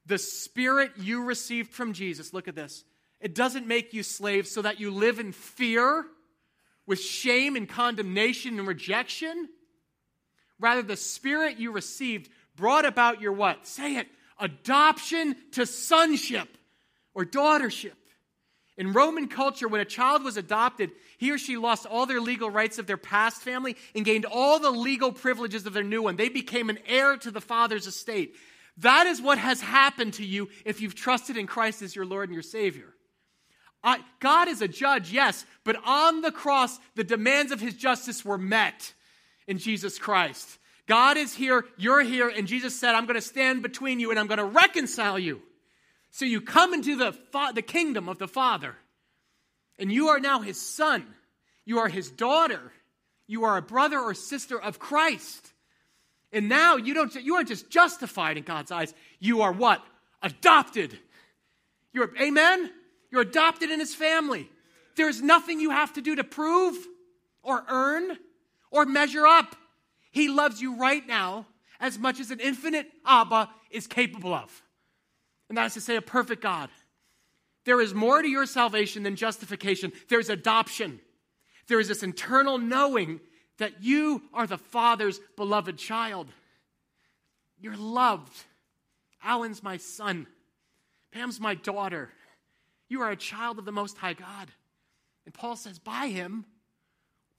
The 0.05 0.19
Spirit 0.19 0.93
you 0.99 1.25
received 1.25 1.73
from 1.73 1.93
Jesus, 1.93 2.33
look 2.33 2.47
at 2.47 2.55
this. 2.55 2.85
It 3.21 3.35
doesn't 3.35 3.67
make 3.67 3.95
you 3.95 4.03
slaves 4.03 4.51
so 4.51 4.63
that 4.63 4.79
you 4.79 4.91
live 4.91 5.19
in 5.19 5.33
fear 5.33 6.05
with 6.87 7.01
shame 7.01 7.57
and 7.57 7.69
condemnation 7.69 8.59
and 8.59 8.69
rejection. 8.69 9.49
Rather, 10.61 10.83
the 10.83 10.97
Spirit 10.97 11.59
you 11.59 11.73
received 11.73 12.31
brought 12.55 12.85
about 12.85 13.21
your 13.21 13.33
what? 13.33 13.67
Say 13.67 13.97
it. 13.97 14.07
Adoption 14.39 15.37
to 15.53 15.65
sonship 15.65 16.49
or 17.15 17.25
daughtership. 17.25 17.93
In 18.77 18.93
Roman 18.93 19.29
culture, 19.29 19.69
when 19.69 19.81
a 19.81 19.87
child 19.87 20.23
was 20.23 20.37
adopted, 20.37 20.91
he 21.19 21.31
or 21.31 21.39
she 21.39 21.57
lost 21.57 21.87
all 21.87 22.07
their 22.07 22.21
legal 22.21 22.51
rights 22.51 22.79
of 22.79 22.87
their 22.87 22.97
past 22.97 23.43
family 23.43 23.77
and 23.95 24.05
gained 24.05 24.25
all 24.25 24.59
the 24.59 24.71
legal 24.71 25.13
privileges 25.13 25.67
of 25.67 25.73
their 25.73 25.83
new 25.83 26.03
one. 26.03 26.17
They 26.17 26.29
became 26.29 26.71
an 26.71 26.79
heir 26.87 27.17
to 27.19 27.31
the 27.31 27.41
father's 27.41 27.87
estate. 27.87 28.37
That 28.79 29.07
is 29.07 29.23
what 29.23 29.39
has 29.39 29.61
happened 29.61 30.15
to 30.15 30.25
you 30.25 30.49
if 30.65 30.81
you've 30.81 30.95
trusted 30.95 31.37
in 31.37 31.47
Christ 31.47 31.83
as 31.83 31.97
your 31.97 32.05
Lord 32.05 32.29
and 32.29 32.35
your 32.35 32.43
Savior. 32.43 32.93
I, 33.83 34.01
God 34.21 34.49
is 34.49 34.61
a 34.63 34.69
judge, 34.69 35.13
yes, 35.13 35.47
but 35.65 35.77
on 35.85 36.21
the 36.21 36.33
cross, 36.33 36.79
the 36.95 37.05
demands 37.05 37.53
of 37.53 37.61
his 37.61 37.75
justice 37.75 38.25
were 38.25 38.39
met 38.39 38.93
in 39.47 39.59
Jesus 39.59 39.99
Christ. 39.99 40.59
God 40.87 41.17
is 41.17 41.35
here, 41.35 41.65
you're 41.77 42.03
here, 42.03 42.29
and 42.29 42.47
Jesus 42.47 42.79
said, 42.79 42.95
I'm 42.95 43.07
going 43.07 43.15
to 43.15 43.21
stand 43.21 43.63
between 43.63 44.01
you 44.01 44.11
and 44.11 44.19
I'm 44.19 44.27
going 44.27 44.39
to 44.39 44.45
reconcile 44.45 45.19
you. 45.19 45.43
So 46.11 46.25
you 46.25 46.41
come 46.41 46.75
into 46.75 46.97
the, 46.97 47.17
the 47.55 47.63
kingdom 47.63 48.09
of 48.09 48.19
the 48.19 48.29
Father, 48.29 48.77
and 49.79 49.93
you 49.93 50.09
are 50.09 50.21
now 50.21 50.41
his 50.41 50.61
son. 50.61 51.07
You 51.65 51.79
are 51.79 51.89
his 51.89 52.11
daughter. 52.11 52.73
You 53.27 53.45
are 53.45 53.57
a 53.57 53.63
brother 53.63 53.99
or 53.99 54.15
sister 54.15 54.61
of 54.61 54.79
Christ. 54.79 55.53
And 56.33 56.49
now 56.49 56.77
you 56.77 56.95
don't 56.95 57.15
you 57.15 57.35
aren't 57.35 57.49
just 57.49 57.71
justified 57.71 58.37
in 58.37 58.45
God's 58.45 58.71
eyes. 58.71 58.95
You 59.19 59.43
are 59.43 59.53
what? 59.53 59.83
Adopted. 60.23 60.99
You're 61.93 62.11
amen? 62.21 62.71
You're 63.11 63.23
adopted 63.23 63.71
in 63.71 63.81
his 63.81 63.95
family. 63.95 64.51
There's 64.97 65.23
nothing 65.23 65.61
you 65.61 65.71
have 65.71 65.93
to 65.95 66.03
do 66.03 66.17
to 66.17 66.25
prove 66.25 66.77
or 67.43 67.65
earn 67.69 68.17
or 68.71 68.85
measure 68.87 69.27
up. 69.27 69.57
He 70.11 70.29
loves 70.29 70.61
you 70.61 70.77
right 70.77 71.07
now 71.07 71.47
as 71.81 71.99
much 71.99 72.21
as 72.21 72.31
an 72.31 72.41
infinite 72.41 72.87
Abba 73.05 73.51
is 73.71 73.87
capable 73.87 74.35
of 74.35 74.63
and 75.49 75.59
that 75.59 75.67
is 75.67 75.75
to 75.75 75.81
say, 75.81 75.97
a 75.97 76.03
perfect 76.03 76.43
God. 76.43 76.69
There 77.67 77.81
is 77.81 77.95
more 77.95 78.23
to 78.23 78.29
your 78.29 78.47
salvation 78.47 79.03
than 79.03 79.17
justification. 79.17 79.93
There's 80.09 80.31
adoption. 80.31 81.01
There 81.67 81.81
is 81.81 81.89
this 81.89 82.03
internal 82.03 82.59
knowing 82.59 83.21
that 83.59 83.83
you 83.83 84.23
are 84.33 84.47
the 84.47 84.57
Father's 84.57 85.21
beloved 85.37 85.77
child. 85.77 86.29
You're 87.61 87.77
loved. 87.77 88.33
Alan's 89.23 89.63
my 89.63 89.77
son. 89.79 90.29
Pam's 91.11 91.41
my 91.41 91.57
daughter. 91.57 92.11
You 92.89 93.03
are 93.03 93.11
a 93.11 93.17
child 93.17 93.59
of 93.59 93.65
the 93.65 93.73
Most 93.73 93.99
High 93.99 94.13
God. 94.13 94.49
And 95.25 95.35
Paul 95.35 95.57
says, 95.57 95.81
by 95.81 96.07
him, 96.07 96.45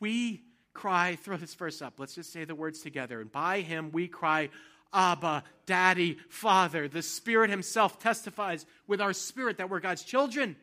we 0.01 0.41
cry, 0.73 1.15
throw 1.15 1.37
this 1.37 1.53
verse 1.53 1.81
up. 1.81 1.99
Let's 1.99 2.15
just 2.15 2.33
say 2.33 2.43
the 2.43 2.53
words 2.53 2.81
together. 2.81 3.21
And 3.21 3.31
by 3.31 3.61
him, 3.61 3.91
we 3.93 4.09
cry, 4.09 4.49
Abba, 4.93 5.43
Daddy, 5.65 6.17
Father. 6.29 6.87
The 6.87 7.01
Spirit 7.01 7.49
Himself 7.49 7.99
testifies 7.99 8.65
with 8.87 9.01
our 9.01 9.13
spirit 9.13 9.57
that 9.57 9.69
we're 9.69 9.79
God's 9.79 10.03
children. 10.03 10.55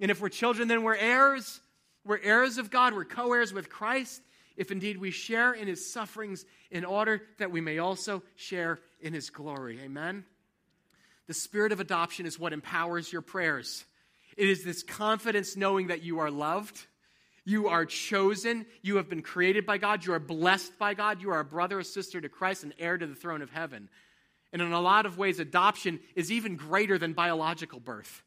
And 0.00 0.10
if 0.10 0.20
we're 0.20 0.28
children, 0.28 0.68
then 0.68 0.82
we're 0.82 0.96
heirs. 0.96 1.60
We're 2.04 2.20
heirs 2.22 2.58
of 2.58 2.70
God. 2.70 2.94
We're 2.94 3.04
co 3.04 3.32
heirs 3.32 3.52
with 3.52 3.68
Christ. 3.68 4.22
If 4.56 4.70
indeed 4.70 4.98
we 4.98 5.10
share 5.10 5.52
in 5.52 5.68
His 5.68 5.92
sufferings, 5.92 6.44
in 6.70 6.84
order 6.84 7.22
that 7.38 7.50
we 7.50 7.60
may 7.60 7.78
also 7.78 8.22
share 8.36 8.80
in 9.00 9.12
His 9.12 9.30
glory. 9.30 9.80
Amen? 9.80 10.24
The 11.26 11.34
spirit 11.34 11.72
of 11.72 11.80
adoption 11.80 12.26
is 12.26 12.38
what 12.38 12.52
empowers 12.52 13.12
your 13.12 13.22
prayers. 13.22 13.84
It 14.36 14.48
is 14.48 14.64
this 14.64 14.82
confidence 14.82 15.56
knowing 15.56 15.88
that 15.88 16.02
you 16.02 16.20
are 16.20 16.30
loved 16.30 16.86
you 17.48 17.68
are 17.68 17.86
chosen. 17.86 18.66
You 18.82 18.96
have 18.96 19.08
been 19.08 19.22
created 19.22 19.64
by 19.64 19.78
God. 19.78 20.04
You 20.04 20.12
are 20.12 20.18
blessed 20.18 20.78
by 20.78 20.92
God. 20.92 21.22
You 21.22 21.30
are 21.30 21.40
a 21.40 21.44
brother 21.46 21.78
or 21.78 21.82
sister 21.82 22.20
to 22.20 22.28
Christ 22.28 22.62
and 22.62 22.74
heir 22.78 22.98
to 22.98 23.06
the 23.06 23.14
throne 23.14 23.40
of 23.40 23.50
heaven. 23.50 23.88
And 24.52 24.60
in 24.60 24.72
a 24.72 24.80
lot 24.82 25.06
of 25.06 25.16
ways, 25.16 25.38
adoption 25.40 25.98
is 26.14 26.30
even 26.30 26.56
greater 26.56 26.98
than 26.98 27.14
biological 27.14 27.80
birth. 27.80 28.22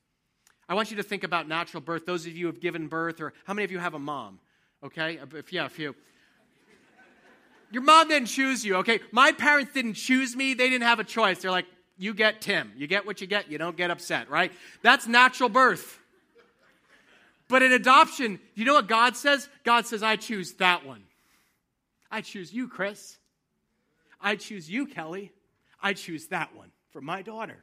I 0.68 0.74
want 0.74 0.90
you 0.90 0.98
to 0.98 1.04
think 1.04 1.24
about 1.24 1.48
natural 1.48 1.82
birth. 1.82 2.08
Those 2.08 2.26
of 2.26 2.36
you 2.36 2.48
who 2.48 2.52
have 2.52 2.60
given 2.60 2.88
birth, 2.88 3.22
or 3.22 3.34
how 3.46 3.54
many 3.54 3.64
of 3.64 3.72
you 3.72 3.78
have 3.78 3.94
a 3.94 4.00
mom? 4.00 4.40
Okay? 4.84 5.20
If 5.36 5.54
yeah, 5.54 5.68
a 5.68 5.70
few. 5.70 5.96
Your 7.70 7.84
mom 7.84 8.08
didn't 8.08 8.28
choose 8.28 8.66
you, 8.66 8.78
okay? 8.78 9.02
My 9.12 9.34
parents 9.34 9.72
didn't 9.72 9.94
choose 9.94 10.36
me. 10.36 10.56
They 10.56 10.68
didn't 10.68 10.88
have 10.88 11.00
a 11.00 11.04
choice. 11.04 11.44
They're 11.44 11.52
like, 11.52 11.68
you 11.96 12.16
get 12.16 12.42
Tim. 12.42 12.72
You 12.76 12.88
get 12.88 13.06
what 13.06 13.22
you 13.22 13.28
get. 13.28 13.52
You 13.52 13.60
don't 13.60 13.78
get 13.78 13.92
upset, 13.92 14.32
right? 14.32 14.52
That's 14.82 15.06
natural 15.06 15.48
birth. 15.48 16.00
But 17.52 17.64
in 17.64 17.74
adoption, 17.74 18.40
you 18.56 18.64
know 18.64 18.76
what 18.76 18.88
God 18.88 19.18
says? 19.18 19.50
God 19.66 19.86
says, 19.86 20.02
I 20.02 20.16
choose 20.16 20.54
that 20.54 20.86
one. 20.86 21.04
I 22.10 22.22
choose 22.22 22.54
you, 22.54 22.70
Chris. 22.70 23.18
I 24.22 24.38
choose 24.38 24.70
you, 24.70 24.88
Kelly. 24.88 25.34
I 25.84 25.92
choose 25.92 26.28
that 26.28 26.56
one 26.56 26.72
for 26.92 27.02
my 27.02 27.22
daughter. 27.22 27.58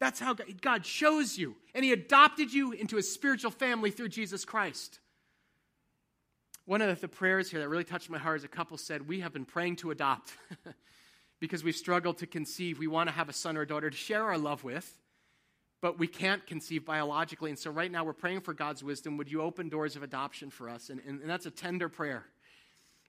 That's 0.00 0.18
how 0.18 0.34
God 0.62 0.82
chose 0.82 1.36
you. 1.36 1.56
And 1.74 1.84
He 1.84 1.92
adopted 1.92 2.50
you 2.50 2.72
into 2.72 2.96
a 2.96 3.02
spiritual 3.02 3.50
family 3.50 3.90
through 3.90 4.08
Jesus 4.08 4.46
Christ. 4.46 4.98
One 6.64 6.80
of 6.80 7.00
the 7.02 7.08
prayers 7.08 7.50
here 7.50 7.60
that 7.60 7.68
really 7.68 7.84
touched 7.84 8.08
my 8.08 8.18
heart 8.18 8.38
is 8.38 8.44
a 8.44 8.48
couple 8.48 8.78
said, 8.78 9.06
We 9.06 9.20
have 9.20 9.34
been 9.34 9.44
praying 9.44 9.76
to 9.76 9.90
adopt 9.90 10.32
because 11.38 11.62
we've 11.62 11.76
struggled 11.76 12.16
to 12.18 12.26
conceive. 12.26 12.78
We 12.78 12.86
want 12.86 13.10
to 13.10 13.14
have 13.14 13.28
a 13.28 13.34
son 13.34 13.58
or 13.58 13.62
a 13.62 13.66
daughter 13.66 13.90
to 13.90 13.96
share 13.96 14.24
our 14.24 14.38
love 14.38 14.64
with 14.64 14.98
but 15.80 15.98
we 15.98 16.06
can't 16.06 16.46
conceive 16.46 16.84
biologically. 16.84 17.50
And 17.50 17.58
so 17.58 17.70
right 17.70 17.90
now 17.90 18.04
we're 18.04 18.12
praying 18.12 18.40
for 18.40 18.52
God's 18.52 18.82
wisdom. 18.82 19.16
Would 19.16 19.30
you 19.30 19.42
open 19.42 19.68
doors 19.68 19.96
of 19.96 20.02
adoption 20.02 20.50
for 20.50 20.68
us? 20.68 20.90
And, 20.90 21.00
and, 21.06 21.20
and, 21.20 21.30
that's 21.30 21.46
a 21.46 21.50
tender 21.50 21.88
prayer. 21.88 22.24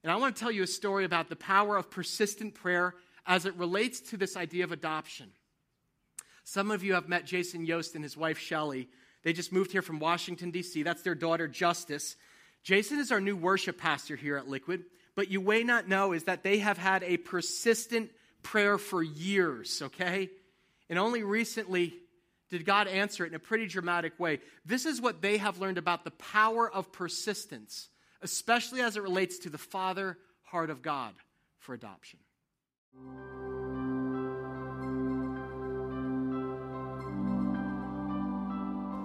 And 0.04 0.12
I 0.12 0.16
want 0.18 0.36
to 0.36 0.40
tell 0.40 0.52
you 0.52 0.64
a 0.64 0.68
story 0.68 1.04
about 1.04 1.30
the 1.30 1.36
power 1.36 1.78
of 1.78 1.90
persistent 1.90 2.54
prayer 2.54 2.96
as 3.26 3.46
it 3.46 3.56
relates 3.56 4.00
to 4.12 4.18
this 4.18 4.38
idea 4.38 4.64
of 4.64 4.72
adoption. 4.72 5.32
Some 6.44 6.72
of 6.72 6.84
you 6.84 6.94
have 6.94 7.10
met 7.10 7.26
Jason 7.26 7.66
Yost 7.66 7.96
and 7.96 8.04
his 8.04 8.16
wife 8.16 8.40
Shelly. 8.40 8.88
They 9.24 9.34
just 9.34 9.52
moved 9.52 9.72
here 9.72 9.82
from 9.82 10.00
Washington, 10.00 10.52
D.C. 10.52 10.84
That's 10.84 11.02
their 11.02 11.16
daughter, 11.16 11.48
Justice. 11.48 12.16
Jason 12.64 13.00
is 13.00 13.12
our 13.12 13.22
new 13.22 13.36
worship 13.36 13.78
pastor 13.78 14.16
here 14.16 14.38
at 14.38 14.48
Liquid. 14.48 14.84
But 15.16 15.30
you 15.30 15.42
may 15.42 15.64
not 15.64 15.88
know 15.88 16.14
is 16.14 16.26
that 16.26 16.44
they 16.44 16.60
have 16.60 16.78
had 16.78 17.04
a 17.04 17.18
persistent 17.18 18.12
prayer 18.42 18.78
for 18.78 19.04
years, 19.04 19.82
okay? 19.82 20.30
And 20.90 20.98
only 20.98 21.24
recently 21.24 21.94
did 22.50 22.66
God 22.66 22.88
answer 22.88 23.26
it 23.26 23.30
in 23.30 23.36
a 23.36 23.40
pretty 23.40 23.68
dramatic 23.68 24.20
way. 24.20 24.40
This 24.66 24.86
is 24.86 25.02
what 25.02 25.22
they 25.22 25.38
have 25.38 25.60
learned 25.60 25.78
about 25.78 26.04
the 26.04 26.12
power 26.12 26.70
of 26.70 26.92
persistence, 26.92 27.90
especially 28.22 28.82
as 28.82 28.98
it 28.98 29.04
relates 29.04 29.40
to 29.40 29.50
the 29.50 29.58
Father 29.58 30.18
heart 30.44 30.70
of 30.70 30.82
God 30.82 31.14
for 31.60 31.74
adoption. 31.74 32.20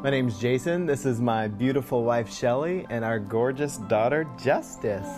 My 0.02 0.10
name's 0.10 0.38
Jason. 0.38 0.84
This 0.84 1.06
is 1.06 1.20
my 1.20 1.48
beautiful 1.48 2.04
wife, 2.04 2.30
Shelly, 2.30 2.86
and 2.90 3.04
our 3.04 3.18
gorgeous 3.18 3.78
daughter, 3.78 4.26
Justice. 4.42 5.08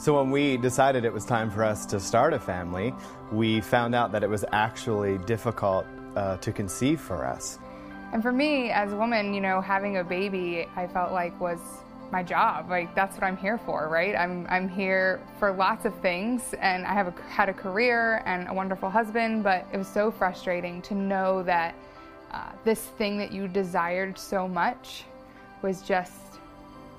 So, 0.00 0.16
when 0.16 0.30
we 0.30 0.56
decided 0.56 1.04
it 1.04 1.12
was 1.12 1.26
time 1.26 1.50
for 1.50 1.62
us 1.62 1.84
to 1.84 2.00
start 2.00 2.32
a 2.32 2.40
family, 2.40 2.94
we 3.30 3.60
found 3.60 3.94
out 3.94 4.12
that 4.12 4.22
it 4.22 4.30
was 4.30 4.46
actually 4.50 5.18
difficult 5.18 5.84
uh, 6.16 6.38
to 6.38 6.52
conceive 6.52 6.98
for 6.98 7.26
us. 7.26 7.58
And 8.14 8.22
for 8.22 8.32
me, 8.32 8.70
as 8.70 8.94
a 8.94 8.96
woman, 8.96 9.34
you 9.34 9.42
know, 9.42 9.60
having 9.60 9.98
a 9.98 10.02
baby, 10.02 10.66
I 10.74 10.86
felt 10.86 11.12
like 11.12 11.38
was 11.38 11.60
my 12.10 12.22
job. 12.22 12.70
Like 12.70 12.94
that's 12.94 13.14
what 13.14 13.24
I'm 13.24 13.36
here 13.36 13.58
for, 13.58 13.90
right? 13.90 14.16
I'm 14.16 14.46
I'm 14.48 14.70
here 14.70 15.20
for 15.38 15.52
lots 15.52 15.84
of 15.84 15.94
things, 15.96 16.54
and 16.62 16.86
I 16.86 16.94
have 16.94 17.08
a, 17.08 17.22
had 17.28 17.50
a 17.50 17.54
career 17.54 18.22
and 18.24 18.48
a 18.48 18.54
wonderful 18.54 18.88
husband, 18.88 19.44
but 19.44 19.66
it 19.70 19.76
was 19.76 19.86
so 19.86 20.10
frustrating 20.10 20.80
to 20.80 20.94
know 20.94 21.42
that 21.42 21.74
uh, 22.32 22.52
this 22.64 22.80
thing 22.96 23.18
that 23.18 23.32
you 23.32 23.48
desired 23.48 24.18
so 24.18 24.48
much 24.48 25.04
was 25.60 25.82
just 25.82 26.29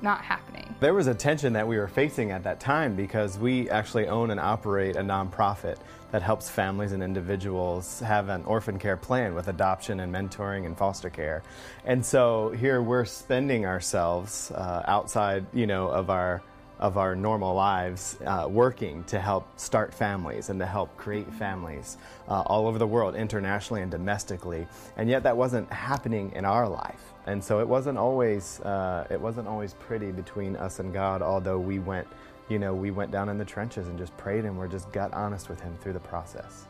not 0.01 0.21
happening. 0.21 0.73
There 0.79 0.93
was 0.93 1.07
a 1.07 1.13
tension 1.13 1.53
that 1.53 1.67
we 1.67 1.77
were 1.77 1.87
facing 1.87 2.31
at 2.31 2.43
that 2.43 2.59
time 2.59 2.95
because 2.95 3.37
we 3.37 3.69
actually 3.69 4.07
own 4.07 4.31
and 4.31 4.39
operate 4.39 4.95
a 4.95 5.01
nonprofit 5.01 5.77
that 6.11 6.21
helps 6.21 6.49
families 6.49 6.91
and 6.91 7.01
individuals 7.01 7.99
have 8.01 8.29
an 8.29 8.43
orphan 8.43 8.77
care 8.77 8.97
plan 8.97 9.33
with 9.33 9.47
adoption 9.47 10.01
and 10.01 10.13
mentoring 10.13 10.65
and 10.65 10.77
foster 10.77 11.09
care. 11.09 11.41
And 11.85 12.05
so 12.05 12.49
here 12.49 12.81
we're 12.81 13.05
spending 13.05 13.65
ourselves 13.65 14.51
uh, 14.51 14.83
outside, 14.87 15.45
you 15.53 15.67
know, 15.67 15.87
of 15.87 16.09
our 16.09 16.41
of 16.81 16.97
our 16.97 17.15
normal 17.15 17.53
lives 17.53 18.17
uh, 18.25 18.47
working 18.49 19.03
to 19.03 19.19
help 19.19 19.47
start 19.59 19.93
families 19.93 20.49
and 20.49 20.59
to 20.59 20.65
help 20.65 20.95
create 20.97 21.31
families 21.33 21.97
uh, 22.27 22.41
all 22.47 22.67
over 22.67 22.79
the 22.79 22.87
world, 22.87 23.15
internationally 23.15 23.83
and 23.83 23.91
domestically. 23.91 24.67
And 24.97 25.07
yet 25.07 25.21
that 25.23 25.37
wasn't 25.37 25.71
happening 25.71 26.31
in 26.35 26.43
our 26.43 26.67
life. 26.67 27.13
And 27.27 27.43
so 27.43 27.59
it 27.59 27.67
wasn't 27.67 27.99
always 27.99 28.59
uh, 28.61 29.05
it 29.11 29.21
wasn't 29.21 29.47
always 29.47 29.75
pretty 29.75 30.11
between 30.11 30.55
us 30.55 30.79
and 30.79 30.91
God, 30.91 31.21
although 31.21 31.59
we 31.59 31.77
went, 31.77 32.07
you 32.49 32.57
know, 32.57 32.73
we 32.73 32.89
went 32.89 33.11
down 33.11 33.29
in 33.29 33.37
the 33.37 33.45
trenches 33.45 33.87
and 33.87 33.97
just 33.97 34.15
prayed 34.17 34.45
and 34.45 34.57
we're 34.57 34.67
just 34.67 34.91
got 34.91 35.13
honest 35.13 35.49
with 35.49 35.61
him 35.61 35.77
through 35.81 35.93
the 35.93 35.99
process. 35.99 36.65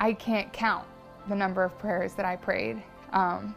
I 0.00 0.12
can't 0.12 0.52
count 0.52 0.86
the 1.28 1.34
number 1.34 1.64
of 1.64 1.78
prayers 1.78 2.12
that 2.14 2.26
I 2.26 2.36
prayed 2.36 2.82
um, 3.12 3.54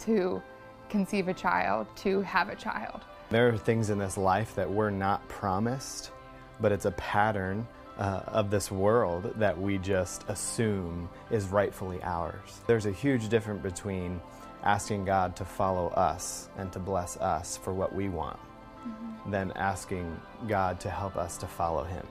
to 0.00 0.42
conceive 0.90 1.28
a 1.28 1.34
child, 1.34 1.86
to 1.96 2.20
have 2.20 2.50
a 2.50 2.54
child. 2.54 3.00
There 3.28 3.48
are 3.48 3.56
things 3.56 3.90
in 3.90 3.98
this 3.98 4.16
life 4.16 4.54
that 4.54 4.70
we're 4.70 4.90
not 4.90 5.26
promised, 5.28 6.12
but 6.60 6.70
it's 6.70 6.84
a 6.84 6.92
pattern 6.92 7.66
uh, 7.98 8.20
of 8.26 8.50
this 8.50 8.70
world 8.70 9.32
that 9.36 9.58
we 9.58 9.78
just 9.78 10.24
assume 10.28 11.08
is 11.30 11.46
rightfully 11.48 11.98
ours. 12.04 12.60
There's 12.68 12.86
a 12.86 12.92
huge 12.92 13.28
difference 13.28 13.62
between 13.62 14.20
asking 14.62 15.06
God 15.06 15.34
to 15.36 15.44
follow 15.44 15.88
us 15.88 16.50
and 16.56 16.72
to 16.72 16.78
bless 16.78 17.16
us 17.16 17.56
for 17.56 17.72
what 17.72 17.92
we 17.92 18.08
want 18.08 18.38
mm-hmm. 18.86 19.30
than 19.30 19.50
asking 19.56 20.20
God 20.46 20.78
to 20.80 20.90
help 20.90 21.16
us 21.16 21.36
to 21.38 21.48
follow 21.48 21.82
Him. 21.82 22.06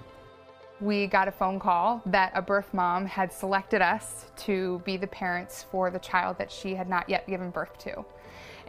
We 0.82 1.08
got 1.08 1.30
a 1.30 1.32
phone 1.32 1.60
call 1.60 2.02
that 2.08 2.34
a 2.36 2.42
birth 2.42 2.74
mom 2.74 3.06
had 3.06 3.32
selected 3.32 3.82
us 3.82 4.26
to 4.38 4.82
be 4.84 4.98
the 4.98 5.08
parents 5.08 5.66
for 5.72 5.90
the 5.90 6.00
child 6.00 6.38
that 6.40 6.52
she 6.52 6.76
had 6.76 6.90
not 6.90 7.08
yet 7.08 7.26
given 7.26 7.52
birth 7.52 7.78
to 7.80 8.04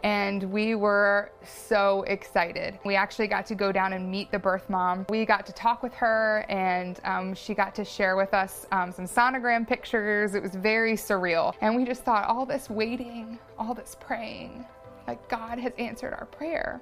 and 0.03 0.43
we 0.51 0.75
were 0.75 1.31
so 1.43 2.03
excited. 2.03 2.79
We 2.85 2.95
actually 2.95 3.27
got 3.27 3.45
to 3.47 3.55
go 3.55 3.71
down 3.71 3.93
and 3.93 4.09
meet 4.09 4.31
the 4.31 4.39
birth 4.39 4.69
mom. 4.69 5.05
We 5.09 5.25
got 5.25 5.45
to 5.47 5.53
talk 5.53 5.83
with 5.83 5.93
her, 5.95 6.45
and 6.49 6.99
um, 7.03 7.33
she 7.33 7.53
got 7.53 7.75
to 7.75 7.85
share 7.85 8.15
with 8.15 8.33
us 8.33 8.67
um, 8.71 8.91
some 8.91 9.05
sonogram 9.05 9.67
pictures. 9.67 10.35
It 10.35 10.43
was 10.43 10.55
very 10.55 10.93
surreal. 10.93 11.53
And 11.61 11.75
we 11.75 11.85
just 11.85 12.03
thought, 12.03 12.25
all 12.27 12.45
this 12.45 12.69
waiting, 12.69 13.39
all 13.57 13.73
this 13.73 13.95
praying, 13.99 14.65
like 15.07 15.27
God 15.29 15.59
has 15.59 15.73
answered 15.77 16.13
our 16.13 16.25
prayer. 16.25 16.81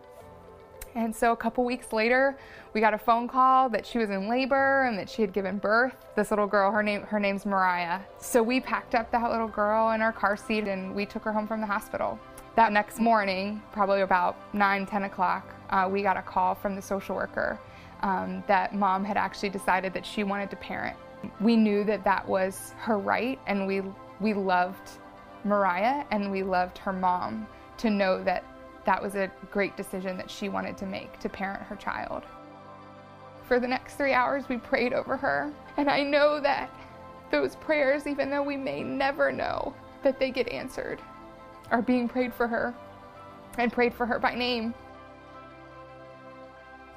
And 0.96 1.14
so 1.14 1.34
a 1.34 1.36
couple 1.36 1.66
weeks 1.66 1.92
later, 1.92 2.38
we 2.74 2.80
got 2.80 2.94
a 2.94 2.98
phone 2.98 3.28
call 3.28 3.70
that 3.70 3.86
she 3.86 3.98
was 3.98 4.10
in 4.10 4.30
labor 4.30 4.86
and 4.86 4.98
that 4.98 5.10
she 5.10 5.22
had 5.22 5.34
given 5.34 5.58
birth. 5.58 5.94
This 6.16 6.32
little 6.32 6.48
girl, 6.48 6.72
her 6.72 6.82
name 6.82 7.02
her 7.04 7.20
name's 7.20 7.46
Mariah. 7.46 8.00
So 8.18 8.42
we 8.42 8.62
packed 8.62 8.96
up 8.96 9.12
that 9.12 9.30
little 9.30 9.48
girl 9.48 9.92
in 9.92 10.02
our 10.02 10.14
car 10.14 10.38
seat 10.38 10.68
and 10.68 10.96
we 10.96 11.06
took 11.06 11.24
her 11.24 11.34
home 11.34 11.48
from 11.48 11.60
the 11.60 11.68
hospital. 11.68 12.18
That 12.56 12.72
next 12.72 13.00
morning, 13.00 13.62
probably 13.74 14.02
about 14.02 14.38
9, 14.54 14.86
10 14.86 15.04
o'clock, 15.04 15.54
uh, 15.70 15.90
we 15.92 16.02
got 16.02 16.16
a 16.16 16.22
call 16.22 16.56
from 16.56 16.76
the 16.76 16.82
social 16.82 17.16
worker 17.16 17.60
um, 18.02 18.44
that 18.48 18.74
mom 18.74 19.04
had 19.04 19.18
actually 19.18 19.50
decided 19.50 19.94
that 19.94 20.06
she 20.06 20.24
wanted 20.24 20.50
to 20.52 20.56
parent. 20.56 20.96
We 21.42 21.58
knew 21.58 21.84
that 21.84 22.06
that 22.06 22.26
was 22.26 22.74
her 22.78 22.98
right, 22.98 23.40
and 23.48 23.68
we, 23.68 23.82
we 24.22 24.34
loved 24.34 24.92
Mariah 25.44 26.06
and 26.12 26.32
we 26.32 26.44
loved 26.44 26.78
her 26.80 26.92
mom 26.92 27.48
to 27.78 27.90
know 27.90 28.24
that 28.24 28.44
that 28.86 29.02
was 29.02 29.16
a 29.16 29.32
great 29.52 29.76
decision 29.76 30.18
that 30.18 30.30
she 30.30 30.48
wanted 30.48 30.78
to 30.78 30.86
make 30.86 31.20
to 31.20 31.30
parent 31.30 31.64
her 31.64 31.76
child. 31.76 32.24
For 33.48 33.60
the 33.60 33.68
next 33.68 33.96
three 33.96 34.14
hours, 34.14 34.48
we 34.48 34.58
prayed 34.58 34.94
over 34.94 35.18
her, 35.18 35.52
and 35.78 35.90
I 35.90 36.02
know 36.04 36.40
that 36.40 36.70
those 37.32 37.56
prayers, 37.56 38.08
even 38.08 38.30
though 38.30 38.44
we 38.44 38.58
may 38.58 38.84
never 38.84 39.32
know, 39.32 39.74
that 40.04 40.20
they 40.20 40.32
get 40.32 40.48
answered 40.50 41.00
are 41.72 41.82
being 41.82 42.08
prayed 42.08 42.34
for 42.34 42.48
her 42.48 42.74
and 43.58 43.72
prayed 43.72 43.94
for 43.94 44.06
her 44.06 44.20
by 44.20 44.36
name. 44.36 44.74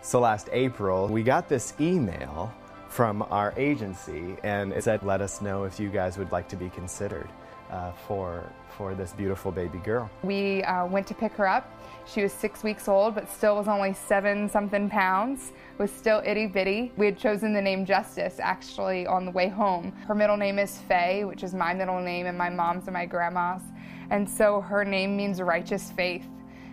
So 0.03 0.21
last 0.21 0.49
April, 0.53 1.09
we 1.09 1.23
got 1.23 1.49
this 1.49 1.75
email 1.81 2.53
from 2.89 3.23
our 3.31 3.53
agency, 3.57 4.37
and 4.43 4.73
it 4.73 4.85
said, 4.85 5.03
Let 5.03 5.21
us 5.21 5.41
know 5.41 5.65
if 5.65 5.81
you 5.81 5.89
guys 5.89 6.17
would 6.19 6.33
like 6.33 6.49
to 6.49 6.57
be 6.57 6.71
considered 6.71 7.29
uh, 7.71 7.93
for, 8.07 8.51
for 8.77 8.95
this 8.95 9.13
beautiful 9.13 9.53
baby 9.53 9.79
girl. 9.79 10.11
We 10.23 10.63
uh, 10.65 10.87
went 10.87 11.07
to 11.09 11.15
pick 11.15 11.33
her 11.33 11.47
up. 11.47 11.71
She 12.07 12.23
was 12.23 12.33
six 12.33 12.63
weeks 12.63 12.89
old, 12.89 13.15
but 13.15 13.31
still 13.31 13.57
was 13.57 13.69
only 13.69 13.93
seven 13.93 14.49
something 14.49 14.89
pounds, 14.89 15.53
was 15.77 15.91
still 15.91 16.23
itty 16.25 16.47
bitty. 16.47 16.93
We 16.97 17.07
had 17.07 17.19
chosen 17.19 17.53
the 17.53 17.61
name 17.61 17.85
Justice 17.85 18.41
actually 18.41 19.07
on 19.07 19.27
the 19.27 19.31
way 19.31 19.49
home. 19.49 19.93
Her 20.07 20.15
middle 20.15 20.39
name 20.39 20.59
is 20.59 20.79
Faye, 20.79 21.25
which 21.25 21.43
is 21.43 21.53
my 21.53 21.75
middle 21.75 22.01
name 22.01 22.27
and 22.27 22.39
my 22.39 22.49
mom's 22.49 22.87
and 22.87 22.95
my 22.95 23.05
grandma's. 23.05 23.63
And 24.11 24.29
so 24.29 24.63
her 24.63 24.85
name 24.85 25.17
means 25.17 25.43
righteous 25.43 25.91
faith. 25.93 26.25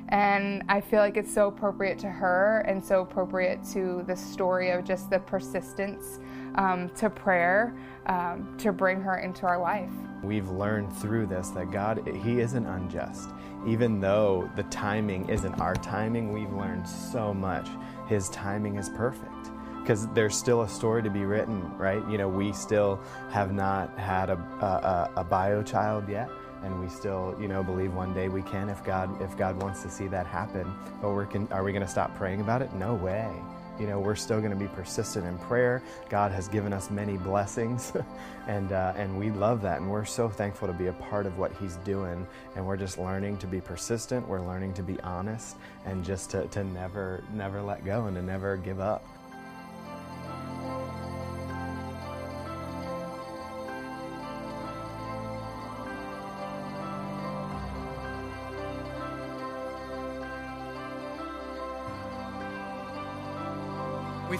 And 0.09 0.63
I 0.69 0.79
feel 0.81 0.99
like 0.99 1.17
it's 1.17 1.33
so 1.33 1.47
appropriate 1.47 1.97
to 1.99 2.09
her 2.09 2.59
and 2.67 2.83
so 2.83 3.01
appropriate 3.01 3.59
to 3.73 4.03
the 4.07 4.15
story 4.15 4.69
of 4.69 4.85
just 4.85 5.09
the 5.09 5.19
persistence 5.19 6.19
um, 6.55 6.89
to 6.97 7.09
prayer 7.09 7.75
um, 8.08 8.56
to 8.60 8.72
bring 8.72 9.01
her 9.01 9.18
into 9.18 9.45
our 9.45 9.60
life. 9.60 9.91
We've 10.24 10.49
learned 10.49 10.95
through 10.97 11.28
this 11.28 11.49
that 11.49 11.72
God, 11.72 12.08
He 12.24 12.39
isn't 12.39 12.66
unjust. 12.66 13.30
Even 13.68 13.99
though 13.99 14.49
the 14.56 14.64
timing 14.64 15.30
isn't 15.30 15.60
our 15.60 15.76
timing, 15.76 16.32
we've 16.34 16.53
learned 16.53 16.88
so 16.88 17.34
much. 17.34 17.68
His 18.08 18.30
timing 18.30 18.78
is 18.78 18.89
perfect 18.89 19.51
because 19.82 20.08
there's 20.10 20.36
still 20.36 20.64
a 20.64 20.70
story 20.70 21.03
to 21.03 21.10
be 21.12 21.26
written, 21.26 21.62
right? 21.78 22.01
You 22.10 22.18
know, 22.18 22.28
we 22.28 22.53
still 22.53 22.99
have 23.30 23.53
not 23.53 23.97
had 23.99 24.32
a, 24.32 24.38
a, 24.38 25.22
a 25.22 25.24
bio 25.24 25.62
child 25.62 26.10
yet 26.10 26.30
and 26.64 26.82
we 26.82 26.89
still, 26.89 27.36
you 27.39 27.47
know, 27.47 27.64
believe 27.64 27.93
one 27.93 28.14
day 28.14 28.28
we 28.28 28.41
can 28.41 28.70
if 28.70 28.84
God 28.84 29.22
if 29.22 29.38
God 29.38 29.62
wants 29.62 29.84
to 29.84 29.89
see 29.89 30.08
that 30.08 30.26
happen. 30.26 30.74
But 31.01 31.12
we're 31.12 31.26
can, 31.26 31.47
are 31.51 31.64
we 31.64 31.72
going 31.72 31.86
to 31.86 31.91
stop 31.91 32.16
praying 32.16 32.41
about 32.41 32.62
it? 32.62 32.74
No 32.74 32.95
way. 32.95 33.32
You 33.80 33.88
know, 33.88 33.99
we're 33.99 34.15
still 34.15 34.39
going 34.39 34.51
to 34.51 34.57
be 34.57 34.67
persistent 34.67 35.26
in 35.26 35.38
prayer. 35.39 35.82
God 36.09 36.32
has 36.32 36.47
given 36.47 36.71
us 36.71 36.89
many 36.89 37.17
blessings, 37.17 37.91
and 38.47 38.71
uh, 38.71 38.93
and 38.95 39.17
we 39.17 39.32
love 39.32 39.61
that, 39.63 39.82
and 39.82 39.89
we're 39.89 40.05
so 40.05 40.30
thankful 40.30 40.67
to 40.67 40.73
be 40.73 40.88
a 40.88 40.93
part 40.93 41.26
of 41.26 41.38
what 41.38 41.51
He's 41.59 41.76
doing. 41.78 42.26
And 42.55 42.65
we're 42.65 42.78
just 42.78 42.97
learning 42.97 43.38
to 43.39 43.47
be 43.47 43.59
persistent. 43.59 44.28
We're 44.28 44.45
learning 44.45 44.73
to 44.76 44.84
be 44.84 44.99
honest, 45.01 45.57
and 45.86 46.03
just 46.05 46.30
to, 46.32 46.47
to 46.47 46.63
never 46.63 47.23
never 47.34 47.61
let 47.61 47.84
go 47.84 48.05
and 48.05 48.15
to 48.15 48.21
never 48.21 48.57
give 48.57 48.80
up. 48.80 49.05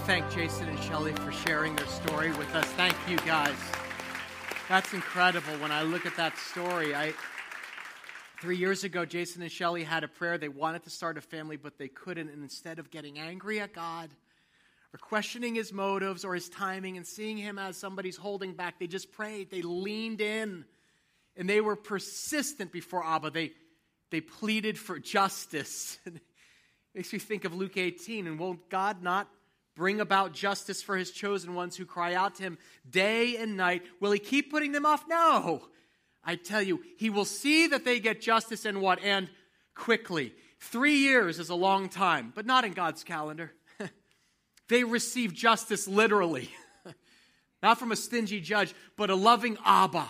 Thank 0.06 0.32
Jason 0.32 0.70
and 0.70 0.80
Shelly 0.84 1.14
for 1.14 1.32
sharing 1.32 1.76
their 1.76 1.88
story 1.88 2.30
with 2.30 2.54
us. 2.54 2.66
Thank 2.74 2.96
you, 3.10 3.18
guys. 3.26 3.56
That's 4.70 4.94
incredible. 4.94 5.52
When 5.54 5.72
I 5.72 5.82
look 5.82 6.06
at 6.06 6.16
that 6.18 6.38
story, 6.38 6.94
I 6.94 7.12
three 8.40 8.58
years 8.58 8.84
ago, 8.84 9.04
Jason 9.04 9.42
and 9.42 9.52
Shelly 9.52 9.84
had 9.84 10.04
a 10.04 10.08
prayer. 10.08 10.38
They 10.38 10.48
wanted 10.48 10.84
to 10.84 10.92
start 10.92 11.18
a 11.18 11.22
family, 11.22 11.58
but 11.58 11.80
they 11.80 11.88
couldn't. 11.88 12.30
And 12.30 12.44
instead 12.44 12.78
of 12.78 12.92
getting 12.92 13.18
angry 13.18 13.60
at 13.60 13.74
God 13.74 14.12
or 14.94 15.00
questioning 15.00 15.56
his 15.56 15.74
motives 15.74 16.24
or 16.24 16.36
his 16.36 16.50
timing 16.50 16.98
and 16.98 17.08
seeing 17.08 17.38
him 17.38 17.58
as 17.58 17.76
somebody's 17.76 18.16
holding 18.16 18.54
back. 18.54 18.80
They 18.80 18.88
just 18.88 19.12
prayed. 19.12 19.50
They 19.50 19.64
leaned 19.64 20.22
in 20.22 20.66
and 21.36 21.50
they 21.50 21.62
were 21.62 21.76
persistent 21.76 22.72
before 22.72 23.04
Abba. 23.04 23.32
They, 23.32 23.54
they 24.12 24.22
pleaded 24.22 24.78
for 24.78 25.00
justice. 25.00 25.98
Makes 26.94 27.12
me 27.12 27.18
think 27.18 27.44
of 27.44 27.56
Luke 27.56 27.76
18. 27.76 28.28
And 28.28 28.38
won't 28.38 28.70
God 28.70 29.02
not 29.02 29.28
bring 29.76 30.00
about 30.00 30.34
justice 30.34 30.82
for 30.82 30.96
his 30.96 31.12
chosen 31.12 31.54
ones 31.54 31.76
who 31.76 31.86
cry 31.86 32.14
out 32.14 32.36
to 32.36 32.44
him 32.44 32.58
day 32.90 33.38
and 33.38 33.58
night? 33.58 33.84
Will 34.00 34.12
he 34.12 34.20
keep 34.20 34.52
putting 34.52 34.72
them 34.72 34.86
off? 34.86 35.06
No. 35.08 35.68
I 36.24 36.36
tell 36.36 36.62
you, 36.62 36.82
he 36.98 37.10
will 37.10 37.26
see 37.26 37.68
that 37.68 37.86
they 37.86 38.00
get 38.00 38.22
justice 38.22 38.66
and 38.66 38.82
what? 38.82 39.00
And 39.04 39.30
quickly. 39.76 40.34
Three 40.60 40.96
years 40.96 41.38
is 41.38 41.50
a 41.50 41.56
long 41.56 41.90
time, 41.90 42.32
but 42.34 42.46
not 42.46 42.66
in 42.66 42.74
God's 42.74 43.04
calendar. 43.04 43.52
they 44.70 44.84
receive 44.84 45.34
justice 45.34 45.88
literally, 45.88 46.50
not 47.62 47.78
from 47.78 47.92
a 47.92 47.96
stingy 47.96 48.42
judge, 48.42 48.74
but 48.96 49.10
a 49.10 49.16
loving 49.16 49.58
Abba. 49.64 50.08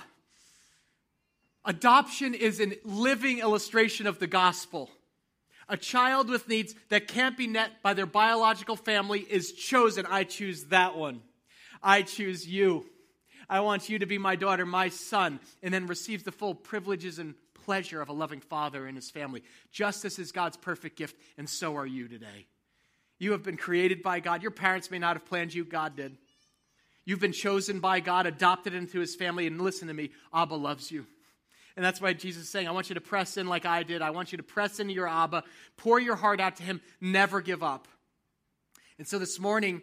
Adoption 1.65 2.33
is 2.33 2.61
a 2.61 2.77
living 2.85 3.39
illustration 3.39 4.05
of 4.07 4.19
the 4.19 4.27
gospel. 4.27 4.89
A 5.67 5.77
child 5.77 6.29
with 6.29 6.47
needs 6.47 6.75
that 6.89 7.07
can't 7.07 7.37
be 7.37 7.47
met 7.47 7.81
by 7.81 7.93
their 7.93 8.05
biological 8.05 8.75
family 8.75 9.19
is 9.21 9.51
chosen. 9.53 10.05
I 10.05 10.23
choose 10.23 10.65
that 10.65 10.95
one. 10.95 11.21
I 11.81 12.03
choose 12.03 12.47
you. 12.47 12.85
I 13.49 13.59
want 13.59 13.89
you 13.89 13.99
to 13.99 14.05
be 14.05 14.17
my 14.17 14.35
daughter, 14.35 14.65
my 14.65 14.89
son, 14.89 15.39
and 15.61 15.73
then 15.73 15.87
receives 15.87 16.23
the 16.23 16.31
full 16.31 16.55
privileges 16.55 17.19
and 17.19 17.35
pleasure 17.53 18.01
of 18.01 18.09
a 18.09 18.13
loving 18.13 18.41
father 18.41 18.85
and 18.85 18.95
his 18.95 19.09
family. 19.09 19.43
Justice 19.71 20.19
is 20.19 20.31
God's 20.31 20.57
perfect 20.57 20.97
gift, 20.97 21.15
and 21.37 21.49
so 21.49 21.75
are 21.77 21.85
you 21.85 22.07
today. 22.07 22.47
You 23.17 23.31
have 23.31 23.43
been 23.43 23.57
created 23.57 24.03
by 24.03 24.19
God. 24.19 24.41
Your 24.41 24.51
parents 24.51 24.91
may 24.91 24.99
not 24.99 25.15
have 25.15 25.25
planned 25.25 25.53
you, 25.53 25.63
God 25.63 25.95
did. 25.95 26.17
You've 27.05 27.19
been 27.19 27.31
chosen 27.31 27.79
by 27.79 27.99
God, 27.99 28.25
adopted 28.25 28.73
into 28.73 28.99
his 28.99 29.15
family, 29.15 29.47
and 29.47 29.61
listen 29.61 29.87
to 29.87 29.93
me, 29.93 30.11
Abba 30.33 30.55
loves 30.55 30.91
you. 30.91 31.05
And 31.75 31.83
that's 31.83 31.99
why 31.99 32.13
Jesus 32.13 32.43
is 32.43 32.49
saying, 32.49 32.67
I 32.67 32.71
want 32.71 32.89
you 32.89 32.95
to 32.95 33.01
press 33.01 33.37
in 33.37 33.47
like 33.47 33.65
I 33.65 33.83
did. 33.83 34.01
I 34.01 34.11
want 34.11 34.31
you 34.31 34.37
to 34.37 34.43
press 34.43 34.79
into 34.79 34.93
your 34.93 35.07
Abba, 35.07 35.43
pour 35.77 35.99
your 35.99 36.15
heart 36.15 36.39
out 36.39 36.57
to 36.57 36.63
him, 36.63 36.81
never 37.01 37.41
give 37.41 37.63
up. 37.63 37.87
And 38.97 39.05
so 39.05 39.19
this 39.19 39.39
morning, 39.39 39.81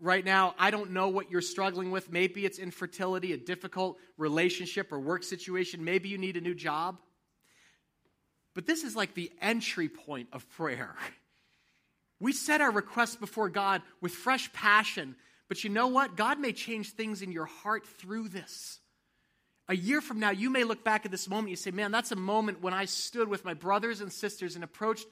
right 0.00 0.24
now, 0.24 0.54
I 0.58 0.72
don't 0.72 0.90
know 0.90 1.08
what 1.08 1.30
you're 1.30 1.40
struggling 1.40 1.92
with. 1.92 2.10
Maybe 2.10 2.44
it's 2.44 2.58
infertility, 2.58 3.32
a 3.32 3.36
difficult 3.36 3.98
relationship 4.16 4.90
or 4.92 4.98
work 4.98 5.22
situation. 5.22 5.84
Maybe 5.84 6.08
you 6.08 6.18
need 6.18 6.36
a 6.36 6.40
new 6.40 6.54
job. 6.54 6.98
But 8.54 8.66
this 8.66 8.82
is 8.82 8.96
like 8.96 9.14
the 9.14 9.30
entry 9.40 9.88
point 9.88 10.28
of 10.32 10.48
prayer. 10.50 10.96
We 12.22 12.34
set 12.34 12.60
our 12.60 12.70
requests 12.70 13.16
before 13.16 13.48
God 13.48 13.80
with 14.02 14.12
fresh 14.12 14.52
passion, 14.52 15.16
but 15.48 15.64
you 15.64 15.70
know 15.70 15.86
what? 15.86 16.16
God 16.16 16.38
may 16.38 16.52
change 16.52 16.90
things 16.90 17.22
in 17.22 17.32
your 17.32 17.46
heart 17.46 17.86
through 17.86 18.28
this. 18.28 18.79
A 19.70 19.76
year 19.76 20.00
from 20.00 20.18
now, 20.18 20.30
you 20.30 20.50
may 20.50 20.64
look 20.64 20.82
back 20.82 21.04
at 21.04 21.12
this 21.12 21.28
moment 21.28 21.44
and 21.44 21.50
you 21.50 21.56
say, 21.56 21.70
Man, 21.70 21.92
that's 21.92 22.10
a 22.10 22.16
moment 22.16 22.60
when 22.60 22.74
I 22.74 22.86
stood 22.86 23.28
with 23.28 23.44
my 23.44 23.54
brothers 23.54 24.00
and 24.00 24.12
sisters 24.12 24.56
and 24.56 24.64
approached 24.64 25.06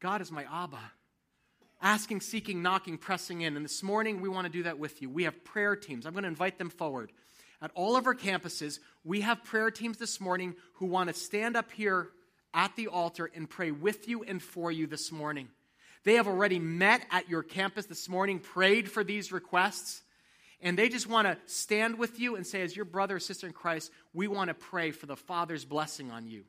God 0.00 0.20
as 0.20 0.32
my 0.32 0.44
Abba. 0.52 0.80
Asking, 1.80 2.20
seeking, 2.20 2.62
knocking, 2.62 2.98
pressing 2.98 3.42
in. 3.42 3.54
And 3.54 3.64
this 3.64 3.84
morning, 3.84 4.20
we 4.20 4.28
want 4.28 4.46
to 4.46 4.52
do 4.52 4.64
that 4.64 4.80
with 4.80 5.00
you. 5.00 5.08
We 5.08 5.22
have 5.22 5.44
prayer 5.44 5.76
teams. 5.76 6.04
I'm 6.04 6.14
going 6.14 6.24
to 6.24 6.28
invite 6.28 6.58
them 6.58 6.68
forward. 6.68 7.12
At 7.62 7.70
all 7.76 7.94
of 7.94 8.08
our 8.08 8.14
campuses, 8.14 8.80
we 9.04 9.20
have 9.20 9.44
prayer 9.44 9.70
teams 9.70 9.98
this 9.98 10.20
morning 10.20 10.56
who 10.74 10.86
want 10.86 11.08
to 11.08 11.14
stand 11.14 11.56
up 11.56 11.70
here 11.70 12.08
at 12.52 12.74
the 12.74 12.88
altar 12.88 13.30
and 13.36 13.48
pray 13.48 13.70
with 13.70 14.08
you 14.08 14.24
and 14.24 14.42
for 14.42 14.72
you 14.72 14.88
this 14.88 15.12
morning. 15.12 15.48
They 16.02 16.14
have 16.14 16.26
already 16.26 16.58
met 16.58 17.06
at 17.12 17.28
your 17.28 17.44
campus 17.44 17.86
this 17.86 18.08
morning, 18.08 18.40
prayed 18.40 18.90
for 18.90 19.04
these 19.04 19.30
requests, 19.30 20.02
and 20.62 20.78
they 20.78 20.88
just 20.88 21.06
want 21.06 21.26
to 21.26 21.36
stand 21.46 21.98
with 21.98 22.20
you 22.20 22.36
and 22.36 22.46
say, 22.46 22.62
as 22.62 22.76
your 22.76 22.84
brother 22.84 23.16
or 23.16 23.20
sister 23.20 23.46
in 23.46 23.52
Christ, 23.52 23.90
we 24.12 24.28
want 24.28 24.48
to 24.48 24.54
pray 24.54 24.90
for 24.90 25.06
the 25.06 25.16
Father's 25.16 25.64
blessing 25.64 26.10
on 26.10 26.26
you. 26.26 26.44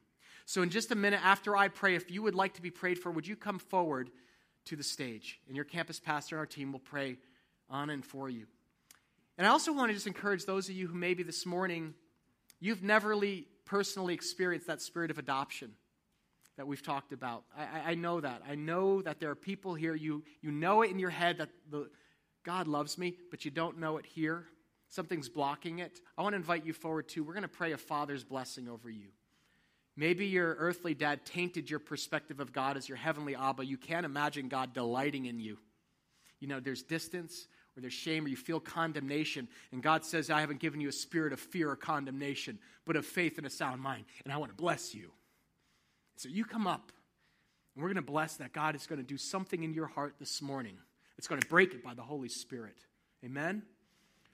So, 0.46 0.62
in 0.62 0.70
just 0.70 0.92
a 0.92 0.96
minute 0.96 1.22
after 1.24 1.56
I 1.56 1.70
pray, 1.70 1.96
if 1.96 2.12
you 2.12 2.22
would 2.24 2.36
like 2.36 2.56
to 2.56 2.62
be 2.62 2.72
prayed 2.72 3.00
for, 3.00 3.12
would 3.12 3.28
you 3.28 3.36
come 3.36 3.60
forward 3.60 4.10
to 4.66 4.76
the 4.76 4.84
stage? 4.84 5.40
And 5.48 5.56
your 5.56 5.66
campus 5.66 6.00
pastor 6.00 6.36
and 6.36 6.40
our 6.40 6.46
team 6.46 6.72
will 6.72 6.80
pray 6.80 7.18
on 7.70 7.90
and 7.90 8.06
for 8.06 8.30
you. 8.30 8.48
And 9.38 9.48
I 9.48 9.50
also 9.50 9.72
want 9.74 9.90
to 9.90 9.94
just 9.94 10.08
encourage 10.08 10.46
those 10.46 10.68
of 10.68 10.76
you 10.76 10.88
who 10.88 10.96
maybe 10.96 11.24
this 11.24 11.46
morning 11.46 11.94
you've 12.60 12.84
never 12.84 13.10
really 13.10 13.48
personally 13.66 14.14
experienced 14.14 14.68
that 14.68 14.82
spirit 14.82 15.10
of 15.10 15.18
adoption 15.18 15.72
that 16.58 16.68
we've 16.68 16.84
talked 16.84 17.14
about. 17.14 17.44
I, 17.58 17.92
I, 17.92 17.96
know 17.96 18.20
that. 18.20 18.42
I 18.48 18.56
know 18.56 19.02
that 19.02 19.20
there 19.20 19.30
are 19.32 19.36
people 19.36 19.74
here, 19.74 19.96
you, 19.96 20.24
you 20.42 20.52
know 20.52 20.82
it 20.82 20.92
in 20.92 21.00
your 21.00 21.10
head 21.10 21.38
that 21.38 21.50
the, 21.70 21.90
God 22.44 22.68
loves 22.68 22.98
me, 22.98 23.16
but 23.30 23.46
you 23.46 23.52
don't 23.52 23.80
know 23.80 23.98
it 23.98 24.06
here. 24.06 24.46
Something's 24.90 25.30
blocking 25.30 25.80
it. 25.80 26.02
I 26.18 26.22
want 26.22 26.34
to 26.34 26.38
invite 26.38 26.66
you 26.66 26.74
forward 26.74 27.08
too. 27.08 27.24
We're 27.24 27.34
going 27.34 27.44
to 27.44 27.48
pray 27.48 27.72
a 27.72 27.78
father's 27.78 28.24
blessing 28.24 28.68
over 28.68 28.90
you. 28.90 29.08
Maybe 29.96 30.26
your 30.26 30.56
earthly 30.56 30.94
dad 30.94 31.26
tainted 31.26 31.70
your 31.70 31.80
perspective 31.80 32.40
of 32.40 32.52
God 32.54 32.78
as 32.78 32.90
your 32.90 32.98
heavenly 32.98 33.36
Abba. 33.36 33.66
You 33.66 33.78
can't 33.78 34.06
imagine 34.06 34.48
God 34.48 34.74
delighting 34.74 35.26
in 35.26 35.40
you. 35.40 35.58
You 36.40 36.48
know, 36.48 36.60
there's 36.60 36.82
distance 36.82 37.48
or 37.78 37.82
there's 37.82 37.94
shame 37.94 38.26
or 38.26 38.30
you 38.30 38.36
feel 38.36 38.60
condemnation. 38.60 39.48
And 39.72 39.84
God 39.84 40.04
says, 40.04 40.30
I 40.30 40.42
haven't 40.42 40.60
given 40.60 40.82
you 40.82 40.90
a 40.90 40.94
spirit 40.94 41.34
of 41.34 41.40
fear 41.40 41.70
or 41.70 41.76
condemnation, 41.76 42.58
but 42.86 42.96
of 42.96 43.06
faith 43.06 43.38
and 43.38 43.46
a 43.46 43.50
sound 43.50 43.82
mind. 43.82 44.06
And 44.24 44.34
I 44.34 44.38
want 44.38 44.52
to 44.52 44.56
bless 44.56 44.94
you. 44.96 45.12
So 46.16 46.30
you 46.30 46.46
come 46.46 46.68
up, 46.68 46.92
and 47.76 47.82
we're 47.82 47.90
going 47.90 47.96
to 48.04 48.12
bless 48.12 48.36
that. 48.38 48.54
God 48.54 48.76
is 48.76 48.88
going 48.88 49.00
to 49.00 49.08
do 49.08 49.18
something 49.18 49.64
in 49.64 49.74
your 49.74 49.88
heart 49.88 50.16
this 50.20 50.42
morning. 50.42 50.78
It's 51.22 51.28
going 51.28 51.40
to 51.40 51.48
break 51.48 51.76
it 51.76 51.84
by 51.84 51.94
the 51.94 52.02
Holy 52.02 52.30
Spirit. 52.30 52.78
Amen? 53.24 53.62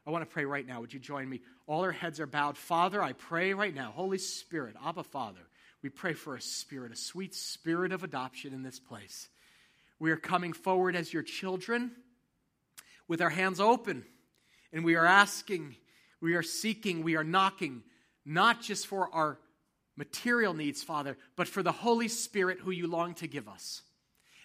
I 0.06 0.10
want 0.10 0.22
to 0.22 0.34
pray 0.34 0.46
right 0.46 0.66
now. 0.66 0.80
Would 0.80 0.94
you 0.94 1.02
join 1.02 1.28
me? 1.28 1.42
All 1.66 1.84
our 1.84 1.92
heads 1.92 2.22
are 2.22 2.26
bowed. 2.26 2.58
Father, 2.58 3.04
I 3.04 3.12
pray 3.12 3.54
right 3.54 3.76
now, 3.76 3.92
Holy 3.94 4.18
Spirit, 4.18 4.78
Abba 4.82 5.04
Father, 5.04 5.42
we 5.84 5.90
pray 5.90 6.14
for 6.14 6.38
a 6.38 6.42
spirit, 6.42 6.94
a 6.94 6.96
sweet 6.96 7.36
spirit 7.36 7.92
of 7.92 8.06
adoption 8.06 8.54
in 8.54 8.64
this 8.64 8.80
place. 8.80 9.28
We 10.00 10.12
are 10.12 10.16
coming 10.16 10.54
forward 10.54 10.96
as 10.96 11.12
your 11.12 11.24
children 11.24 11.92
with 13.06 13.22
our 13.22 13.32
hands 13.32 13.60
open, 13.60 14.06
and 14.72 14.86
we 14.86 14.96
are 14.96 15.06
asking, 15.06 15.76
we 16.22 16.36
are 16.36 16.42
seeking, 16.42 17.04
we 17.04 17.18
are 17.18 17.24
knocking, 17.26 17.84
not 18.24 18.62
just 18.62 18.88
for 18.88 19.14
our 19.14 19.40
material 19.98 20.54
needs, 20.54 20.84
Father, 20.84 21.18
but 21.36 21.50
for 21.50 21.62
the 21.62 21.74
Holy 21.74 22.08
Spirit 22.08 22.60
who 22.62 22.72
you 22.72 22.88
long 22.88 23.14
to 23.16 23.28
give 23.28 23.50
us. 23.50 23.82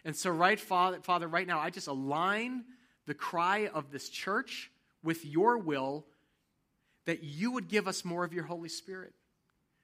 And 0.05 0.17
so, 0.17 0.31
right, 0.31 0.59
Father, 0.59 1.01
Father, 1.01 1.29
right 1.29 1.47
now, 1.47 1.61
I 1.61 1.71
just 1.71 1.87
align 1.87 2.65
the 3.07 3.15
cry 3.15 3.69
of 3.69 3.91
this 3.91 4.09
church 4.09 4.71
with 5.03 5.25
your 5.25 5.59
will 5.59 6.05
that 7.05 7.23
you 7.23 7.53
would 7.53 7.69
give 7.69 7.89
us 7.89 8.05
more 8.05 8.25
of 8.25 8.33
your 8.33 8.45
Holy 8.45 8.69
Spirit. 8.69 9.13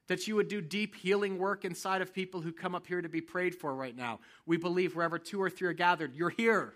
That 0.06 0.26
you 0.26 0.36
would 0.36 0.48
do 0.48 0.60
deep 0.60 0.94
healing 0.94 1.38
work 1.38 1.64
inside 1.64 2.00
of 2.00 2.14
people 2.14 2.40
who 2.40 2.52
come 2.52 2.74
up 2.74 2.86
here 2.86 3.02
to 3.02 3.08
be 3.08 3.20
prayed 3.20 3.54
for 3.54 3.74
right 3.74 3.96
now. 3.96 4.20
We 4.46 4.56
believe 4.56 4.96
wherever 4.96 5.18
two 5.18 5.40
or 5.40 5.50
three 5.50 5.68
are 5.68 5.74
gathered, 5.74 6.14
you're 6.14 6.30
here. 6.30 6.72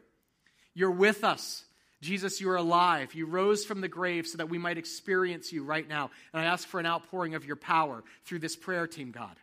You're 0.74 0.90
with 0.90 1.24
us. 1.24 1.64
Jesus, 2.03 2.40
you 2.40 2.51
are 2.51 2.57
alive. 2.57 3.14
You 3.14 3.26
rose 3.26 3.64
from 3.64 3.80
the 3.80 3.88
grave 3.88 4.26
so 4.26 4.38
that 4.38 4.49
we 4.49 4.59
might 4.59 4.76
experience 4.76 5.53
you 5.53 5.62
right 5.62 5.88
now. 5.88 6.11
And 6.32 6.43
I 6.43 6.47
ask 6.47 6.66
for 6.66 6.80
an 6.80 6.86
outpouring 6.86 7.34
of 7.34 7.45
your 7.45 7.57
power 7.57 8.03
through 8.24 8.40
this 8.40 8.57
prayer 8.57 8.88
team, 8.88 9.12
God. 9.12 9.36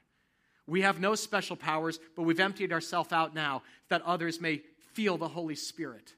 We 0.69 0.81
have 0.81 0.99
no 0.99 1.15
special 1.15 1.55
powers, 1.55 1.99
but 2.15 2.23
we've 2.23 2.39
emptied 2.39 2.71
ourselves 2.71 3.11
out 3.11 3.33
now 3.33 3.63
that 3.89 4.03
others 4.03 4.39
may 4.39 4.61
feel 4.93 5.17
the 5.17 5.27
Holy 5.27 5.55
Spirit. 5.55 6.13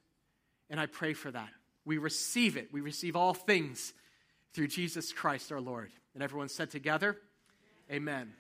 And 0.69 0.79
I 0.79 0.85
pray 0.85 1.13
for 1.13 1.31
that. 1.31 1.49
We 1.85 1.97
receive 1.97 2.57
it. 2.57 2.69
We 2.71 2.81
receive 2.81 3.15
all 3.15 3.33
things 3.33 3.93
through 4.53 4.67
Jesus 4.67 5.13
Christ 5.13 5.51
our 5.51 5.61
Lord. 5.61 5.91
And 6.13 6.21
everyone 6.21 6.49
said 6.49 6.69
together, 6.69 7.17
Amen. 7.89 8.33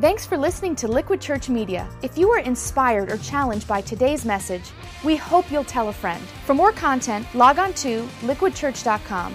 Thanks 0.00 0.24
for 0.24 0.38
listening 0.38 0.76
to 0.76 0.88
Liquid 0.88 1.20
Church 1.20 1.48
Media. 1.48 1.90
If 2.02 2.16
you 2.16 2.28
were 2.28 2.38
inspired 2.38 3.10
or 3.10 3.16
challenged 3.18 3.66
by 3.66 3.80
today's 3.80 4.24
message, 4.24 4.62
we 5.02 5.16
hope 5.16 5.50
you'll 5.50 5.64
tell 5.64 5.88
a 5.88 5.92
friend. 5.92 6.22
For 6.46 6.54
more 6.54 6.72
content, 6.72 7.26
log 7.34 7.58
on 7.58 7.72
to 7.74 8.06
liquidchurch.com 8.22 9.34